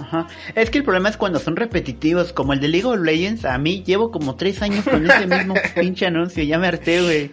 Ajá. 0.00 0.26
Es 0.54 0.70
que 0.70 0.78
el 0.78 0.84
problema 0.84 1.08
es 1.08 1.16
cuando 1.16 1.38
son 1.38 1.56
repetitivos, 1.56 2.32
como 2.32 2.52
el 2.52 2.60
de 2.60 2.68
League 2.68 2.86
of 2.86 3.00
Legends, 3.00 3.44
a 3.44 3.58
mí 3.58 3.82
llevo 3.84 4.10
como 4.10 4.36
tres 4.36 4.62
años 4.62 4.84
con 4.84 5.08
ese 5.10 5.26
mismo 5.26 5.54
pinche 5.74 6.06
anuncio, 6.06 6.42
ya 6.44 6.58
me 6.58 6.66
harté, 6.68 7.02
güey. 7.02 7.30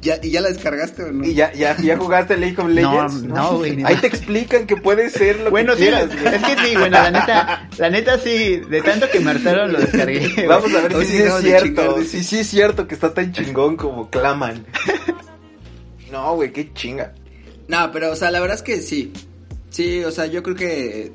Ya, 0.00 0.18
¿Y 0.22 0.30
ya 0.30 0.40
la 0.40 0.48
descargaste 0.48 1.02
o 1.04 1.12
no? 1.12 1.24
¿Y 1.26 1.34
ya, 1.34 1.52
ya, 1.52 1.76
ya 1.76 1.96
jugaste 1.96 2.36
League 2.36 2.56
of 2.60 2.68
Legends? 2.68 3.22
no, 3.24 3.58
güey, 3.58 3.76
ni 3.76 3.84
Ahí 3.84 3.96
te 3.96 4.06
explican 4.06 4.66
que 4.66 4.76
puede 4.76 5.10
ser 5.10 5.40
lo 5.40 5.50
Bueno, 5.50 5.72
que 5.72 5.78
sí, 5.78 5.84
quieras, 5.84 6.08
güey. 6.20 6.34
es 6.34 6.42
que 6.42 6.66
sí, 6.66 6.74
bueno, 6.76 6.90
la 6.90 7.10
neta, 7.10 7.68
la 7.78 7.90
neta 7.90 8.18
sí, 8.18 8.56
de 8.68 8.82
tanto 8.82 9.08
que 9.10 9.20
me 9.20 9.30
hartaron 9.32 9.72
lo 9.72 9.80
descargué. 9.80 10.28
güey. 10.34 10.46
Vamos 10.46 10.74
a 10.74 10.80
ver 10.82 10.94
Hoy 10.96 11.04
si 11.04 11.12
sí 11.12 11.18
sí 11.18 11.24
es 11.24 11.34
cierto. 11.42 12.02
Si 12.02 12.24
sí 12.24 12.38
es 12.38 12.46
cierto 12.46 12.86
que 12.88 12.94
está 12.94 13.12
tan 13.14 13.32
chingón 13.32 13.76
como 13.76 14.08
claman. 14.10 14.64
No, 16.10 16.36
güey, 16.36 16.52
qué 16.52 16.72
chinga. 16.72 17.14
No, 17.68 17.90
pero, 17.92 18.12
o 18.12 18.16
sea, 18.16 18.30
la 18.30 18.40
verdad 18.40 18.56
es 18.56 18.62
que 18.62 18.80
sí. 18.80 19.12
Sí, 19.70 20.04
o 20.04 20.10
sea, 20.12 20.26
yo 20.26 20.42
creo 20.42 20.54
que 20.56 21.12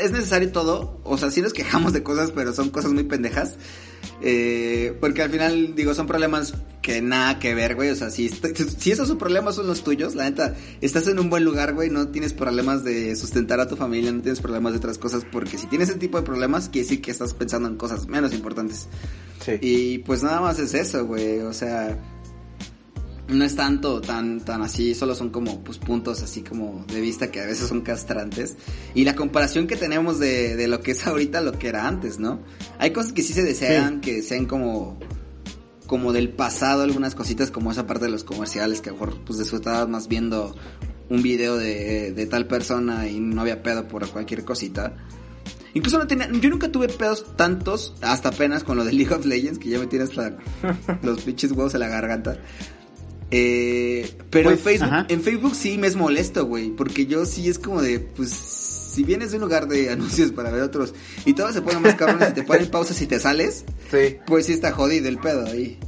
es 0.00 0.12
necesario 0.12 0.50
todo. 0.52 1.00
O 1.04 1.18
sea, 1.18 1.30
sí 1.30 1.40
nos 1.40 1.52
quejamos 1.52 1.92
de 1.92 2.02
cosas, 2.02 2.32
pero 2.32 2.52
son 2.52 2.70
cosas 2.70 2.92
muy 2.92 3.04
pendejas. 3.04 3.56
Eh, 4.22 4.96
porque 5.00 5.22
al 5.22 5.30
final, 5.30 5.74
digo, 5.74 5.94
son 5.94 6.06
problemas 6.06 6.54
que 6.82 7.00
nada 7.02 7.38
que 7.38 7.54
ver, 7.54 7.74
güey. 7.74 7.90
O 7.90 7.96
sea, 7.96 8.10
si, 8.10 8.28
si 8.28 8.90
esos 8.90 9.10
problemas 9.16 9.54
son 9.54 9.66
los 9.66 9.82
tuyos, 9.82 10.14
la 10.14 10.24
neta, 10.24 10.54
estás 10.80 11.06
en 11.08 11.18
un 11.18 11.30
buen 11.30 11.44
lugar, 11.44 11.74
güey. 11.74 11.90
No 11.90 12.08
tienes 12.08 12.32
problemas 12.32 12.84
de 12.84 13.16
sustentar 13.16 13.60
a 13.60 13.68
tu 13.68 13.76
familia, 13.76 14.12
no 14.12 14.22
tienes 14.22 14.40
problemas 14.40 14.72
de 14.72 14.78
otras 14.78 14.98
cosas. 14.98 15.24
Porque 15.30 15.58
si 15.58 15.66
tienes 15.66 15.88
ese 15.88 15.98
tipo 15.98 16.18
de 16.18 16.24
problemas, 16.24 16.68
quiere 16.68 16.86
decir 16.86 17.02
que 17.02 17.10
estás 17.10 17.34
pensando 17.34 17.68
en 17.68 17.76
cosas 17.76 18.06
menos 18.06 18.32
importantes. 18.32 18.88
Sí. 19.44 19.52
Y 19.60 19.98
pues 19.98 20.22
nada 20.22 20.40
más 20.40 20.58
es 20.58 20.74
eso, 20.74 21.06
güey. 21.06 21.40
O 21.40 21.52
sea, 21.52 21.98
no 23.34 23.44
es 23.44 23.56
tanto 23.56 24.00
tan 24.00 24.40
tan 24.40 24.62
así, 24.62 24.94
solo 24.94 25.14
son 25.14 25.30
como 25.30 25.62
pues 25.62 25.78
puntos 25.78 26.22
así 26.22 26.42
como 26.42 26.84
de 26.86 27.00
vista 27.00 27.30
que 27.30 27.40
a 27.40 27.46
veces 27.46 27.68
son 27.68 27.80
castrantes 27.82 28.56
y 28.94 29.04
la 29.04 29.14
comparación 29.14 29.66
que 29.66 29.76
tenemos 29.76 30.18
de, 30.18 30.56
de 30.56 30.68
lo 30.68 30.80
que 30.80 30.92
es 30.92 31.06
ahorita 31.06 31.38
a 31.38 31.42
lo 31.42 31.52
que 31.52 31.68
era 31.68 31.86
antes, 31.86 32.18
¿no? 32.18 32.40
Hay 32.78 32.92
cosas 32.92 33.12
que 33.12 33.22
sí 33.22 33.32
se 33.32 33.42
desean 33.42 34.00
que 34.00 34.22
sean 34.22 34.46
como 34.46 34.98
como 35.86 36.12
del 36.12 36.28
pasado, 36.28 36.82
algunas 36.82 37.14
cositas 37.14 37.50
como 37.50 37.72
esa 37.72 37.86
parte 37.86 38.04
de 38.04 38.12
los 38.12 38.22
comerciales 38.22 38.80
que 38.80 38.90
a 38.90 38.92
lo 38.92 39.00
mejor 39.00 39.24
pues 39.24 39.38
disfrutabas 39.38 39.88
más 39.88 40.06
viendo 40.06 40.54
un 41.08 41.22
video 41.22 41.56
de, 41.56 42.12
de 42.12 42.26
tal 42.26 42.46
persona 42.46 43.08
y 43.08 43.18
no 43.18 43.40
había 43.40 43.62
pedo 43.62 43.88
por 43.88 44.08
cualquier 44.08 44.44
cosita. 44.44 44.94
Incluso 45.74 45.98
no 45.98 46.06
tenía, 46.06 46.28
yo 46.30 46.50
nunca 46.50 46.70
tuve 46.70 46.88
pedos 46.88 47.36
tantos, 47.36 47.94
hasta 48.00 48.30
apenas 48.30 48.64
con 48.64 48.76
lo 48.76 48.84
de 48.84 48.92
League 48.92 49.14
of 49.14 49.24
Legends, 49.24 49.58
que 49.58 49.68
ya 49.68 49.78
me 49.78 49.86
tienes 49.86 50.10
los 51.02 51.22
pinches 51.22 51.52
huevos 51.52 51.74
en 51.74 51.80
la 51.80 51.88
garganta. 51.88 52.38
Eh, 53.30 54.10
pero 54.30 54.50
en, 54.50 54.56
Pues, 54.56 54.64
Facebook, 54.64 54.88
ajá. 54.92 55.06
en 55.08 55.22
Facebook 55.22 55.54
sí 55.54 55.78
me 55.78 55.86
es 55.86 55.96
molesto, 55.96 56.46
güey. 56.46 56.70
Porque 56.70 57.06
yo 57.06 57.24
sí 57.26 57.48
es 57.48 57.58
como 57.58 57.80
de, 57.82 58.00
pues, 58.00 58.30
si 58.30 59.04
vienes 59.04 59.30
de 59.30 59.36
un 59.36 59.42
lugar 59.42 59.68
de 59.68 59.90
anuncios 59.92 60.32
para 60.32 60.50
ver 60.50 60.62
otros 60.62 60.94
y 61.24 61.34
todos 61.34 61.54
se 61.54 61.62
ponen 61.62 61.82
más 61.82 61.94
cabrones 61.94 62.30
y 62.30 62.34
te 62.34 62.42
ponen 62.42 62.66
pausas 62.70 63.00
y 63.02 63.06
te 63.06 63.20
sales, 63.20 63.64
Sí. 63.90 64.16
pues 64.26 64.46
sí 64.46 64.52
está 64.52 64.72
jodido 64.72 65.08
el 65.08 65.18
pedo 65.18 65.46
ahí. 65.46 65.78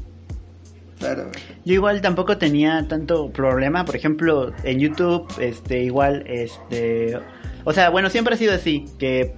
Pero, 1.00 1.30
Yo 1.64 1.74
igual 1.74 2.00
tampoco 2.00 2.38
tenía 2.38 2.86
tanto 2.88 3.30
problema, 3.32 3.84
por 3.84 3.96
ejemplo, 3.96 4.52
en 4.62 4.78
YouTube, 4.78 5.26
este, 5.40 5.82
igual, 5.82 6.22
este, 6.28 7.18
o 7.64 7.72
sea, 7.72 7.90
bueno, 7.90 8.08
siempre 8.08 8.34
ha 8.34 8.38
sido 8.38 8.54
así, 8.54 8.84
que 9.00 9.34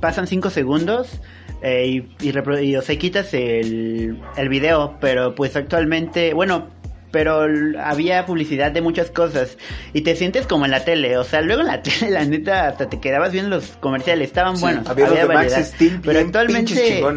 pasan 0.00 0.28
5 0.28 0.50
segundos 0.50 1.08
eh, 1.62 2.04
y, 2.20 2.28
y, 2.28 2.32
y, 2.62 2.76
o 2.76 2.82
sea, 2.82 2.96
quitas 2.96 3.34
el, 3.34 4.20
el 4.36 4.48
video, 4.48 4.96
pero 5.00 5.34
pues 5.34 5.56
actualmente, 5.56 6.32
bueno, 6.32 6.68
pero 7.10 7.46
había 7.82 8.26
publicidad 8.26 8.70
de 8.72 8.80
muchas 8.80 9.10
cosas 9.10 9.56
y 9.92 10.02
te 10.02 10.14
sientes 10.16 10.46
como 10.46 10.64
en 10.64 10.70
la 10.70 10.84
tele, 10.84 11.16
o 11.16 11.24
sea, 11.24 11.40
luego 11.40 11.62
en 11.62 11.68
la 11.68 11.82
tele, 11.82 12.10
la 12.10 12.24
neta, 12.24 12.68
hasta 12.68 12.88
te 12.88 13.00
quedabas 13.00 13.32
viendo 13.32 13.56
los 13.56 13.68
comerciales, 13.80 14.28
estaban 14.28 14.56
Sí, 14.56 14.62
buenos, 14.62 14.88
Había 14.88 15.08
Max 15.08 15.28
variedad, 15.28 15.64
Steel 15.64 16.00
pero 16.02 16.20
actualmente... 16.20 17.02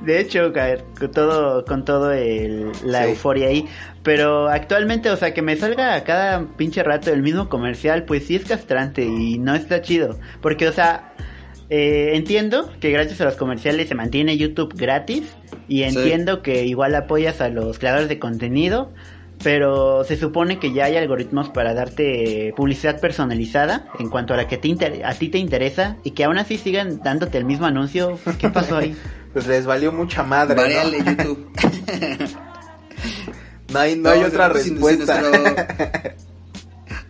De 0.00 0.18
hecho, 0.20 0.52
con 0.98 1.10
todo, 1.12 1.64
con 1.64 1.84
todo 1.84 2.10
el, 2.12 2.72
la 2.84 3.04
Sí. 3.04 3.10
euforia 3.10 3.48
ahí. 3.48 3.68
Pero 4.02 4.48
actualmente, 4.48 5.08
o 5.10 5.16
sea, 5.16 5.32
que 5.32 5.42
me 5.42 5.54
salga 5.56 5.94
a 5.94 6.02
cada 6.02 6.44
pinche 6.56 6.82
rato 6.82 7.12
el 7.12 7.22
mismo 7.22 7.48
comercial, 7.48 8.04
pues 8.04 8.26
sí 8.26 8.34
es 8.34 8.44
castrante 8.44 9.04
y 9.04 9.38
no 9.38 9.54
está 9.54 9.80
chido. 9.80 10.18
Porque, 10.40 10.66
o 10.66 10.72
sea, 10.72 11.12
eh, 11.74 12.16
entiendo 12.16 12.70
que 12.80 12.90
gracias 12.90 13.20
a 13.20 13.24
los 13.24 13.36
comerciales 13.36 13.88
se 13.88 13.94
mantiene 13.94 14.36
YouTube 14.36 14.74
gratis. 14.76 15.24
Y 15.68 15.84
entiendo 15.84 16.42
que 16.42 16.64
igual 16.66 16.94
apoyas 16.94 17.40
a 17.40 17.48
los 17.48 17.78
creadores 17.78 18.08
de 18.08 18.18
contenido. 18.18 18.92
Pero 19.42 20.04
se 20.04 20.16
supone 20.16 20.60
que 20.60 20.72
ya 20.72 20.84
hay 20.84 20.96
algoritmos 20.96 21.48
para 21.48 21.74
darte 21.74 22.52
publicidad 22.56 23.00
personalizada 23.00 23.88
en 23.98 24.08
cuanto 24.08 24.34
a 24.34 24.36
la 24.36 24.46
que 24.46 24.56
te 24.56 24.68
inter- 24.68 25.04
a 25.04 25.14
ti 25.14 25.30
te 25.30 25.38
interesa 25.38 25.96
y 26.04 26.12
que 26.12 26.22
aún 26.24 26.38
así 26.38 26.58
sigan 26.58 27.00
dándote 27.02 27.38
el 27.38 27.44
mismo 27.44 27.66
anuncio. 27.66 28.18
¿Qué 28.38 28.48
pasó 28.50 28.76
ahí? 28.76 28.94
Pues 29.32 29.46
les 29.46 29.64
valió 29.64 29.90
mucha 29.92 30.22
madre, 30.22 30.54
¿no? 30.56 30.90
YouTube. 31.12 31.48
No 33.72 33.78
hay, 33.78 33.96
no 33.96 34.10
hay 34.10 34.22
otra 34.24 34.52
si- 34.58 34.70
respuesta. 34.70 35.20
nuestro- 35.22 35.54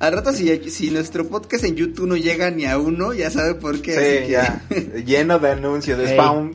Al 0.03 0.13
rato 0.13 0.33
si, 0.33 0.69
si 0.69 0.91
nuestro 0.91 1.29
podcast 1.29 1.63
en 1.65 1.77
YouTube 1.77 2.09
no 2.09 2.17
llega 2.17 2.51
ni 2.51 2.65
a 2.67 2.77
uno, 2.77 3.15
ya 3.15 3.31
sabe 3.31 3.55
por 3.55 3.81
qué. 3.81 3.93
así 3.97 4.05
Sí, 4.05 4.19
que- 4.25 4.29
ya. 4.31 4.63
Lleno 5.07 5.39
de 5.39 5.51
anuncios, 5.53 5.97
de 5.97 6.05
Ey. 6.07 6.11
spam. 6.11 6.55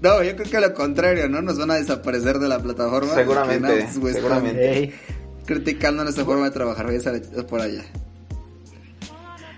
No, 0.00 0.22
yo 0.22 0.34
creo 0.36 0.50
que 0.50 0.60
lo 0.60 0.74
contrario, 0.74 1.28
¿no? 1.28 1.42
Nos 1.42 1.58
van 1.58 1.70
a 1.72 1.74
desaparecer 1.74 2.38
de 2.38 2.48
la 2.48 2.60
plataforma. 2.60 3.14
Seguramente, 3.14 3.88
seguramente. 3.92 4.94
Criticando 5.46 6.02
nuestra 6.04 6.24
forma 6.24 6.44
de 6.46 6.50
trabajar, 6.52 6.86
voy 6.86 6.94
a 6.94 6.98
estar 6.98 7.20
por 7.46 7.60
allá. 7.60 7.84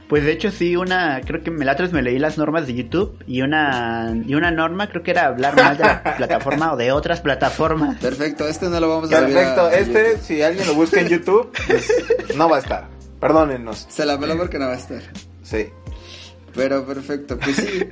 Pues 0.08 0.22
de 0.24 0.32
hecho 0.32 0.50
sí, 0.50 0.76
una, 0.76 1.20
creo 1.24 1.42
que 1.42 1.50
me 1.50 1.64
la 1.64 1.72
otra 1.72 1.86
vez 1.86 1.92
me 1.94 2.02
leí 2.02 2.18
las 2.18 2.36
normas 2.36 2.66
de 2.66 2.74
YouTube 2.74 3.16
y 3.26 3.40
una, 3.40 4.14
y 4.26 4.34
una 4.34 4.50
norma 4.50 4.88
creo 4.88 5.02
que 5.02 5.10
era 5.12 5.26
hablar 5.26 5.56
mal 5.56 5.78
de 5.78 5.84
la 5.84 6.02
plataforma 6.16 6.72
o 6.74 6.76
de 6.76 6.92
otras 6.92 7.20
plataformas. 7.22 7.98
Perfecto, 8.00 8.46
este 8.46 8.68
no 8.68 8.78
lo 8.80 8.88
vamos 8.88 9.10
a 9.12 9.18
subir 9.20 9.34
Perfecto. 9.34 9.60
a- 9.62 9.68
a 9.70 9.74
Este, 9.74 10.04
YouTube. 10.10 10.20
si 10.22 10.42
alguien 10.42 10.66
lo 10.66 10.74
busca 10.74 11.00
en 11.00 11.08
YouTube, 11.08 11.50
pues, 11.66 11.88
no 12.36 12.48
va 12.50 12.56
a 12.56 12.60
estar. 12.60 12.88
Perdónennos. 13.18 13.86
Se 13.88 14.04
la 14.04 14.18
peló 14.20 14.36
porque 14.36 14.58
no 14.58 14.66
va 14.66 14.72
a 14.74 14.76
estar. 14.76 15.00
Sí. 15.42 15.68
Pero 16.54 16.84
perfecto, 16.86 17.38
pues 17.38 17.56
sí. 17.56 17.86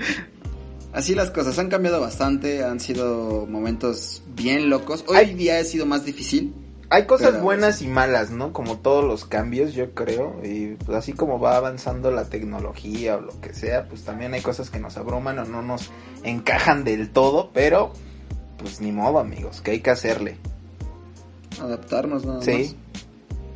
Así 0.92 1.14
las 1.14 1.30
cosas 1.30 1.58
han 1.58 1.70
cambiado 1.70 2.00
bastante, 2.02 2.62
han 2.62 2.78
sido 2.78 3.46
momentos 3.48 4.22
bien 4.36 4.68
locos. 4.68 5.02
Hoy 5.08 5.16
Ay. 5.16 5.34
día 5.34 5.58
ha 5.58 5.64
sido 5.64 5.86
más 5.86 6.04
difícil. 6.04 6.52
Hay 6.92 7.06
cosas 7.06 7.30
Pero, 7.30 7.42
buenas 7.42 7.80
y 7.80 7.88
malas, 7.88 8.30
¿no? 8.30 8.52
Como 8.52 8.76
todos 8.76 9.02
los 9.02 9.24
cambios, 9.24 9.72
yo 9.72 9.92
creo. 9.92 10.38
Y 10.44 10.74
pues, 10.74 10.98
así 10.98 11.14
como 11.14 11.40
va 11.40 11.56
avanzando 11.56 12.10
la 12.10 12.26
tecnología 12.26 13.16
o 13.16 13.22
lo 13.22 13.40
que 13.40 13.54
sea, 13.54 13.88
pues 13.88 14.02
también 14.02 14.34
hay 14.34 14.42
cosas 14.42 14.68
que 14.68 14.78
nos 14.78 14.98
abruman 14.98 15.38
o 15.38 15.46
no 15.46 15.62
nos 15.62 15.90
encajan 16.22 16.84
del 16.84 17.08
todo, 17.08 17.50
pero 17.54 17.94
pues 18.58 18.82
ni 18.82 18.92
modo, 18.92 19.20
amigos, 19.20 19.62
que 19.62 19.70
hay 19.70 19.80
que 19.80 19.88
hacerle. 19.88 20.36
Adaptarnos 21.62 22.26
nada 22.26 22.42
Sí. 22.42 22.76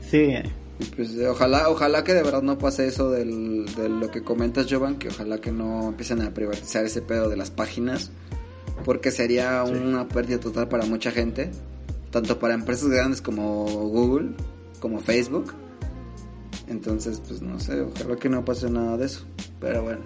Sí, 0.01 0.33
más. 0.33 0.53
Y 0.79 0.85
pues 0.95 1.15
eh, 1.17 1.29
ojalá, 1.29 1.69
ojalá 1.69 2.05
que 2.05 2.15
de 2.15 2.23
verdad 2.23 2.41
no 2.41 2.57
pase 2.57 2.87
eso 2.87 3.11
del, 3.11 3.67
de 3.75 3.91
lo 3.91 4.11
que 4.11 4.23
comentas, 4.23 4.67
Jovan, 4.71 4.97
que 4.97 5.09
ojalá 5.09 5.43
que 5.43 5.53
no 5.53 5.89
empiecen 5.89 6.23
a 6.23 6.33
privatizar 6.33 6.87
ese 6.87 7.03
pedo 7.03 7.29
de 7.29 7.37
las 7.37 7.51
páginas, 7.51 8.11
porque 8.87 9.11
sería 9.11 9.63
una 9.63 10.09
pérdida 10.09 10.41
total 10.41 10.69
para 10.69 10.87
mucha 10.87 11.11
gente, 11.11 11.51
tanto 12.11 12.39
para 12.39 12.55
empresas 12.55 12.89
grandes 12.89 13.21
como 13.23 13.65
Google, 13.65 14.31
como 14.81 15.01
Facebook. 15.01 15.55
Entonces, 16.69 17.23
pues 17.27 17.41
no 17.43 17.61
sé, 17.61 17.81
ojalá 17.81 18.17
que 18.17 18.29
no 18.29 18.45
pase 18.45 18.69
nada 18.71 18.97
de 18.97 19.07
eso, 19.07 19.25
pero 19.61 19.83
bueno. 19.83 20.03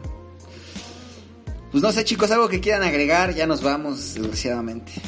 Pues 1.70 1.82
no 1.82 1.92
sé, 1.92 2.05
chicos, 2.05 2.30
algo 2.32 2.48
que 2.48 2.61
quieran 2.61 2.82
agregar, 2.82 3.32
ya 3.34 3.46
nos 3.46 3.62
vamos, 3.62 4.14
desgraciadamente. 4.14 4.92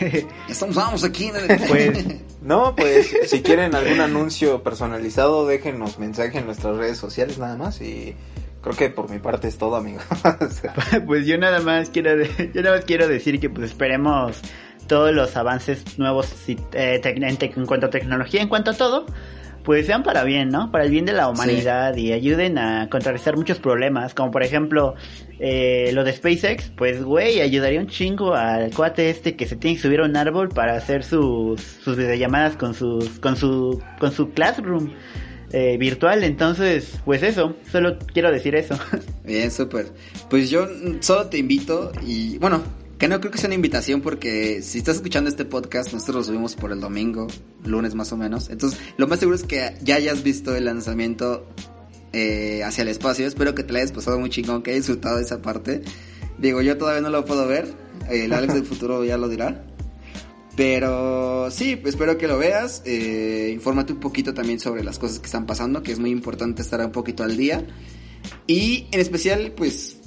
Ya 0.00 0.24
estamos, 0.48 0.76
vamos 0.76 1.04
aquí 1.04 1.24
en 1.26 1.36
el... 1.36 1.58
pues 1.68 2.04
No, 2.40 2.74
pues 2.74 3.12
si 3.26 3.42
quieren 3.42 3.74
algún 3.74 4.00
anuncio 4.00 4.62
personalizado, 4.62 5.46
déjenos 5.46 5.98
mensaje 5.98 6.38
en 6.38 6.46
nuestras 6.46 6.76
redes 6.76 6.96
sociales 6.98 7.38
nada 7.38 7.56
más 7.56 7.80
y 7.82 8.14
creo 8.62 8.74
que 8.76 8.88
por 8.90 9.10
mi 9.10 9.18
parte 9.18 9.48
es 9.48 9.58
todo, 9.58 9.76
amigo. 9.76 10.00
O 10.24 10.48
sea, 10.50 10.74
pues 11.06 11.26
yo 11.26 11.36
nada 11.36 11.60
más 11.60 11.90
quiero 11.90 12.16
de- 12.16 12.50
yo 12.54 12.62
nada 12.62 12.76
más 12.76 12.84
quiero 12.86 13.08
decir 13.08 13.40
que 13.40 13.50
pues 13.50 13.70
esperemos 13.70 14.36
todos 14.88 15.14
los 15.14 15.36
avances 15.36 15.98
nuevos 15.98 16.32
eh, 16.48 17.00
en, 17.04 17.66
cuanto 17.66 17.86
a 17.86 17.90
tecnología, 17.90 18.42
en 18.42 18.48
cuanto 18.48 18.72
a 18.72 18.74
todo, 18.74 19.06
pues 19.62 19.86
sean 19.86 20.02
para 20.02 20.24
bien, 20.24 20.48
¿no? 20.48 20.72
Para 20.72 20.84
el 20.84 20.90
bien 20.90 21.04
de 21.04 21.12
la 21.12 21.28
humanidad 21.28 21.94
y 21.94 22.12
ayuden 22.12 22.58
a 22.58 22.88
contrarrestar 22.88 23.36
muchos 23.36 23.58
problemas, 23.58 24.14
como 24.14 24.30
por 24.30 24.42
ejemplo 24.42 24.94
eh, 25.38 25.90
lo 25.92 26.04
de 26.04 26.12
SpaceX, 26.14 26.72
pues 26.76 27.04
güey, 27.04 27.40
ayudaría 27.40 27.78
un 27.78 27.88
chingo 27.88 28.34
al 28.34 28.70
cuate 28.70 29.10
este 29.10 29.36
que 29.36 29.46
se 29.46 29.56
tiene 29.56 29.76
que 29.76 29.82
subir 29.82 30.00
a 30.00 30.04
un 30.04 30.16
árbol 30.16 30.48
para 30.48 30.74
hacer 30.74 31.04
sus, 31.04 31.60
sus 31.60 31.96
videollamadas 31.96 32.56
con 32.56 32.72
sus 32.74 33.18
con 33.18 33.36
su 33.36 33.82
con 34.00 34.10
su 34.10 34.30
classroom 34.30 34.90
eh, 35.52 35.76
virtual, 35.78 36.24
entonces 36.24 36.98
pues 37.04 37.22
eso, 37.22 37.54
solo 37.70 37.98
quiero 38.12 38.32
decir 38.32 38.54
eso. 38.54 38.74
Bien, 39.24 39.50
súper. 39.50 39.88
Pues 40.30 40.48
yo 40.48 40.66
solo 41.00 41.26
te 41.26 41.38
invito 41.38 41.92
y 42.06 42.38
bueno, 42.38 42.62
que 42.98 43.06
no 43.06 43.20
creo 43.20 43.30
que 43.30 43.38
sea 43.38 43.48
una 43.48 43.54
invitación 43.54 44.00
porque 44.00 44.60
si 44.62 44.78
estás 44.78 44.96
escuchando 44.96 45.30
este 45.30 45.44
podcast, 45.44 45.92
nosotros 45.92 46.16
lo 46.16 46.24
subimos 46.24 46.56
por 46.56 46.72
el 46.72 46.80
domingo, 46.80 47.28
lunes 47.64 47.94
más 47.94 48.12
o 48.12 48.16
menos. 48.16 48.50
Entonces, 48.50 48.78
lo 48.96 49.06
más 49.06 49.20
seguro 49.20 49.36
es 49.36 49.44
que 49.44 49.76
ya 49.82 49.94
hayas 49.94 50.24
visto 50.24 50.56
el 50.56 50.64
lanzamiento 50.64 51.46
eh, 52.12 52.62
hacia 52.64 52.82
el 52.82 52.88
espacio. 52.88 53.26
Espero 53.26 53.54
que 53.54 53.62
te 53.62 53.72
la 53.72 53.78
hayas 53.78 53.92
pasado 53.92 54.18
muy 54.18 54.30
chingón, 54.30 54.62
que 54.62 54.72
hayas 54.72 54.86
disfrutado 54.86 55.16
de 55.16 55.22
esa 55.22 55.40
parte. 55.40 55.82
Digo, 56.38 56.60
yo 56.60 56.76
todavía 56.76 57.00
no 57.00 57.10
lo 57.10 57.24
puedo 57.24 57.46
ver. 57.46 57.72
El 58.10 58.32
Alex 58.32 58.54
del 58.54 58.64
futuro 58.66 59.04
ya 59.04 59.16
lo 59.16 59.28
dirá. 59.28 59.64
Pero 60.56 61.52
sí, 61.52 61.80
espero 61.84 62.18
que 62.18 62.26
lo 62.26 62.36
veas. 62.36 62.82
Eh, 62.84 63.52
infórmate 63.54 63.92
un 63.92 64.00
poquito 64.00 64.34
también 64.34 64.58
sobre 64.58 64.82
las 64.82 64.98
cosas 64.98 65.20
que 65.20 65.26
están 65.26 65.46
pasando, 65.46 65.84
que 65.84 65.92
es 65.92 66.00
muy 66.00 66.10
importante 66.10 66.62
estar 66.62 66.84
un 66.84 66.90
poquito 66.90 67.22
al 67.22 67.36
día. 67.36 67.64
Y 68.48 68.88
en 68.90 68.98
especial, 68.98 69.52
pues, 69.56 69.97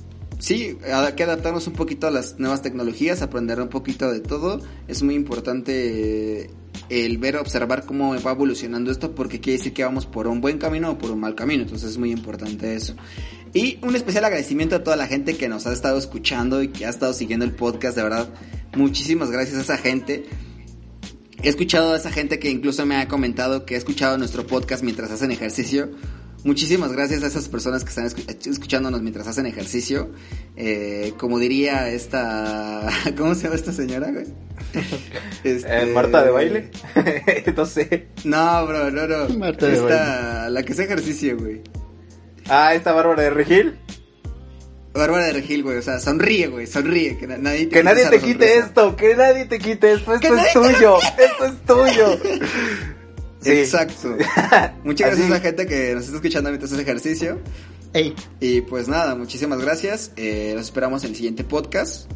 sí, 0.42 0.78
hay 0.84 1.14
que 1.14 1.24
adaptarnos 1.24 1.68
un 1.68 1.74
poquito 1.74 2.08
a 2.08 2.12
las 2.12 2.40
nuevas 2.40 2.62
tecnologías, 2.62 3.22
aprender 3.22 3.62
un 3.62 3.70
poquito 3.70 4.12
de 4.12 4.20
todo. 4.20 4.60
Es 4.88 5.04
muy 5.04 5.16
importante 5.16 6.42
eh, 6.42 6.50
el 6.90 7.18
ver, 7.20 7.38
observar 7.38 7.86
cómo 7.86 8.20
va 8.22 8.32
evolucionando 8.32 8.92
esto, 8.92 9.16
porque 9.16 9.40
quiere 9.40 9.60
decir 9.60 9.74
que 9.74 9.84
vamos 9.84 10.06
por 10.06 10.28
un 10.28 10.42
buen 10.42 10.58
camino 10.58 10.92
o 10.92 10.98
por 10.98 11.12
un 11.12 11.20
mal 11.20 11.36
camino. 11.36 11.64
Entonces 11.64 11.92
es 11.92 11.98
muy 11.98 12.12
importante 12.12 12.76
eso. 12.76 12.96
Y 13.54 13.80
un 13.82 13.96
especial 13.96 14.26
agradecimiento 14.26 14.76
a 14.76 14.84
toda 14.84 14.96
la 14.96 15.08
gente 15.08 15.38
que 15.38 15.48
nos 15.48 15.68
ha 15.68 15.74
estado 15.74 15.98
escuchando 15.98 16.64
y 16.64 16.70
que 16.70 16.86
ha 16.86 16.90
estado 16.90 17.14
siguiendo 17.14 17.46
el 17.46 17.54
podcast, 17.54 17.96
de 17.96 18.04
verdad. 18.04 18.30
Muchísimas 18.76 19.30
gracias 19.30 19.58
a 19.58 19.62
esa 19.62 19.78
gente. 19.78 20.26
He 21.44 21.50
escuchado 21.50 21.94
a 21.94 21.98
esa 21.98 22.12
gente 22.12 22.40
que 22.40 22.50
incluso 22.50 22.86
me 22.86 22.96
ha 22.98 23.08
comentado 23.08 23.66
que 23.66 23.76
ha 23.76 23.78
escuchado 23.78 24.18
nuestro 24.18 24.48
podcast 24.48 24.84
mientras 24.84 25.12
hacen 25.12 25.32
ejercicio. 25.32 25.92
Muchísimas 26.44 26.92
gracias 26.92 27.22
a 27.24 27.28
esas 27.28 27.48
personas 27.48 27.84
que 27.84 27.90
están 27.90 28.06
escuchándonos 28.52 29.02
mientras 29.02 29.28
hacen 29.28 29.46
ejercicio. 29.46 30.10
Eh, 30.56 31.14
como 31.18 31.38
diría 31.38 31.90
esta... 31.90 32.90
¿Cómo 33.18 33.36
se 33.36 33.44
llama 33.44 33.56
esta 33.56 33.74
señora, 33.74 34.12
güey? 34.12 34.26
Este... 35.44 35.86
¿Marta 35.88 36.24
de 36.24 36.32
baile? 36.32 36.72
no 37.56 37.66
sé. 37.66 38.08
No, 38.24 38.66
bro, 38.66 38.90
no, 38.90 39.08
no. 39.08 39.30
Marta 39.38 39.68
de 39.68 39.74
esta... 39.76 40.50
La 40.50 40.64
que 40.64 40.74
hace 40.74 40.86
ejercicio, 40.86 41.38
güey. 41.38 41.62
Ah, 42.48 42.74
esta 42.74 42.92
Bárbara 42.92 43.22
de 43.22 43.30
Regil. 43.30 43.78
Bárbara 44.94 45.26
de 45.26 45.34
Regil, 45.34 45.64
güey, 45.64 45.78
o 45.78 45.82
sea, 45.82 46.00
sonríe, 46.00 46.48
güey, 46.48 46.68
sonríe, 46.68 47.18
que 47.18 47.26
nadie 47.26 47.68
te, 47.68 47.78
que 47.78 47.84
nadie 47.84 48.08
te 48.08 48.20
quite 48.20 48.58
esto, 48.58 48.96
que 48.98 49.16
nadie 49.16 49.46
te 49.46 49.58
quite 49.58 49.94
esto, 49.94 50.14
esto 50.14 50.36
es 50.36 50.54
tuyo, 50.54 50.98
esto 51.18 51.46
es 51.46 51.62
tuyo. 51.66 52.20
Exacto. 53.46 54.18
Muchas 54.84 55.08
gracias 55.08 55.28
a 55.28 55.34
la 55.34 55.40
gente 55.40 55.66
que 55.66 55.94
nos 55.94 56.06
está 56.06 56.18
escuchando 56.18 56.50
mientras 56.50 56.72
hace 56.72 56.82
ejercicio. 56.82 57.40
Y 58.40 58.62
pues 58.62 58.88
nada, 58.88 59.16
muchísimas 59.16 59.60
gracias. 59.60 60.12
Eh, 60.16 60.54
los 60.56 60.66
esperamos 60.66 61.04
en 61.04 61.10
el 61.10 61.16
siguiente 61.16 61.44
podcast. 61.44 62.10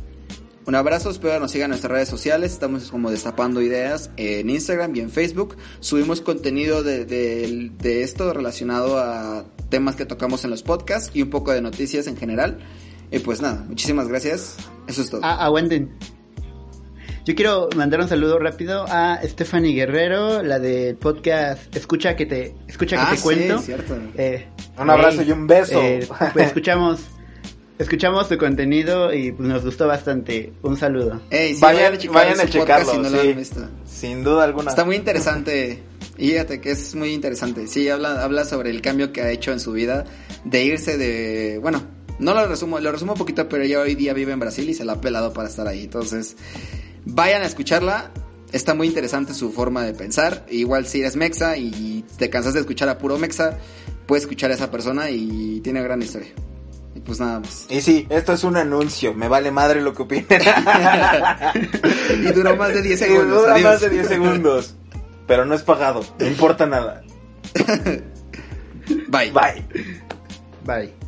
Un 0.66 0.74
abrazo, 0.74 1.12
espero 1.12 1.34
que 1.34 1.40
nos 1.42 1.52
sigan 1.52 1.66
en 1.66 1.70
nuestras 1.72 1.92
redes 1.92 2.10
sociales. 2.10 2.54
Estamos 2.54 2.90
como 2.90 3.12
destapando 3.12 3.62
ideas 3.62 4.10
en 4.18 4.50
Instagram 4.50 4.96
y 4.96 5.00
en 5.02 5.12
Facebook. 5.12 5.58
Subimos 5.80 6.22
contenido 6.22 6.82
de, 6.82 7.06
de, 7.06 8.04
esto 8.04 8.34
relacionado 8.34 8.98
a 8.98 9.46
temas 9.70 9.96
que 9.96 10.06
tocamos 10.06 10.44
en 10.44 10.50
los 10.50 10.64
podcasts 10.64 11.12
y 11.14 11.22
un 11.22 11.30
poco 11.30 11.52
de 11.52 11.62
noticias 11.62 12.08
en 12.08 12.18
general. 12.18 12.60
Y 13.12 13.20
pues 13.20 13.42
nada, 13.42 13.64
muchísimas 13.68 14.08
gracias. 14.08 14.56
Eso 14.88 15.04
es 15.04 15.10
todo. 15.12 15.22
Ah. 15.24 15.52
Yo 17.26 17.34
quiero 17.34 17.70
mandar 17.76 18.02
un 18.02 18.08
saludo 18.08 18.38
rápido 18.38 18.86
a 18.88 19.20
Stephanie 19.24 19.74
Guerrero, 19.74 20.44
la 20.44 20.60
del 20.60 20.96
podcast 20.96 21.76
Escucha 21.76 22.16
que 22.16 22.28
te, 22.28 22.54
escucha 22.68 22.98
que 22.98 23.02
ah, 23.02 23.16
te 23.16 23.22
cuento. 23.22 23.58
Cierto. 23.58 23.98
Eh, 24.16 24.46
un 24.78 24.92
abrazo 24.92 25.24
y 25.24 25.32
un 25.32 25.48
beso. 25.48 25.82
Eh, 25.82 26.08
pues 26.34 26.46
escuchamos, 26.46 27.00
escuchamos 27.80 28.30
tu 28.30 28.38
contenido 28.38 29.12
y 29.12 29.32
pues, 29.32 29.50
nos 29.50 29.66
gustó 29.66 29.88
bastante. 29.88 30.54
Un 30.62 30.78
saludo. 30.78 31.20
vayan, 31.62 31.98
vayan 32.14 32.40
a 32.42 32.46
checarlo. 32.46 32.94
Sin 33.86 34.24
duda 34.24 34.44
alguna. 34.44 34.70
Está 34.70 34.86
muy 34.86 34.96
interesante. 34.96 35.82
Y 36.20 36.30
fíjate 36.30 36.62
que 36.62 36.70
es 36.70 36.94
muy 36.94 37.12
interesante. 37.12 37.66
Sí, 37.66 37.90
habla, 37.90 38.24
habla 38.24 38.46
sobre 38.46 38.70
el 38.70 38.84
cambio 38.84 39.12
que 39.12 39.24
ha 39.24 39.32
hecho 39.32 39.52
en 39.52 39.60
su 39.60 39.72
vida 39.72 40.06
de 40.44 40.64
irse 40.64 41.00
de, 41.00 41.58
bueno, 41.60 41.82
no 42.20 42.36
lo 42.36 42.48
resumo, 42.48 42.80
lo 42.80 42.92
resumo 42.92 43.14
un 43.14 43.18
poquito, 43.18 43.50
pero 43.50 43.64
ella 43.64 43.80
hoy 43.80 43.96
día 43.96 44.14
vive 44.14 44.32
en 44.32 44.40
Brasil 44.40 44.70
y 44.70 44.76
se 44.76 44.86
la 44.86 44.94
ha 44.94 45.02
pelado 45.02 45.34
para 45.34 45.50
estar 45.50 45.68
ahí. 45.68 45.86
Entonces, 45.86 46.38
Vayan 47.06 47.44
a 47.44 47.46
escucharla. 47.46 48.12
Está 48.52 48.74
muy 48.74 48.88
interesante 48.88 49.34
su 49.34 49.52
forma 49.52 49.84
de 49.84 49.94
pensar. 49.94 50.46
Igual 50.50 50.86
si 50.86 51.02
eres 51.02 51.16
mexa 51.16 51.58
y 51.58 52.06
te 52.18 52.30
cansas 52.30 52.54
de 52.54 52.62
escuchar 52.62 52.90
a 52.90 52.98
puro 52.98 53.18
mexa, 53.18 53.58
puedes 54.06 54.24
escuchar 54.24 54.52
a 54.52 54.54
esa 54.54 54.72
persona 54.72 55.10
y 55.10 55.60
tiene 55.62 55.82
gran 55.82 56.02
historia. 56.02 56.30
Y 56.96 57.02
pues 57.02 57.20
nada 57.20 57.42
más. 57.42 57.66
Y 57.70 57.82
sí, 57.82 58.08
esto 58.10 58.32
es 58.34 58.44
un 58.46 58.56
anuncio. 58.56 59.14
Me 59.14 59.28
vale 59.28 59.52
madre 59.52 59.82
lo 59.82 59.94
que 59.94 60.04
opinen. 60.04 60.26
y 62.24 62.32
duró 62.32 62.56
más 62.56 62.74
de 62.74 62.82
10 62.82 63.00
segundos. 63.00 63.42
Y 63.42 63.42
dura 63.42 63.58
más 63.60 63.82
de 63.82 63.90
10 63.90 64.08
segundos. 64.08 64.76
Pero 65.28 65.46
no 65.46 65.56
es 65.56 65.64
pagado. 65.64 66.06
No 66.20 66.28
importa 66.28 66.66
nada. 66.66 67.04
Bye. 69.08 69.32
Bye. 69.32 69.66
Bye. 70.66 71.05